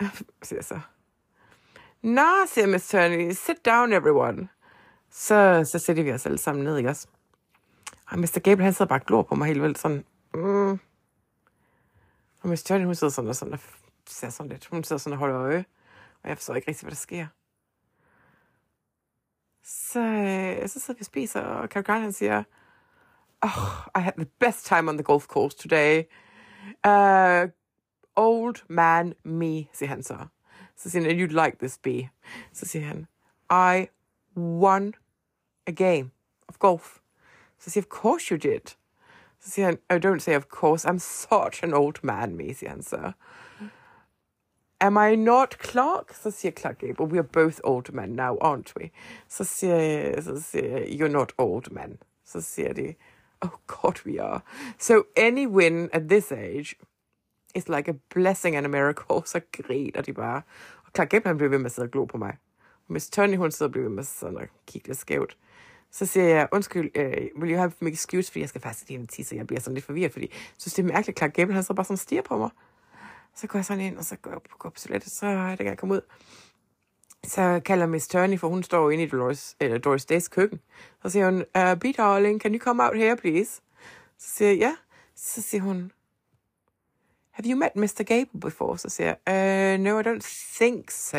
siger 0.42 0.62
så. 0.62 0.80
Nå, 2.02 2.46
siger 2.46 2.66
Miss 2.66 2.88
Turney, 2.88 3.32
sit 3.32 3.64
down 3.66 3.92
everyone. 3.92 4.48
Så, 5.10 5.68
så 5.72 5.78
sætter 5.78 6.02
vi 6.02 6.12
os 6.12 6.26
alle 6.26 6.38
sammen 6.38 6.64
ned, 6.64 6.76
ikke 6.76 6.90
også? 6.90 7.08
Og 8.10 8.18
Mr. 8.18 8.40
Gable, 8.44 8.64
han 8.64 8.72
sidder 8.72 8.88
bare 8.88 9.00
og 9.00 9.06
glor 9.06 9.22
på 9.22 9.34
mig 9.34 9.46
helt 9.46 9.62
vildt 9.62 9.78
sådan. 9.78 10.04
Mm. 10.34 10.70
Og 12.40 12.48
Miss 12.48 12.62
Turney, 12.62 12.84
hun 12.84 12.94
sidder 12.94 13.12
sådan 13.12 13.28
og 13.28 13.36
sådan 13.36 13.54
og 13.54 13.60
ser 14.06 14.30
sådan 14.30 14.52
lidt. 14.52 14.66
Hun 14.66 14.84
sidder 14.84 15.00
sådan 15.00 15.12
og 15.12 15.18
holder 15.18 15.40
øje. 15.40 15.64
Og 16.22 16.28
jeg 16.28 16.36
forstår 16.36 16.54
ikke 16.54 16.68
rigtig, 16.68 16.84
hvad 16.84 16.90
der 16.90 16.96
sker. 16.96 17.26
Vi 20.98 20.98
og 20.98 21.04
spiser, 21.04 21.40
og 21.40 21.68
Cary 21.68 21.82
Grant 21.82 22.02
han 22.02 22.12
siger, 22.12 22.44
oh, 23.42 23.88
I 23.96 24.00
had 24.00 24.12
the 24.12 24.26
best 24.38 24.66
time 24.66 24.90
on 24.90 24.96
the 24.96 25.04
golf 25.04 25.26
course 25.26 25.56
today. 25.56 26.02
Uh, 26.86 27.50
old 28.16 28.56
man 28.68 29.14
me, 29.24 29.66
siger 29.72 29.88
han 29.88 30.02
så. 30.02 30.26
Så 30.76 30.98
you'd 30.98 31.44
like 31.44 31.56
this 31.58 31.78
be. 31.78 32.08
Så 32.52 32.66
I 33.50 33.86
won 34.36 34.94
a 35.66 35.72
game 35.72 36.10
of 36.48 36.58
golf. 36.58 36.98
Så 37.58 37.80
of 37.80 37.84
course 37.84 38.34
you 38.34 38.38
did. 38.38 38.76
Så 39.40 39.62
han, 39.62 39.78
oh, 39.90 39.96
don't 39.96 40.18
say 40.18 40.36
of 40.36 40.44
course, 40.48 40.88
I'm 40.88 40.98
such 40.98 41.64
an 41.64 41.74
old 41.74 41.96
man, 42.02 42.36
me, 42.36 42.54
siger 42.54 42.70
han. 42.70 42.82
Am 44.80 44.96
I 44.96 45.16
not 45.16 45.56
Clark? 45.64 46.14
Så 46.14 46.30
siger 46.30 46.52
Clark 46.52 46.78
Gable, 46.78 47.06
we 47.06 47.18
are 47.18 47.28
both 47.32 47.60
old 47.64 47.92
men 47.92 48.08
now, 48.08 48.36
aren't 48.36 48.72
we? 48.76 48.90
Så 49.28 49.44
siger, 49.44 50.20
så 50.20 50.42
siger 50.42 50.78
you're 50.78 51.12
not 51.12 51.32
old 51.38 51.70
men. 51.70 51.98
Så 52.24 52.40
siger 52.40 52.72
de, 52.72 52.94
oh 53.40 53.50
God, 53.66 54.06
we 54.06 54.22
are. 54.22 54.40
So 54.78 55.02
any 55.16 55.46
win 55.46 55.88
at 55.92 56.02
this 56.08 56.32
age 56.32 56.74
is 57.54 57.68
like 57.68 57.90
a 57.90 57.94
blessing 58.14 58.56
and 58.56 58.66
a 58.66 58.68
miracle. 58.68 59.22
Så 59.32 59.40
griner 59.52 60.02
de 60.02 60.12
bare. 60.12 60.42
Og 60.84 60.90
Clark 60.94 61.08
Gable, 61.10 61.28
han 61.28 61.36
bliver 61.36 61.50
ved 61.50 61.58
med 61.58 61.66
at 61.66 61.72
sidde 61.72 61.86
og 61.86 61.90
glo 61.90 62.04
på 62.04 62.16
mig. 62.16 62.36
Miss 62.88 63.10
Tony, 63.10 63.36
hun 63.36 63.50
sidder 63.50 63.68
og 63.68 63.72
bliver 63.72 63.88
ved 63.88 63.94
med 63.94 64.04
sådan 64.04 64.38
at 64.38 64.48
kigge 64.66 64.88
lidt 64.88 64.98
skævt. 64.98 65.36
Så 65.90 66.06
siger 66.06 66.26
jeg, 66.26 66.48
undskyld, 66.52 66.90
uh, 66.98 67.40
will 67.40 67.52
you 67.52 67.58
have 67.58 67.72
me 67.80 67.90
excuse, 67.90 68.32
fordi 68.32 68.40
jeg 68.40 68.48
skal 68.48 68.60
faktisk 68.60 68.88
lige 68.88 69.00
en 69.00 69.06
tisse, 69.06 69.36
jeg 69.36 69.46
bliver 69.46 69.60
sådan 69.60 69.74
lidt 69.74 69.84
forvirret, 69.84 70.12
fordi 70.12 70.26
jeg 70.26 70.38
synes, 70.58 70.74
det 70.74 70.82
er 70.82 70.86
mærkeligt, 70.92 71.18
Clark 71.18 71.32
Gable, 71.32 71.54
han 71.54 71.62
så 71.62 71.74
bare 71.74 71.84
sådan 71.84 71.96
stiger 71.96 72.22
på 72.22 72.38
mig. 72.38 72.50
Så 73.40 73.46
går 73.46 73.58
jeg 73.58 73.64
sådan 73.64 73.84
ind, 73.84 73.98
og 73.98 74.04
så 74.04 74.16
går 74.16 74.30
jeg 74.30 74.40
på, 74.50 74.56
går 74.58 74.68
på 74.70 74.80
toilettet, 74.80 75.12
så 75.12 75.26
er 75.26 75.56
det, 75.56 75.64
jeg 75.64 75.78
kommer 75.78 75.96
ud. 75.96 76.00
Så 77.24 77.60
kalder 77.64 77.86
Miss 77.86 78.08
Turney, 78.08 78.38
for 78.38 78.48
hun 78.48 78.62
står 78.62 78.90
inde 78.90 79.04
i 79.04 79.08
Dolores, 79.08 79.56
øh, 79.60 79.64
eller 79.64 79.78
Doris 79.78 80.04
Days 80.04 80.28
køkken. 80.28 80.60
Så 81.02 81.10
siger 81.10 81.24
hun, 81.24 81.44
øh, 81.56 81.72
uh, 81.72 81.78
Be 81.78 81.92
darling, 81.92 82.40
can 82.40 82.54
you 82.54 82.58
come 82.58 82.84
out 82.84 82.96
here, 82.96 83.16
please? 83.16 83.60
Så 84.18 84.34
siger 84.36 84.48
jeg, 84.48 84.58
ja. 84.58 84.76
Så 85.16 85.42
siger 85.42 85.62
hun, 85.62 85.92
Have 87.30 87.50
you 87.50 87.58
met 87.58 87.76
Mr. 87.76 88.02
Gable 88.02 88.40
before? 88.40 88.78
Så 88.78 88.88
siger 88.88 89.14
jeg, 89.26 89.76
uh, 89.76 89.84
no, 89.84 90.00
I 90.00 90.02
don't 90.02 90.54
think 90.56 90.90
so. 90.90 91.18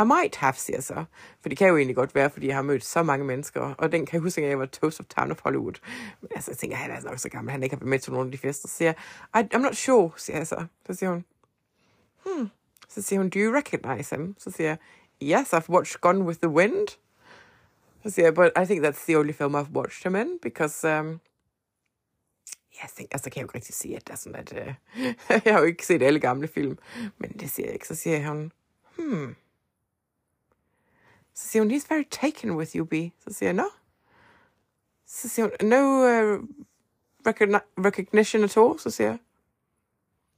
I 0.00 0.04
might 0.04 0.36
have, 0.36 0.54
siger 0.56 0.80
så. 0.80 1.04
For 1.40 1.48
det 1.48 1.58
kan 1.58 1.68
jo 1.68 1.76
egentlig 1.76 1.96
godt 1.96 2.14
være, 2.14 2.30
fordi 2.30 2.46
jeg 2.46 2.54
har 2.54 2.62
mødt 2.62 2.84
så 2.84 3.02
mange 3.02 3.24
mennesker, 3.24 3.74
og 3.78 3.92
den 3.92 4.06
kan 4.06 4.14
jeg 4.14 4.22
huske, 4.22 4.42
at 4.42 4.48
jeg 4.48 4.58
var 4.58 4.66
Toast 4.66 5.00
of 5.00 5.06
Town 5.06 5.30
of 5.30 5.40
Hollywood. 5.42 5.74
Men 6.20 6.28
altså, 6.34 6.50
jeg 6.50 6.58
tænker, 6.58 6.76
han 6.76 6.90
er 6.90 6.94
altså 6.94 7.08
nok 7.08 7.18
så 7.18 7.28
gammel, 7.28 7.52
han 7.52 7.62
ikke 7.62 7.76
har 7.76 7.80
været 7.80 7.90
med 7.90 7.98
til 7.98 8.12
nogle 8.12 8.26
af 8.26 8.32
de 8.32 8.38
fester. 8.38 8.68
Så 8.68 8.74
siger 8.74 8.92
jeg, 9.34 9.48
I'm 9.54 9.58
not 9.58 9.76
sure, 9.76 10.10
siger 10.16 10.36
jeg 10.36 10.46
så. 10.46 10.64
Så 10.86 10.94
siger 10.94 11.10
hun, 11.10 11.24
hmm. 12.36 12.48
Siger 12.88 13.22
do 13.28 13.38
you 13.38 13.54
recognize 13.56 14.16
him? 14.16 14.36
Siger 14.38 14.76
yes, 15.22 15.52
I've 15.52 15.68
watched 15.68 16.00
Gone 16.00 16.24
with 16.24 16.40
the 16.40 16.48
Wind. 16.48 16.88
Siger 18.06 18.30
but 18.30 18.52
I 18.62 18.64
think 18.64 18.84
that's 18.84 19.04
the 19.06 19.18
only 19.18 19.32
film 19.32 19.54
I've 19.54 19.72
watched 19.72 20.04
him 20.04 20.14
in, 20.14 20.38
because 20.42 20.84
um, 20.88 21.20
jeg 22.82 22.90
tænker, 22.96 23.14
altså 23.14 23.30
kan 23.30 23.36
jeg 23.36 23.42
jo 23.42 23.46
ikke 23.46 23.54
rigtig 23.54 23.74
sige, 23.74 23.96
at 23.96 24.06
der 24.06 24.12
er 24.12 24.16
sådan, 24.16 24.36
at 24.36 24.52
uh, 24.52 24.74
jeg 25.44 25.54
har 25.54 25.60
jo 25.60 25.66
ikke 25.66 25.86
set 25.86 26.02
alle 26.02 26.20
gamle 26.20 26.48
film, 26.48 26.78
men 27.18 27.32
det 27.32 27.50
siger 27.50 27.66
jeg 27.66 27.74
ikke. 27.74 27.88
Så 27.88 27.94
siger 27.94 28.28
hun, 28.28 28.52
hmm. 28.96 29.36
Så 31.34 31.48
siger 31.48 31.62
hun, 31.62 31.70
he's 31.70 31.86
very 31.88 32.04
taken 32.10 32.50
with 32.56 32.76
you, 32.76 32.84
B. 32.84 32.92
Så 33.18 33.34
siger 33.34 33.48
jeg, 33.48 33.54
no. 33.54 33.68
Så 35.06 35.28
siger 35.28 35.48
hun, 35.60 35.68
no 35.68 35.82
uh, 35.84 36.44
recogni- 37.28 37.84
recognition 37.84 38.44
at 38.44 38.56
all. 38.56 38.78
Så 38.78 38.90
siger 38.90 39.08
jeg, 39.08 39.18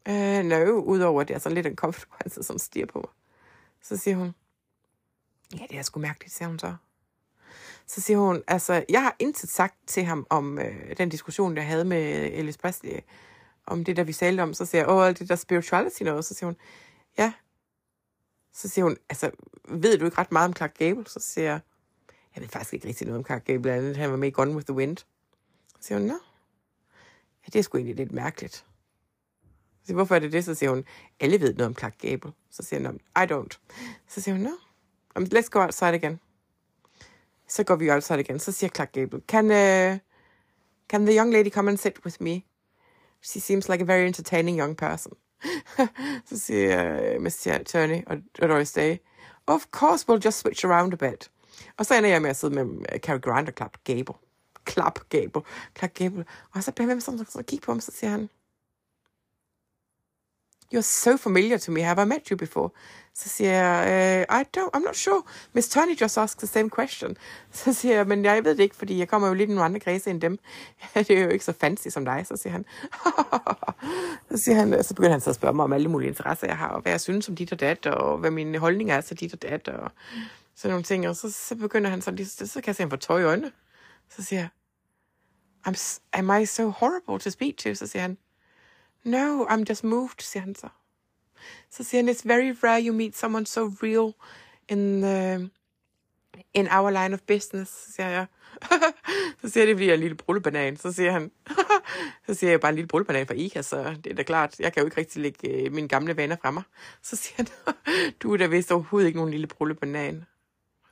Øh, 0.08 0.38
uh, 0.38 0.44
no, 0.44 0.80
udover 0.80 1.20
at 1.20 1.28
det 1.28 1.34
er 1.34 1.38
sådan 1.38 1.54
lidt 1.54 1.66
en 1.66 1.76
comfortable, 1.76 2.16
han 2.20 2.30
sidder 2.30 2.46
sådan 2.46 2.58
stiger 2.58 2.86
på 2.86 2.98
mig. 2.98 3.10
Så 3.82 3.96
siger 3.96 4.16
hun, 4.16 4.34
ja, 5.58 5.66
det 5.70 5.78
er 5.78 5.82
sgu 5.82 6.00
mærkeligt, 6.00 6.34
siger 6.34 6.48
hun 6.48 6.58
så. 6.58 6.74
Så 7.86 8.00
siger 8.00 8.18
hun, 8.18 8.42
altså, 8.46 8.84
jeg 8.88 9.02
har 9.02 9.16
intet 9.18 9.50
sagt 9.50 9.74
til 9.86 10.04
ham 10.04 10.26
om 10.30 10.58
øh, 10.58 10.96
den 10.98 11.08
diskussion, 11.08 11.56
jeg 11.56 11.66
havde 11.66 11.84
med 11.84 12.30
Ellis 12.32 12.58
Presley, 12.58 13.00
om 13.66 13.84
det, 13.84 13.96
der 13.96 14.04
vi 14.04 14.12
talte 14.12 14.40
om. 14.40 14.54
Så 14.54 14.64
siger 14.64 14.82
jeg, 14.82 14.88
åh, 14.88 15.06
alt 15.06 15.18
det 15.18 15.28
der 15.28 15.36
spirituality 15.36 16.02
noget. 16.02 16.24
Så 16.24 16.34
siger 16.34 16.46
hun, 16.46 16.56
ja. 17.18 17.32
Så 18.52 18.68
siger 18.68 18.84
hun, 18.84 18.96
altså, 19.08 19.30
ved 19.68 19.98
du 19.98 20.04
ikke 20.04 20.18
ret 20.18 20.32
meget 20.32 20.48
om 20.48 20.56
Clark 20.56 20.74
Gable? 20.78 21.06
Så 21.06 21.20
siger 21.20 21.50
jeg, 21.50 21.60
jeg 22.34 22.42
ved 22.42 22.48
faktisk 22.48 22.74
ikke 22.74 22.88
rigtig 22.88 23.06
noget 23.06 23.18
om 23.18 23.24
Clark 23.24 23.44
Gable, 23.44 23.72
andet 23.72 23.96
han 23.96 24.10
var 24.10 24.16
med 24.16 24.28
i 24.28 24.30
Gone 24.30 24.54
with 24.54 24.66
the 24.66 24.74
Wind. 24.74 24.96
Så 24.96 25.06
siger 25.80 25.98
hun, 25.98 26.08
nå. 26.08 26.18
Ja, 27.46 27.50
det 27.52 27.58
er 27.58 27.62
sgu 27.62 27.78
egentlig 27.78 27.96
lidt 27.96 28.12
mærkeligt. 28.12 28.66
Så 29.80 29.86
siger, 29.86 29.94
hvorfor 29.94 30.14
er 30.14 30.18
det 30.18 30.32
det? 30.32 30.44
Så 30.44 30.54
siger 30.54 30.70
hun, 30.70 30.84
alle 31.20 31.40
ved 31.40 31.54
noget 31.54 31.66
om 31.66 31.76
Clark 31.76 31.98
Gable. 31.98 32.32
Så 32.50 32.62
siger 32.62 32.88
hun, 32.88 33.00
I 33.16 33.32
don't. 33.32 33.58
Så 34.08 34.20
siger 34.20 34.34
hun, 34.34 34.44
no. 34.44 34.50
Let's 35.18 35.48
go 35.50 35.60
outside 35.60 35.94
again. 35.94 36.20
Så 37.48 37.64
går 37.64 37.76
vi 37.76 37.90
outside 37.90 38.20
igen. 38.20 38.38
Så 38.38 38.52
siger 38.52 38.70
Clark 38.70 38.92
Gable, 38.92 39.20
can, 39.28 39.44
uh, 39.44 39.98
can 40.88 41.06
the 41.06 41.16
young 41.16 41.32
lady 41.32 41.50
come 41.50 41.70
and 41.70 41.78
sit 41.78 42.04
with 42.04 42.22
me? 42.22 42.42
She 43.22 43.40
seems 43.40 43.68
like 43.68 43.82
a 43.82 43.86
very 43.86 44.06
entertaining 44.06 44.58
young 44.58 44.76
person. 44.76 45.12
så 46.28 46.38
siger 46.38 47.16
uh, 47.16 47.22
Mr. 47.22 47.62
Turney 47.66 48.02
og 48.06 48.16
Doris 48.42 48.72
Day, 48.72 48.96
of 49.46 49.60
course 49.70 50.06
we'll 50.08 50.24
just 50.24 50.38
switch 50.38 50.66
around 50.66 50.92
a 50.92 50.96
bit. 50.96 51.30
Og 51.76 51.86
så 51.86 51.94
ender 51.94 52.10
jeg 52.10 52.22
med 52.22 52.30
at 52.30 52.36
sidde 52.36 52.54
med 52.54 52.64
uh, 52.64 52.98
Cary 52.98 53.20
Grant 53.20 53.48
og 53.48 53.54
Clark 53.56 53.74
Gable. 53.84 54.14
Clark 54.70 55.08
Gable. 55.08 55.42
Clark 55.78 55.94
Gable. 55.94 56.24
Og 56.54 56.64
så 56.64 56.72
bliver 56.72 56.88
jeg 56.88 56.96
med 56.96 57.00
sådan, 57.00 57.26
så 57.26 57.42
kigge 57.42 57.64
på 57.64 57.72
ham, 57.72 57.80
så 57.80 57.92
siger 57.94 58.10
han, 58.10 58.28
You're 60.74 60.82
so 60.82 61.16
familiar 61.16 61.58
to 61.58 61.72
me. 61.72 61.80
Have 61.80 61.98
I 61.98 62.04
met 62.04 62.28
you 62.28 62.36
before? 62.36 62.70
Så 63.14 63.28
siger 63.28 63.52
jeg, 63.52 64.26
uh, 64.30 64.40
I 64.40 64.44
don't, 64.56 64.70
I'm 64.76 64.84
not 64.84 64.96
sure. 64.96 65.22
Miss 65.52 65.68
Tony 65.68 66.00
just 66.00 66.18
asked 66.18 66.38
the 66.38 66.46
same 66.46 66.70
question. 66.70 67.16
Så 67.52 67.72
siger 67.72 67.94
jeg, 67.94 68.06
men 68.06 68.24
jeg 68.24 68.44
ved 68.44 68.56
det 68.56 68.62
ikke, 68.62 68.76
fordi 68.76 68.98
jeg 68.98 69.08
kommer 69.08 69.28
jo 69.28 69.34
lidt 69.34 69.50
i 69.50 69.52
nogle 69.52 69.64
andre 69.64 69.80
kredse 69.80 70.10
end 70.10 70.20
dem. 70.20 70.38
det 70.94 71.10
er 71.10 71.24
jo 71.24 71.28
ikke 71.28 71.44
så 71.44 71.52
fancy 71.52 71.88
som 71.88 72.04
dig, 72.04 72.26
så 72.26 72.36
siger 72.36 72.52
han. 72.52 72.64
så, 74.30 74.44
siger 74.44 74.56
han, 74.56 74.84
så 74.84 74.94
begynder 74.94 75.12
han 75.12 75.20
så 75.20 75.30
at 75.30 75.36
spørge 75.36 75.54
mig 75.54 75.64
om 75.64 75.72
alle 75.72 75.88
mulige 75.88 76.08
interesser, 76.08 76.46
jeg 76.46 76.56
har, 76.56 76.68
og 76.68 76.82
hvad 76.82 76.92
jeg 76.92 77.00
synes 77.00 77.28
om 77.28 77.36
dit 77.36 77.52
og 77.52 77.60
dat, 77.60 77.86
og 77.86 78.18
hvad 78.18 78.30
min 78.30 78.54
holdning 78.54 78.90
er 78.90 79.00
til 79.00 79.20
dit 79.20 79.32
og 79.32 79.42
dat, 79.42 79.68
og 79.68 79.90
sådan 80.54 80.72
nogle 80.72 80.84
ting. 80.84 81.08
Og 81.08 81.16
så, 81.16 81.30
så 81.30 81.54
begynder 81.54 81.90
han 81.90 82.02
så 82.02 82.10
lige, 82.10 82.26
så 82.26 82.54
kan 82.54 82.66
jeg 82.66 82.76
se, 82.76 82.82
han 82.82 82.90
får 82.90 82.96
tøj 82.96 83.20
i 83.20 83.24
øjnene. 83.24 83.52
Så 84.10 84.24
siger 84.24 84.40
jeg, 84.40 84.48
I'm, 85.68 86.00
am 86.12 86.42
I 86.42 86.46
so 86.46 86.68
horrible 86.68 87.18
to 87.18 87.30
speak 87.30 87.56
to? 87.56 87.74
Så 87.74 87.86
siger 87.86 88.02
han, 88.02 88.18
No, 89.04 89.44
I'm 89.44 89.64
just 89.68 89.84
moved, 89.84 90.20
siger 90.20 90.40
han 90.40 90.54
så. 90.54 90.68
Så 91.70 91.84
siger 91.84 92.02
han, 92.02 92.14
it's 92.14 92.22
very 92.24 92.54
rare 92.64 92.82
you 92.86 92.94
meet 92.94 93.16
someone 93.16 93.46
so 93.46 93.70
real 93.82 94.12
in, 94.68 95.02
the, 95.02 95.50
in 96.54 96.68
our 96.68 96.90
line 96.90 97.14
of 97.14 97.20
business, 97.26 97.70
så 97.84 97.92
siger 97.92 98.08
jeg. 98.08 98.26
så 99.42 99.48
siger 99.48 99.66
det, 99.66 99.74
fordi 99.74 99.84
jeg 99.84 99.90
er 99.90 99.94
en 99.94 100.00
lille 100.00 100.16
brullebanan. 100.16 100.76
Så 100.76 100.92
siger 100.92 101.12
han, 101.12 101.30
så 102.26 102.34
siger 102.34 102.50
jeg 102.50 102.60
bare 102.60 102.68
en 102.68 102.74
lille 102.74 102.88
brullebanan 102.88 103.26
fra 103.26 103.34
Ika, 103.34 103.62
så 103.62 103.96
det 104.04 104.10
er 104.10 104.14
da 104.14 104.22
klart, 104.22 104.60
jeg 104.60 104.72
kan 104.72 104.80
jo 104.80 104.86
ikke 104.86 104.96
rigtig 104.96 105.22
lægge 105.22 105.48
øh, 105.48 105.72
mine 105.72 105.88
gamle 105.88 106.16
vaner 106.16 106.36
fra 106.42 106.50
mig. 106.50 106.62
Så 107.02 107.16
siger 107.16 107.34
han, 107.36 107.46
du 108.22 108.32
er 108.32 108.36
da 108.36 108.46
vist 108.46 108.72
overhovedet 108.72 109.06
ikke 109.06 109.18
nogen 109.18 109.30
lille 109.30 109.46
brullebanan. 109.46 110.24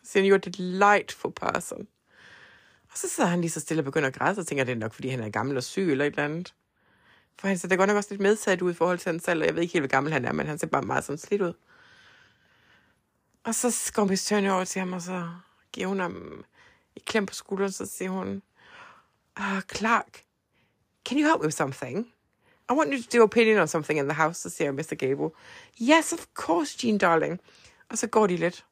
Så 0.04 0.12
siger 0.12 0.22
han, 0.22 0.32
you're 0.32 0.46
a 0.46 0.50
delightful 0.50 1.32
person. 1.32 1.88
Og 2.92 2.98
så 2.98 3.09
sidder 3.09 3.30
han 3.30 3.40
lige 3.40 3.50
så 3.50 3.61
stille 3.61 3.80
og 3.80 3.84
begynder 3.84 4.09
at 4.09 4.14
græde, 4.14 4.34
så 4.34 4.44
tænker 4.44 4.64
det 4.64 4.72
er 4.72 4.76
nok, 4.76 4.94
fordi 4.94 5.09
han 5.09 5.20
er 5.20 5.30
gammel 5.30 5.56
og 5.56 5.62
syg 5.62 5.90
eller 5.90 6.04
et 6.04 6.11
eller 6.11 6.24
andet. 6.24 6.54
For 7.39 7.49
han 7.49 7.59
ser 7.59 7.68
da 7.68 7.74
godt 7.74 7.89
nok 7.89 7.97
også 7.97 8.11
lidt 8.11 8.20
medsat 8.20 8.62
ud 8.62 8.70
i 8.70 8.74
forhold 8.74 8.99
til 8.99 9.11
hans 9.11 9.24
selv, 9.24 9.41
og 9.41 9.47
jeg 9.47 9.55
ved 9.55 9.62
ikke 9.62 9.72
helt, 9.72 9.82
hvor 9.82 9.89
gammel 9.89 10.12
han 10.12 10.24
er, 10.24 10.32
men 10.32 10.47
han 10.47 10.59
ser 10.59 10.66
bare 10.66 10.82
meget 10.82 11.05
sådan 11.05 11.18
slidt 11.18 11.43
ud. 11.43 11.53
Og 13.45 13.55
så 13.55 13.93
går 13.95 14.05
Miss 14.05 14.28
Turner 14.28 14.53
over 14.53 14.64
til 14.64 14.78
ham, 14.78 14.93
og 14.93 15.03
så 15.03 15.28
giver 15.72 15.86
hun 15.86 16.01
ham 16.01 16.45
et 16.97 17.05
klem 17.05 17.26
på 17.26 17.34
skulderen, 17.34 17.72
så 17.72 17.86
siger 17.86 18.11
hun, 18.11 18.43
uh, 19.41 19.61
Clark, 19.74 20.24
can 21.07 21.18
you 21.18 21.26
help 21.26 21.41
me 21.41 21.45
with 21.45 21.57
something? 21.57 22.12
I 22.70 22.74
want 22.74 22.93
you 22.93 23.03
to 23.03 23.18
do 23.18 23.22
opinion 23.22 23.59
on 23.59 23.68
something 23.68 23.99
in 23.99 24.05
the 24.05 24.14
house, 24.14 24.41
så 24.41 24.51
siger 24.51 24.72
Mr. 24.72 24.95
Gable. 24.95 25.30
Yes, 25.82 26.12
of 26.12 26.26
course, 26.34 26.86
Jean 26.86 26.99
darling. 26.99 27.41
Og 27.89 27.99
så 27.99 28.07
går 28.07 28.26
de 28.26 28.36
lidt. 28.36 28.66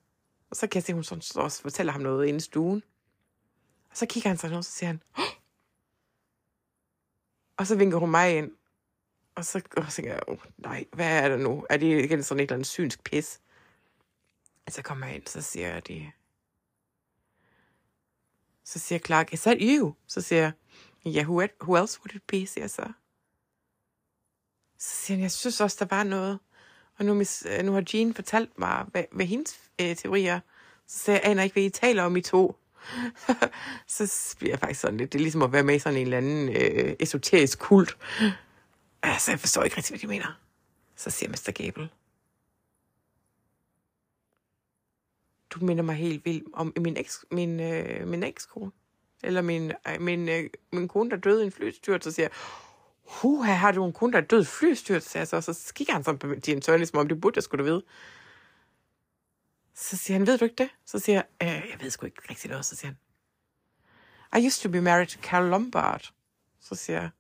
Og 0.50 0.56
så 0.56 0.66
kan 0.66 0.76
jeg 0.76 0.82
se, 0.82 0.92
hun 0.92 1.04
sådan 1.04 1.22
står 1.22 1.42
og 1.42 1.52
fortæller 1.52 1.92
ham 1.92 2.02
noget 2.02 2.26
inde 2.26 2.36
i 2.36 2.40
stuen. 2.40 2.82
Og 3.90 3.96
så 3.96 4.06
kigger 4.06 4.30
han 4.30 4.38
sådan 4.38 4.56
og 4.56 4.64
så 4.64 4.72
siger 4.72 4.86
han, 4.86 5.00
oh! 5.18 5.25
Og 7.56 7.66
så 7.66 7.76
vinker 7.76 7.98
hun 7.98 8.10
mig 8.10 8.38
ind. 8.38 8.50
Og 9.34 9.44
så, 9.44 9.62
og 9.76 9.84
så 9.84 9.96
tænker 9.96 10.12
jeg, 10.12 10.22
oh, 10.28 10.38
nej, 10.58 10.84
hvad 10.92 11.22
er 11.22 11.28
det 11.28 11.40
nu? 11.40 11.66
Er 11.70 11.76
det 11.76 12.04
igen 12.04 12.22
sådan 12.22 12.40
et 12.40 12.42
eller 12.42 12.54
andet 12.54 12.66
synsk 12.66 13.04
pis? 13.04 13.40
Og 14.66 14.72
så 14.72 14.82
kommer 14.82 15.06
jeg 15.06 15.16
ind, 15.16 15.26
så 15.26 15.42
siger 15.42 15.68
jeg 15.68 15.86
det. 15.86 16.10
Så 18.64 18.78
siger 18.78 18.98
Clark, 18.98 19.32
is 19.32 19.42
that 19.42 19.58
you? 19.60 19.94
Så 20.06 20.20
siger 20.20 20.42
jeg, 20.42 20.52
yeah, 21.06 21.28
who, 21.28 21.46
who 21.62 21.82
else 21.82 22.00
would 22.00 22.14
it 22.14 22.22
be, 22.22 22.46
siger 22.46 22.62
jeg 22.62 22.70
så. 22.70 22.92
Så 24.78 24.96
siger 24.96 25.16
han, 25.16 25.22
jeg 25.22 25.32
synes 25.32 25.60
også, 25.60 25.76
der 25.80 25.96
var 25.96 26.02
noget. 26.04 26.38
Og 26.98 27.04
nu, 27.04 27.14
mis, 27.14 27.46
øh, 27.50 27.64
nu 27.64 27.72
har 27.72 27.84
Jean 27.94 28.14
fortalt 28.14 28.58
mig, 28.58 28.86
hvad, 28.90 29.04
hvad 29.12 29.26
hendes 29.26 29.60
øh, 29.80 29.96
teorier. 29.96 30.40
Så 30.86 30.98
siger 30.98 31.16
jeg, 31.16 31.24
aner 31.24 31.42
ikke, 31.42 31.54
hvad 31.54 31.62
I 31.62 31.70
taler 31.70 32.02
om 32.02 32.16
i 32.16 32.20
to. 32.20 32.56
så 33.86 34.34
bliver 34.38 34.52
jeg 34.52 34.60
faktisk 34.60 34.80
sådan 34.80 34.96
lidt, 34.96 35.12
det 35.12 35.18
er 35.18 35.22
ligesom 35.22 35.42
at 35.42 35.52
være 35.52 35.62
med 35.62 35.74
i 35.74 35.78
sådan 35.78 35.98
en 35.98 36.02
eller 36.02 36.16
anden 36.16 36.48
øh, 36.48 36.96
esoterisk 37.00 37.58
kult. 37.58 37.96
Altså, 39.02 39.30
jeg 39.30 39.40
forstår 39.40 39.62
ikke 39.62 39.76
rigtig, 39.76 39.92
hvad 39.92 40.00
de 40.00 40.06
mener. 40.06 40.40
Så 40.96 41.10
siger 41.10 41.30
Mr. 41.30 41.52
Gable. 41.52 41.88
Du 45.50 45.64
minder 45.64 45.82
mig 45.82 45.94
helt 45.94 46.24
vildt 46.24 46.44
om 46.52 46.72
min 46.76 46.96
eks, 46.96 47.24
min, 47.30 47.60
øh, 47.60 48.08
min 48.08 48.22
ekskone. 48.22 48.70
Eller 49.24 49.42
min, 49.42 49.72
øh, 49.88 50.00
min, 50.00 50.28
øh, 50.28 50.50
min 50.72 50.88
kone, 50.88 51.10
der 51.10 51.16
døde 51.16 51.42
i 51.42 51.46
en 51.46 51.52
flystyrt, 51.52 52.04
så 52.04 52.12
siger 52.12 52.28
Huha, 53.06 53.52
har 53.52 53.72
du 53.72 53.84
en 53.84 53.92
kone, 53.92 54.12
der 54.12 54.18
er 54.18 54.22
død 54.22 54.44
flystyrt? 54.44 55.02
Så, 55.02 55.18
jeg 55.18 55.26
så, 55.26 55.40
så 55.40 55.74
kigger 55.74 55.92
han 55.92 56.04
sådan 56.04 56.18
på 56.18 56.34
din 56.34 56.60
tørn, 56.60 56.62
som 56.62 56.76
ligesom 56.76 56.98
om 56.98 57.08
det 57.08 57.20
burde, 57.20 57.36
jeg 57.36 57.42
skulle 57.42 57.64
du 57.64 57.70
vide. 57.70 57.82
Så 59.76 59.96
siger 59.96 60.18
han, 60.18 60.26
ved 60.26 60.38
du 60.38 60.44
ikke 60.44 60.56
det? 60.56 60.70
Så 60.84 60.98
siger 60.98 61.16
jeg, 61.16 61.24
øh, 61.42 61.70
jeg 61.70 61.80
ved 61.80 61.90
sgu 61.90 62.06
ikke 62.06 62.22
rigtigt 62.30 62.50
noget. 62.50 62.64
Så 62.64 62.76
siger 62.76 62.92
han, 64.32 64.42
I 64.42 64.46
used 64.46 64.62
to 64.62 64.68
be 64.68 64.80
married 64.80 65.06
to 65.06 65.20
Carol 65.20 65.50
Lombard. 65.50 66.12
Så 66.60 66.74
siger 66.74 67.00
jeg, 67.00 67.10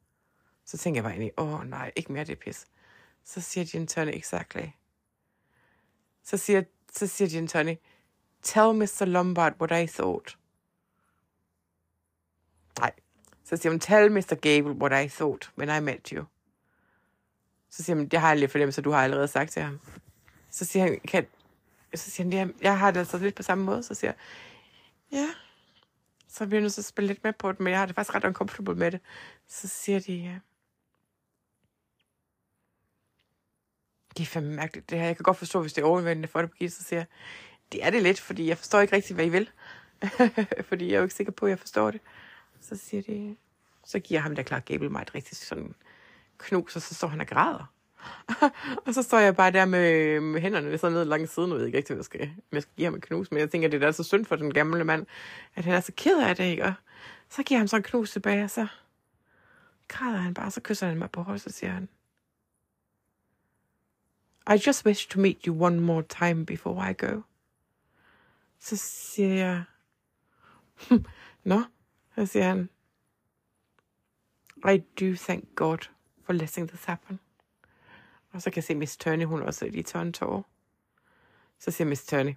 så 0.64 0.78
tænker 0.78 0.98
jeg 0.98 1.04
bare 1.04 1.12
egentlig, 1.12 1.32
åh 1.36 1.54
oh, 1.54 1.66
nej, 1.66 1.92
ikke 1.96 2.12
mere 2.12 2.24
det 2.24 2.38
pis. 2.38 2.66
Så 3.24 3.40
siger 3.40 3.64
Gin 3.64 3.86
Tony, 3.86 4.10
exactly. 4.14 4.66
Så 6.22 6.36
siger, 6.36 6.62
så 6.92 7.06
siger 7.06 7.28
Gin 7.28 7.48
Tony, 7.48 7.76
tell 8.42 8.74
Mr. 8.74 9.04
Lombard 9.04 9.52
what 9.60 9.84
I 9.84 9.92
thought. 9.92 10.38
Nej. 12.78 12.92
Så 13.44 13.56
siger 13.56 13.72
hun, 13.72 13.80
tell 13.80 14.12
Mr. 14.12 14.34
Gable 14.34 14.72
what 14.72 15.04
I 15.04 15.08
thought 15.08 15.52
when 15.58 15.68
I 15.76 15.80
met 15.84 16.08
you. 16.08 16.24
Så 17.70 17.82
siger 17.82 17.96
han, 17.96 18.08
det 18.08 18.20
har 18.20 18.28
jeg 18.28 18.38
lidt 18.38 18.50
fornemmelse, 18.50 18.82
du 18.82 18.90
har 18.90 19.04
allerede 19.04 19.28
sagt 19.28 19.52
til 19.52 19.62
ham. 19.62 19.80
Så 20.50 20.64
siger 20.64 20.82
han, 20.82 21.00
kan, 21.00 21.26
så 21.94 22.10
siger 22.10 22.24
han, 22.24 22.32
ja, 22.32 22.46
jeg 22.62 22.78
har 22.78 22.90
det 22.90 23.00
altså 23.00 23.18
lidt 23.18 23.34
på 23.34 23.42
samme 23.42 23.64
måde. 23.64 23.82
Så 23.82 23.94
siger 23.94 24.10
jeg, 24.10 24.16
ja. 25.12 25.28
Så 26.28 26.44
vi 26.44 26.56
er 26.56 26.60
nødt 26.60 26.72
til 26.72 26.80
at 26.80 26.84
spille 26.84 27.08
lidt 27.08 27.24
med 27.24 27.32
på 27.32 27.52
det, 27.52 27.60
men 27.60 27.70
jeg 27.70 27.78
har 27.78 27.86
det 27.86 27.94
faktisk 27.94 28.14
ret 28.14 28.24
uncomfortable 28.24 28.74
med 28.74 28.90
det. 28.90 29.00
Så 29.48 29.68
siger 29.68 30.00
de, 30.00 30.14
ja. 30.14 30.38
Det 34.16 34.22
er 34.22 34.26
fandme 34.26 34.54
mærkeligt, 34.54 34.90
det 34.90 34.98
her. 34.98 35.06
Jeg 35.06 35.16
kan 35.16 35.22
godt 35.22 35.36
forstå, 35.36 35.60
hvis 35.60 35.72
det 35.72 35.82
er 35.82 35.86
overvældende 35.86 36.28
for 36.28 36.40
det, 36.40 36.50
Birgitte, 36.50 36.76
så 36.76 36.82
siger 36.82 37.00
jeg, 37.00 37.06
det 37.72 37.84
er 37.84 37.90
det 37.90 38.02
lidt, 38.02 38.20
fordi 38.20 38.48
jeg 38.48 38.58
forstår 38.58 38.80
ikke 38.80 38.96
rigtig, 38.96 39.14
hvad 39.14 39.26
I 39.26 39.28
vil. 39.28 39.50
fordi 40.68 40.86
jeg 40.86 40.94
er 40.94 40.98
jo 40.98 41.02
ikke 41.02 41.14
sikker 41.14 41.32
på, 41.32 41.46
at 41.46 41.50
jeg 41.50 41.58
forstår 41.58 41.90
det. 41.90 42.00
Så 42.60 42.76
siger 42.76 43.02
de, 43.02 43.36
så 43.84 43.98
giver 43.98 44.20
ham 44.20 44.34
der 44.34 44.42
Clark 44.42 44.64
Gable 44.64 44.90
mig 44.90 45.02
et 45.02 45.14
rigtig 45.14 45.36
sådan 45.36 45.74
knus, 46.38 46.76
og 46.76 46.82
så 46.82 46.94
står 46.94 47.08
han 47.08 47.20
og 47.20 47.26
græder. 47.26 47.72
og 48.86 48.94
så 48.94 49.02
står 49.02 49.18
jeg 49.18 49.36
bare 49.36 49.50
der 49.50 49.64
med, 49.64 50.20
med 50.20 50.40
hænderne 50.40 50.78
sådan 50.78 50.92
ned 50.96 51.04
langs 51.04 51.34
siden, 51.34 51.52
og 51.52 51.56
jeg 51.56 51.60
ved 51.60 51.66
ikke 51.66 51.78
rigtig, 51.78 51.94
hvad 51.94 51.98
jeg 51.98 52.04
skal, 52.04 52.22
om 52.22 52.52
jeg 52.52 52.62
skal 52.62 52.74
give 52.76 52.84
ham 52.84 52.94
en 52.94 53.00
knus, 53.00 53.30
men 53.30 53.40
jeg 53.40 53.50
tænker, 53.50 53.68
det 53.68 53.82
er 53.82 53.86
da 53.86 53.92
så 53.92 54.02
synd 54.02 54.24
for 54.24 54.36
den 54.36 54.54
gamle 54.54 54.84
mand, 54.84 55.06
at 55.54 55.64
han 55.64 55.74
er 55.74 55.80
så 55.80 55.92
ked 55.96 56.22
af 56.22 56.36
det, 56.36 56.44
ikke? 56.44 56.64
Og 56.64 56.74
så 57.28 57.42
giver 57.42 57.58
han 57.58 57.68
så 57.68 57.76
en 57.76 57.82
knus 57.82 58.10
tilbage, 58.10 58.44
og 58.44 58.50
så 58.50 58.66
græder 59.88 60.18
han 60.18 60.34
bare, 60.34 60.50
så 60.50 60.60
kysser 60.60 60.86
han 60.86 60.98
mig 60.98 61.10
på 61.10 61.22
hovedet, 61.22 61.42
så 61.42 61.50
siger 61.50 61.72
han, 61.72 61.88
I 64.54 64.62
just 64.66 64.86
wish 64.86 65.08
to 65.08 65.20
meet 65.20 65.44
you 65.46 65.64
one 65.64 65.80
more 65.80 66.02
time 66.02 66.46
before 66.46 66.90
I 66.90 66.94
go. 66.98 67.20
Så 68.60 68.76
siger 68.76 69.34
jeg, 69.34 69.64
Nå, 71.44 71.62
så 72.14 72.26
siger 72.26 72.44
han, 72.44 72.68
I 74.74 74.78
do 75.00 75.16
thank 75.16 75.44
God 75.54 75.78
for 76.24 76.32
letting 76.32 76.68
this 76.68 76.84
happen. 76.84 77.20
Og 78.36 78.42
så 78.42 78.50
kan 78.50 78.56
jeg 78.56 78.64
se 78.64 78.74
Miss 78.74 78.96
Turney, 78.96 79.24
hun 79.24 79.42
også 79.42 79.64
er 79.64 79.70
i 79.70 79.82
en. 79.82 80.44
Så 81.58 81.70
siger 81.70 81.88
Miss 81.88 82.06
Turney, 82.06 82.34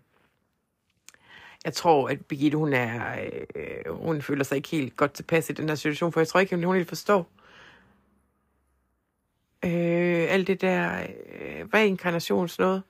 jeg 1.66 1.74
tror, 1.74 2.10
at 2.10 2.26
Birgitte, 2.26 2.58
hun, 2.58 2.74
er, 2.74 3.20
øh, 3.56 3.96
hun 3.96 4.22
føler 4.22 4.44
sig 4.44 4.56
ikke 4.56 4.70
helt 4.70 4.96
godt 4.96 5.14
tilpas 5.14 5.50
i 5.50 5.54
den 5.54 5.70
her 5.70 5.76
situation, 5.76 6.12
for 6.12 6.20
jeg 6.20 6.28
tror 6.28 6.40
ikke, 6.40 6.56
hun 6.56 6.76
helt 6.76 6.88
forstår 6.88 7.32
øh, 9.66 10.26
alt 10.30 10.48
det 10.48 10.62
der 10.62 11.02
øh, 11.02 11.66
reinkarnations 11.74 12.60
noget. 12.60 12.84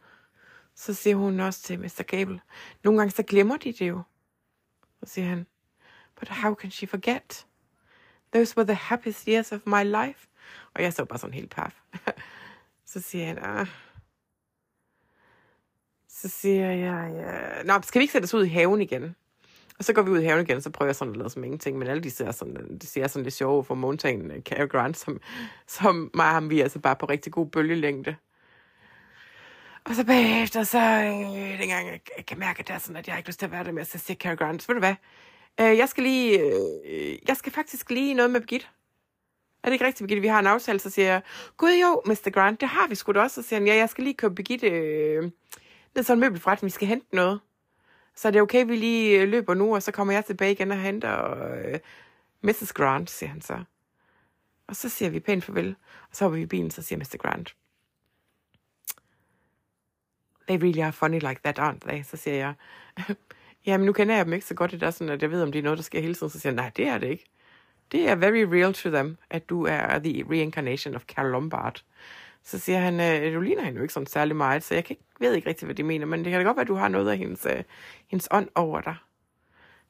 Så 0.76 0.94
siger 0.94 1.16
hun 1.16 1.40
også 1.40 1.62
til 1.62 1.80
Mr. 1.80 2.04
Gable, 2.08 2.40
nogle 2.84 3.00
gange 3.00 3.12
så 3.12 3.24
glemmer 3.24 3.58
de 3.58 3.74
det 3.74 3.88
jo. 3.88 4.02
Så 5.04 5.14
siger 5.14 5.28
han, 5.28 5.46
but 6.20 6.28
how 6.28 6.54
can 6.54 6.72
she 6.72 6.88
forget? 6.88 7.46
Those 8.34 8.58
were 8.58 8.66
the 8.66 8.76
happiest 8.76 9.26
years 9.26 9.52
of 9.52 9.60
my 9.66 9.84
life. 9.84 10.28
Og 10.74 10.84
jeg 10.84 10.94
så 10.94 11.06
bare 11.06 11.20
sådan 11.20 11.34
helt 11.34 11.50
paf. 11.50 11.82
så 12.94 13.02
siger 13.02 13.26
han, 13.26 13.38
ah. 13.42 13.68
Så 16.08 16.30
siger 16.30 16.72
jeg, 16.72 17.12
ja. 17.16 17.64
Nå, 17.64 17.82
skal 17.84 18.00
vi 18.00 18.04
ikke 18.04 18.12
sætte 18.12 18.26
os 18.26 18.34
ud 18.34 18.46
i 18.46 18.50
haven 18.50 18.82
igen? 18.82 19.16
Og 19.80 19.86
så 19.86 19.94
går 19.94 20.02
vi 20.02 20.12
ud 20.12 20.20
i 20.20 20.26
haven 20.26 20.42
igen, 20.42 20.58
og 20.58 20.64
så 20.64 20.70
prøver 20.70 20.88
jeg 20.88 20.96
sådan 20.96 21.14
at 21.14 21.18
lade 21.18 21.30
som 21.30 21.44
ingenting. 21.44 21.78
Men 21.78 21.88
alle 21.88 22.04
de 22.04 22.12
ser 22.12 22.32
sådan, 22.32 22.78
de 22.82 22.88
ser 22.88 23.08
sådan 23.08 23.24
lidt 23.24 23.36
sjove 23.36 23.64
for 23.64 23.76
Mountain 23.76 24.32
øh, 24.32 24.42
Cary 24.42 24.68
Grant, 24.68 24.98
som, 24.98 25.22
som 25.68 26.12
mig 26.14 26.26
og 26.26 26.32
ham, 26.32 26.50
vi 26.50 26.60
er 26.60 26.64
altså 26.64 26.80
bare 26.80 26.96
på 26.96 27.06
rigtig 27.06 27.34
god 27.34 27.48
bølgelængde. 27.48 28.16
Og 29.84 29.96
så 29.96 30.06
bagefter, 30.06 30.64
så 30.64 30.80
øh, 30.80 31.60
dengang 31.60 31.88
jeg, 31.88 32.00
jeg 32.18 32.26
kan 32.26 32.40
mærke, 32.40 32.60
at 32.60 32.68
det 32.68 32.74
er 32.74 32.80
sådan, 32.80 32.96
at 32.96 33.08
jeg 33.08 33.18
ikke 33.18 33.30
lyst 33.30 33.40
til 33.40 33.46
at 33.46 33.52
være 33.52 33.64
der 33.64 33.72
med, 33.72 33.86
så 33.86 33.98
siger 33.98 34.18
Cary 34.18 34.36
Grant, 34.36 34.68
ved 34.68 34.76
du 34.76 34.80
hvad, 34.80 34.96
øh, 35.60 35.78
jeg 35.78 35.90
skal 35.90 36.04
lige, 36.04 36.40
øh, 36.40 36.54
øh 36.86 37.18
jeg 37.28 37.38
skal 37.38 37.52
faktisk 37.52 37.90
lige 37.90 38.14
noget 38.14 38.32
med 38.32 38.42
Birgitte. 38.42 38.68
Er 39.64 39.68
det 39.68 39.74
ikke 39.74 39.86
rigtigt, 39.86 40.08
Birgitte? 40.08 40.22
Vi 40.22 40.28
har 40.28 40.40
en 40.40 40.48
aftale, 40.48 40.80
så 40.80 40.90
siger 40.90 41.08
jeg, 41.08 41.22
gud 41.58 41.72
jo, 41.82 42.02
Mr. 42.06 42.30
Grant, 42.30 42.62
det 42.62 42.70
har 42.70 42.88
vi 42.88 42.96
sgu 42.96 43.12
da 43.12 43.20
også. 43.20 43.42
Så 43.42 43.48
siger 43.48 43.60
han, 43.60 43.68
ja, 43.68 43.76
jeg 43.76 43.90
skal 43.90 44.04
lige 44.04 44.14
købe 44.14 44.36
Birgitte 44.36 44.68
øh, 44.68 45.24
ned 45.96 46.04
sådan 46.04 46.18
en 46.18 46.20
møbelforretning, 46.20 46.66
vi 46.66 46.72
skal 46.72 46.88
hente 46.88 47.16
noget. 47.16 47.40
Så 48.16 48.28
er 48.28 48.32
det 48.32 48.42
okay, 48.42 48.66
vi 48.66 48.76
lige 48.76 49.22
øh, 49.22 49.30
løber 49.30 49.54
nu, 49.54 49.76
og 49.76 49.84
så 49.84 49.92
kommer 49.92 50.14
jeg 50.14 50.26
tilbage 50.26 50.52
igen 50.52 50.72
og 50.72 50.82
henter 50.82 51.44
øh, 51.54 51.80
Mrs. 52.42 52.74
Grant, 52.74 53.10
siger 53.10 53.30
han 53.30 53.42
så. 53.42 53.64
Og 54.68 54.76
så 54.76 54.90
siger 54.90 55.10
vi 55.10 55.20
pænt 55.20 55.44
farvel, 55.44 55.76
og 56.10 56.16
så 56.16 56.24
hopper 56.24 56.38
vi 56.38 56.44
i 56.44 56.46
bilen, 56.46 56.72
så 56.72 56.82
siger 56.82 57.00
Mr. 57.00 57.18
Grant. 57.18 57.56
They 60.48 60.58
really 60.64 60.80
are 60.80 60.94
funny 60.94 61.20
like 61.20 61.42
that, 61.44 61.60
aren't 61.60 61.80
they? 61.80 62.04
Så 62.04 62.18
siger 62.18 62.36
jeg, 62.36 62.54
jamen 63.66 63.86
nu 63.86 63.94
kender 63.94 64.16
jeg 64.16 64.26
dem 64.26 64.34
ikke 64.34 64.46
så 64.46 64.54
godt, 64.54 64.72
det 64.72 64.84
er 64.84 64.92
sådan, 64.92 65.14
at 65.14 65.22
jeg 65.22 65.32
ved, 65.32 65.42
om 65.42 65.52
det 65.52 65.60
er 65.60 65.64
noget, 65.64 65.78
der 65.78 65.84
sker 65.84 66.02
hele 66.02 66.16
tiden. 66.16 66.30
Så 66.30 66.40
siger 66.40 66.52
jeg, 66.52 66.56
nej, 66.56 66.72
det 66.78 66.88
er 66.88 66.98
det 66.98 67.10
ikke. 67.10 67.26
Det 67.92 68.10
er 68.10 68.16
very 68.16 68.42
real 68.42 68.74
to 68.74 68.90
them, 68.90 69.18
at 69.30 69.50
du 69.50 69.66
er 69.66 70.00
the 70.00 70.26
reincarnation 70.30 70.96
of 70.96 71.04
Carol 71.04 71.32
Lombard. 71.32 71.84
Så 72.44 72.60
siger 72.60 72.80
han, 72.80 73.00
øh, 73.00 73.34
du 73.36 73.42
ligner 73.42 73.64
hende 73.64 73.78
jo 73.78 73.82
ikke 73.82 73.94
sådan 73.94 74.08
særlig 74.08 74.36
meget, 74.36 74.64
så 74.64 74.74
jeg 74.74 74.86
kan 74.86 74.94
ikke, 74.94 75.04
ved 75.20 75.34
ikke 75.34 75.50
rigtig, 75.50 75.66
hvad 75.66 75.76
de 75.76 75.84
mener, 75.84 76.06
men 76.06 76.20
det 76.20 76.32
kan 76.32 76.40
da 76.40 76.46
godt 76.46 76.58
være, 76.58 76.62
at 76.62 76.68
du 76.68 76.76
har 76.76 76.88
noget 76.88 77.12
af 77.12 77.18
hendes, 77.18 77.46
øh, 77.46 77.64
hendes 78.08 78.28
ånd 78.32 78.50
over 78.56 78.82
dig. 78.82 78.96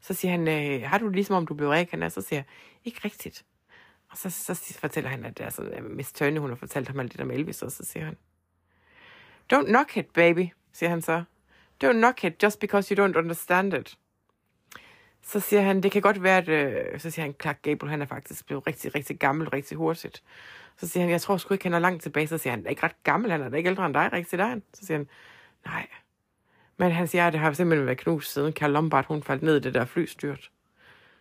Så 0.02 0.14
siger 0.14 0.32
han, 0.32 0.47
øh, 0.47 0.89
har 0.89 0.97
du 0.97 1.06
det 1.06 1.16
ligesom 1.16 1.36
om 1.36 1.47
du 1.47 1.54
blev 1.54 1.70
reinkarneret? 1.70 2.12
Så 2.12 2.22
siger 2.22 2.38
jeg, 2.38 2.45
ikke 2.86 3.02
rigtigt. 3.06 3.45
Og 4.12 4.18
så, 4.18 4.30
så 4.30 4.78
fortæller 4.80 5.10
han, 5.10 5.26
at 5.26 5.38
det 5.38 5.45
er 5.45 5.50
sådan, 5.50 5.74
at 5.74 5.84
Miss 5.84 6.12
Turney, 6.14 6.39
hun 6.39 6.50
har 6.50 6.56
fortalt 6.56 6.88
ham 6.88 7.00
alt 7.00 7.12
det 7.12 7.20
der 7.20 7.26
med 7.26 7.36
Elvis, 7.36 7.62
og 7.62 7.72
så 7.72 7.86
siger 7.86 8.06
han, 8.06 8.18
Don't 9.54 9.66
knock 9.66 9.97
it, 9.97 10.10
baby, 10.14 10.47
siger 10.74 10.89
han 10.89 11.02
så. 11.02 11.24
Don't 11.84 11.91
knock 11.93 12.24
it 12.24 12.43
just 12.43 12.60
because 12.60 12.95
you 12.95 13.06
don't 13.06 13.18
understand 13.18 13.74
it. 13.74 13.97
Så 15.22 15.39
siger 15.39 15.61
han, 15.61 15.84
det 15.84 15.91
kan 15.91 16.01
godt 16.01 16.24
være, 16.24 16.38
at... 16.38 16.49
Øh, 16.49 16.99
så 16.99 17.11
siger 17.11 17.26
han, 17.26 17.36
Clark 17.41 17.59
Gable, 17.61 17.89
han 17.89 18.01
er 18.01 18.05
faktisk 18.05 18.45
blevet 18.45 18.67
rigtig, 18.67 18.95
rigtig 18.95 19.20
gammel, 19.20 19.49
rigtig 19.49 19.78
hurtigt. 19.78 20.24
Så 20.78 20.88
siger 20.88 21.03
han, 21.03 21.11
jeg 21.11 21.22
tror 21.22 21.38
sgu 21.38 21.53
ikke, 21.53 21.65
han 21.65 21.74
er 21.74 21.80
langt 21.80 22.03
tilbage. 22.03 22.28
Så 22.28 22.38
siger 22.38 22.51
han, 22.51 22.59
han 22.59 22.65
er 22.65 22.70
ikke 22.70 22.84
ret 22.84 23.03
gammel, 23.03 23.32
han 23.32 23.41
er 23.41 23.49
da 23.49 23.57
ikke 23.57 23.70
ældre 23.70 23.86
end 23.86 23.93
dig, 23.93 24.09
rigtig 24.13 24.39
der. 24.39 24.59
Så 24.74 24.86
siger 24.86 24.97
han, 24.97 25.07
nej. 25.65 25.88
Men 26.78 26.91
han 26.91 27.07
siger, 27.07 27.28
at 27.28 27.34
det 27.34 27.41
har 27.41 27.53
simpelthen 27.53 27.86
været 27.86 27.97
knust 27.97 28.34
siden 28.34 28.53
Karl 28.53 28.72
Lombard, 28.72 29.05
hun 29.05 29.24
faldt 29.24 29.43
ned 29.43 29.57
i 29.57 29.59
det 29.59 29.74
der 29.74 29.86
flystyrt. 29.86 30.51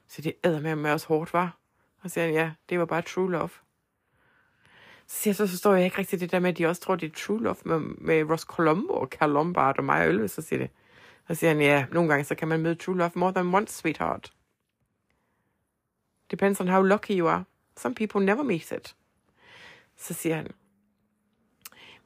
Så 0.09 0.23
det 0.23 0.35
æder 0.45 0.61
med, 0.61 0.77
med 0.77 0.91
også 0.91 1.07
hårdt, 1.07 1.33
var. 1.33 1.57
Og 2.03 2.11
siger 2.11 2.25
han, 2.25 2.35
ja, 2.35 2.51
det 2.69 2.79
var 2.79 2.85
bare 2.85 3.03
true 3.03 3.31
love. 3.31 3.51
Så 5.07 5.17
siger 5.21 5.31
jeg, 5.31 5.37
så 5.37 5.47
forstår 5.47 5.75
jeg 5.75 5.85
ikke 5.85 5.99
rigtig 5.99 6.21
det 6.21 6.33
der 6.33 6.39
med, 6.39 6.51
at 6.51 6.59
de 6.59 6.67
også 6.67 6.83
tror, 6.83 6.97
det 6.97 7.07
er 7.07 7.17
true 7.17 7.43
love 7.43 7.57
med, 7.65 7.79
med 7.79 8.31
Ross 8.31 8.43
Colombo 8.43 8.93
og 8.93 9.11
Karl 9.11 9.31
Lombard 9.31 9.79
og 9.79 9.85
mig 9.85 10.03
og 10.03 10.09
Ølve. 10.09 10.29
Så 10.29 10.43
siger 10.43 10.59
det. 10.59 10.71
Så 11.29 11.35
siger 11.35 11.51
han, 11.51 11.61
ja, 11.61 11.87
nogle 11.93 12.09
gange 12.09 12.25
så 12.25 12.35
kan 12.35 12.49
man 12.49 12.61
møde 12.61 12.75
true 12.75 12.97
love 12.97 13.11
more 13.15 13.33
than 13.33 13.55
once, 13.55 13.75
sweetheart. 13.75 14.33
Depends 16.31 16.61
on 16.61 16.69
how 16.69 16.83
lucky 16.83 17.11
you 17.11 17.29
are. 17.29 17.45
Some 17.77 17.95
people 17.95 18.25
never 18.25 18.43
meet 18.43 18.73
it. 18.73 18.97
Så 19.97 20.15
siger 20.15 20.37
han, 20.37 20.51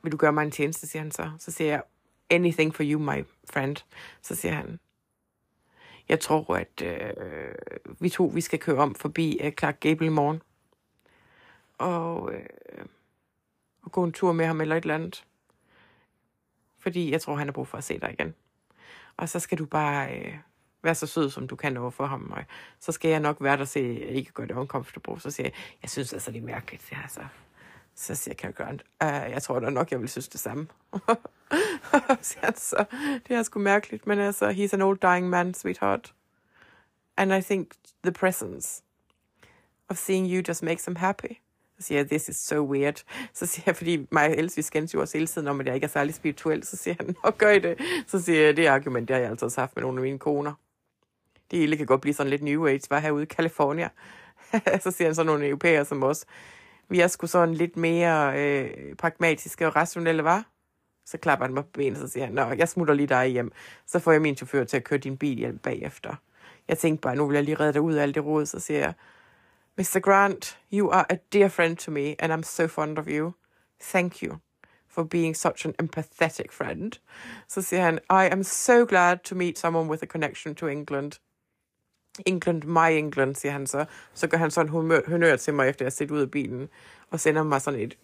vil 0.03 0.13
du 0.13 0.17
gøre 0.17 0.33
mig 0.33 0.43
en 0.43 0.51
tjeneste, 0.51 0.87
siger 0.87 1.03
han 1.03 1.11
så. 1.11 1.31
Så 1.39 1.51
siger 1.51 1.71
jeg, 1.71 1.83
anything 2.31 2.75
for 2.75 2.83
you, 2.87 3.01
my 3.01 3.25
friend. 3.51 3.77
Så 4.23 4.35
siger 4.35 4.55
han, 4.55 4.81
jeg 6.09 6.21
tror, 6.21 6.57
at 6.57 6.83
øh, 6.83 7.15
vi 8.01 8.09
to, 8.09 8.25
vi 8.35 8.41
skal 8.41 8.59
køre 8.59 8.79
om 8.79 8.95
forbi 8.95 9.39
øh, 9.41 9.53
Clark 9.53 9.81
Gable 9.81 10.07
i 10.07 10.11
morgen. 10.11 10.43
Og, 11.79 12.35
øh, 12.35 12.87
og 13.83 13.93
gå 13.93 14.05
en 14.05 14.13
tur 14.13 14.33
med 14.33 14.47
ham 14.47 14.61
eller 14.61 14.77
et 14.77 14.85
eller 14.85 14.95
andet. 14.95 15.25
Fordi 16.79 17.11
jeg 17.11 17.21
tror, 17.21 17.35
han 17.35 17.47
har 17.47 17.53
brug 17.53 17.69
for 17.69 17.79
at 17.79 17.85
se 17.85 17.99
dig 17.99 18.13
igen. 18.13 18.35
Og 19.17 19.29
så 19.29 19.41
skal 19.41 19.59
du 19.59 19.67
bare 19.67 20.19
øh, 20.19 20.39
være 20.83 20.95
så 20.95 21.07
sød, 21.07 21.31
som 21.31 21.49
du 21.49 21.57
kan 21.57 21.77
over 21.77 21.91
for 21.91 22.07
ham. 22.07 22.33
Og 22.37 22.45
så 22.81 22.93
skal 22.93 23.11
jeg 23.11 23.21
nok 23.21 23.37
være 23.41 23.57
der, 23.57 23.65
så 23.65 23.79
jeg 23.79 23.99
ikke 23.99 24.33
gør 24.33 24.45
det 24.45 24.55
uncomfortable. 24.55 25.21
Så 25.21 25.31
siger 25.31 25.47
jeg, 25.47 25.53
jeg 25.83 25.91
synes 25.91 26.13
altså, 26.13 26.31
det 26.31 26.39
er 26.39 26.47
mærkeligt. 26.47 26.93
Ja, 26.93 27.09
så, 27.09 27.21
så 27.95 28.15
siger 28.15 28.35
Cary 28.35 28.53
Grant, 28.53 28.83
uh, 29.05 29.09
jeg 29.09 29.43
tror 29.43 29.61
da 29.61 29.71
nok, 29.71 29.91
jeg 29.91 30.01
vil 30.01 30.09
synes 30.09 30.29
det 30.29 30.41
samme. 30.41 30.69
så, 32.23 32.85
det 33.29 33.37
er 33.37 33.43
sgu 33.43 33.61
mærkeligt, 33.61 34.07
men 34.07 34.19
altså, 34.19 34.51
he's 34.51 34.75
an 34.75 34.83
old 34.83 34.99
dying 34.99 35.29
man, 35.29 35.55
sweetheart. 35.55 36.15
And 37.17 37.33
I 37.33 37.41
think 37.41 37.69
the 38.05 38.13
presence 38.13 38.83
of 39.89 39.99
seeing 39.99 40.27
you 40.27 40.43
just 40.49 40.63
makes 40.63 40.85
him 40.87 40.97
happy. 40.97 41.42
Så 41.83 41.87
siger 41.87 41.99
jeg, 41.99 42.09
this 42.09 42.29
is 42.29 42.37
so 42.37 42.71
weird. 42.73 43.03
Så 43.33 43.47
siger 43.47 43.63
jeg, 43.67 43.77
fordi 43.77 44.07
mig 44.11 44.27
og 44.27 44.39
Else, 44.39 44.57
vi 44.57 44.63
skændes 44.63 44.95
jo 44.95 45.01
også 45.01 45.19
hele 45.19 45.27
tiden 45.27 45.49
om, 45.49 45.61
at 45.61 45.67
jeg 45.67 45.75
ikke 45.75 45.85
er 45.85 45.89
særlig 45.89 46.15
spirituel. 46.15 46.65
Så 46.65 46.77
siger 46.77 46.95
han, 47.01 47.17
og 47.23 47.39
gør 47.39 47.51
I 47.51 47.59
det? 47.59 47.79
Så 48.07 48.23
siger 48.23 48.41
jeg, 48.41 48.57
det 48.57 48.67
argument, 48.67 49.09
det 49.09 49.15
har 49.15 49.21
jeg 49.21 49.31
altid 49.31 49.45
også 49.45 49.61
haft 49.61 49.77
med 49.77 49.83
nogle 49.83 49.99
af 49.99 50.03
mine 50.03 50.19
koner. 50.19 50.53
Det 51.51 51.59
hele 51.59 51.77
kan 51.77 51.87
godt 51.87 52.01
blive 52.01 52.15
sådan 52.15 52.31
lidt 52.31 52.43
new 52.43 52.67
age, 52.67 52.81
var 52.91 52.99
herude 52.99 53.23
i 53.23 53.27
California. 53.27 53.89
så 54.85 54.91
siger 54.91 55.09
han 55.09 55.15
sådan 55.15 55.27
nogle 55.27 55.47
europæere 55.47 55.85
som 55.85 56.03
os. 56.03 56.25
Vi 56.89 57.01
er 57.01 57.07
sgu 57.07 57.27
sådan 57.27 57.55
lidt 57.55 57.77
mere 57.77 58.41
øh, 58.41 58.97
pragmatiske 58.97 59.67
og 59.67 59.77
rationelle, 59.77 60.25
var? 60.25 60.47
Så 61.07 61.19
klapper 61.19 61.47
han 61.47 61.55
mig 61.55 61.65
på 61.65 61.71
benet, 61.73 62.03
og 62.03 62.09
så 62.09 62.13
siger 62.13 62.25
han, 62.25 62.35
Nå, 62.35 62.43
jeg 62.43 62.69
smutter 62.69 62.95
lige 62.95 63.07
dig 63.07 63.27
hjem. 63.27 63.53
Så 63.87 63.99
får 63.99 64.13
jeg 64.13 64.23
min 64.23 64.37
chauffør 64.37 64.65
til 64.65 64.77
at 64.77 64.85
køre 64.85 64.99
din 64.99 65.17
bil 65.17 65.39
hjem 65.39 65.59
bagefter. 65.59 66.15
Jeg 66.69 66.79
tænkte 66.79 67.03
bare, 67.03 67.17
nu 67.17 67.27
vil 67.27 67.35
jeg 67.35 67.45
lige 67.45 67.55
redde 67.61 67.73
dig 67.73 67.81
ud 67.81 67.95
af 67.95 68.03
alt 68.03 68.15
det 68.15 68.25
råd, 68.25 68.47
så 68.47 68.61
siger 68.61 68.81
jeg, 68.81 68.93
Mr. 69.79 70.01
Grant, 70.03 70.59
you 70.71 70.91
are 70.91 71.07
a 71.09 71.17
dear 71.31 71.49
friend 71.49 71.79
to 71.79 71.91
me, 71.91 72.15
and 72.19 72.31
I'm 72.31 72.43
so 72.43 72.69
fond 72.69 72.99
of 72.99 73.09
you. 73.09 73.35
Thank 73.81 74.23
you 74.23 74.41
for 74.87 75.03
being 75.03 75.35
such 75.35 75.65
an 75.65 75.75
empathetic 75.79 76.53
friend. 76.53 76.99
Så 77.49 77.63
siger 77.63 77.83
han, 77.83 77.99
I 78.11 78.29
am 78.33 78.43
so 78.43 78.85
glad 78.87 79.19
to 79.25 79.35
meet 79.35 79.59
someone 79.59 79.89
with 79.89 80.03
a 80.03 80.07
connection 80.07 80.55
to 80.55 80.67
England. 80.67 81.13
England, 82.27 82.65
my 82.65 82.91
England, 82.91 83.35
siger 83.35 83.53
han 83.53 83.67
så. 83.67 83.85
Så 84.15 84.27
gør 84.27 84.39
han 84.39 84.51
sådan 84.51 84.69
humør, 84.69 85.01
honør 85.09 85.37
til 85.37 85.55
mig, 85.55 85.69
efter 85.69 85.85
jeg 85.85 85.93
set 85.93 86.11
ud 86.11 86.21
af 86.21 86.31
bilen, 86.31 86.69
og 87.11 87.21
sender 87.21 87.43
mig 87.43 87.61
sådan 87.61 87.81
et 87.81 87.99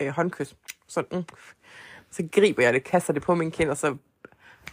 øh, 0.00 0.08
håndkys. 0.08 0.56
Sådan, 0.86 1.18
mm. 1.18 1.24
Så 2.10 2.28
griber 2.32 2.62
jeg 2.62 2.72
det, 2.72 2.84
kaster 2.84 3.12
det 3.12 3.22
på 3.22 3.34
min 3.34 3.50
kind, 3.50 3.70
og 3.70 3.76
så, 3.76 3.96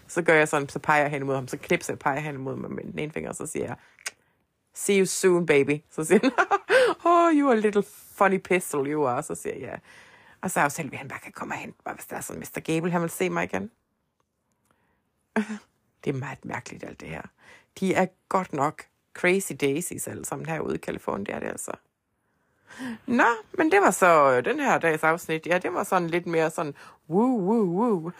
så 0.07 0.21
gør 0.21 0.33
jeg 0.33 0.47
sådan, 0.47 0.69
så 0.69 0.79
peger 0.79 1.01
jeg 1.01 1.11
hen 1.11 1.25
mod 1.25 1.35
ham, 1.35 1.47
så 1.47 1.57
knipser 1.57 1.93
jeg 1.93 1.99
peger 1.99 2.19
hen 2.19 2.37
mod 2.37 2.55
mig 2.55 2.71
med 2.71 2.83
den 2.83 2.99
ene 2.99 3.11
finger, 3.11 3.29
og 3.29 3.35
så 3.35 3.45
siger 3.45 3.65
jeg, 3.65 3.75
see 4.79 4.99
you 4.99 5.05
soon, 5.05 5.45
baby. 5.45 5.81
Så 5.89 6.03
siger 6.03 6.19
han, 6.23 6.31
oh, 7.05 7.33
you 7.37 7.49
are 7.49 7.57
a 7.57 7.59
little 7.59 7.83
funny 8.15 8.39
pistol, 8.39 8.87
you 8.87 9.07
are. 9.07 9.23
Så 9.23 9.35
siger 9.35 9.53
jeg, 9.53 9.61
ja. 9.61 9.75
Og 10.41 10.51
så 10.51 10.59
er 10.59 10.63
jeg 10.63 10.65
jo 10.65 10.69
selv, 10.69 10.89
at 10.93 10.97
han 10.97 11.07
bare 11.07 11.19
kan 11.19 11.31
komme 11.31 11.53
og 11.53 11.57
hente 11.57 11.77
mig, 11.85 11.95
hvis 11.95 12.05
der 12.05 12.15
er 12.15 12.21
sådan 12.21 12.39
Mr. 12.39 12.59
Gable, 12.59 12.91
han 12.91 13.01
vil 13.01 13.09
se 13.09 13.29
mig 13.29 13.43
igen. 13.43 13.71
Det 16.03 16.09
er 16.09 16.19
meget 16.19 16.45
mærkeligt, 16.45 16.83
alt 16.83 17.01
det 17.01 17.09
her. 17.09 17.21
De 17.79 17.93
er 17.93 18.05
godt 18.29 18.53
nok 18.53 18.83
crazy 19.13 19.53
daisies 19.61 20.07
alle 20.07 20.25
sammen 20.25 20.45
herude 20.45 20.75
i 20.75 20.77
Kalifornien, 20.77 21.25
det 21.25 21.35
er 21.35 21.39
det 21.39 21.47
altså. 21.47 21.71
Nå, 23.07 23.23
men 23.57 23.71
det 23.71 23.81
var 23.81 23.91
så 23.91 24.31
øh, 24.31 24.45
den 24.45 24.59
her 24.59 24.77
dags 24.77 25.03
afsnit. 25.03 25.47
Ja, 25.47 25.57
det 25.57 25.73
var 25.73 25.83
sådan 25.83 26.09
lidt 26.09 26.25
mere 26.25 26.49
sådan, 26.49 26.73
woo, 27.09 27.39
woo, 27.39 27.65
woo. 27.65 28.11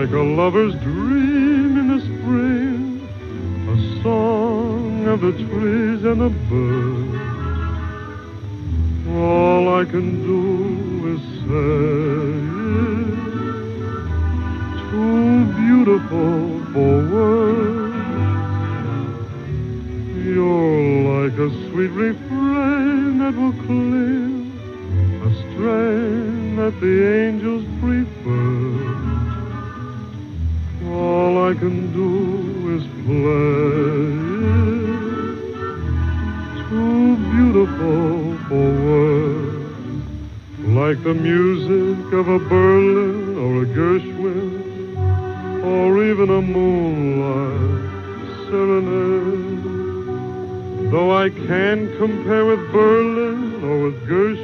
like 0.04 0.12
a 0.12 0.18
lover's 0.18 0.76
dream 0.82 1.78
in 1.78 1.88
the 1.88 2.02
spring, 2.04 3.08
a 3.70 4.04
song 4.04 5.08
of 5.08 5.22
the 5.22 5.32
trees 5.32 6.04
and 6.04 6.20
the 6.20 6.30
birds. 6.50 7.22
All 9.08 9.80
I 9.80 9.86
can 9.86 10.22
do 10.28 11.08
is 11.14 11.22
say 11.48 11.72
it's 14.74 14.82
too 14.92 15.46
beautiful 15.62 16.36
for 16.74 16.94
words. 17.16 17.96
You're 20.26 21.22
like 21.22 21.38
a 21.40 21.50
sweet 21.70 21.92
refrain 21.92 23.20
that 23.20 23.36
will 23.38 23.54
cling, 23.64 24.52
a 25.24 25.30
strain 25.44 26.58
that 26.58 26.78
the 26.82 26.96
angels 27.26 27.53
beautiful 37.84 38.38
for 38.48 38.70
words, 38.86 40.06
like 40.60 41.04
the 41.04 41.14
music 41.14 42.14
of 42.14 42.28
a 42.28 42.40
Berlin 42.40 43.38
or 43.38 43.64
a 43.64 43.66
Gershwin, 43.66 44.62
or 45.64 46.04
even 46.04 46.30
a 46.30 46.42
moonlight 46.42 47.90
serenade. 48.46 49.64
Though 50.92 51.12
I 51.12 51.30
can't 51.30 51.98
compare 51.98 52.46
with 52.46 52.72
Berlin 52.72 53.64
or 53.64 53.78
with 53.86 54.08
Gershwin, 54.08 54.43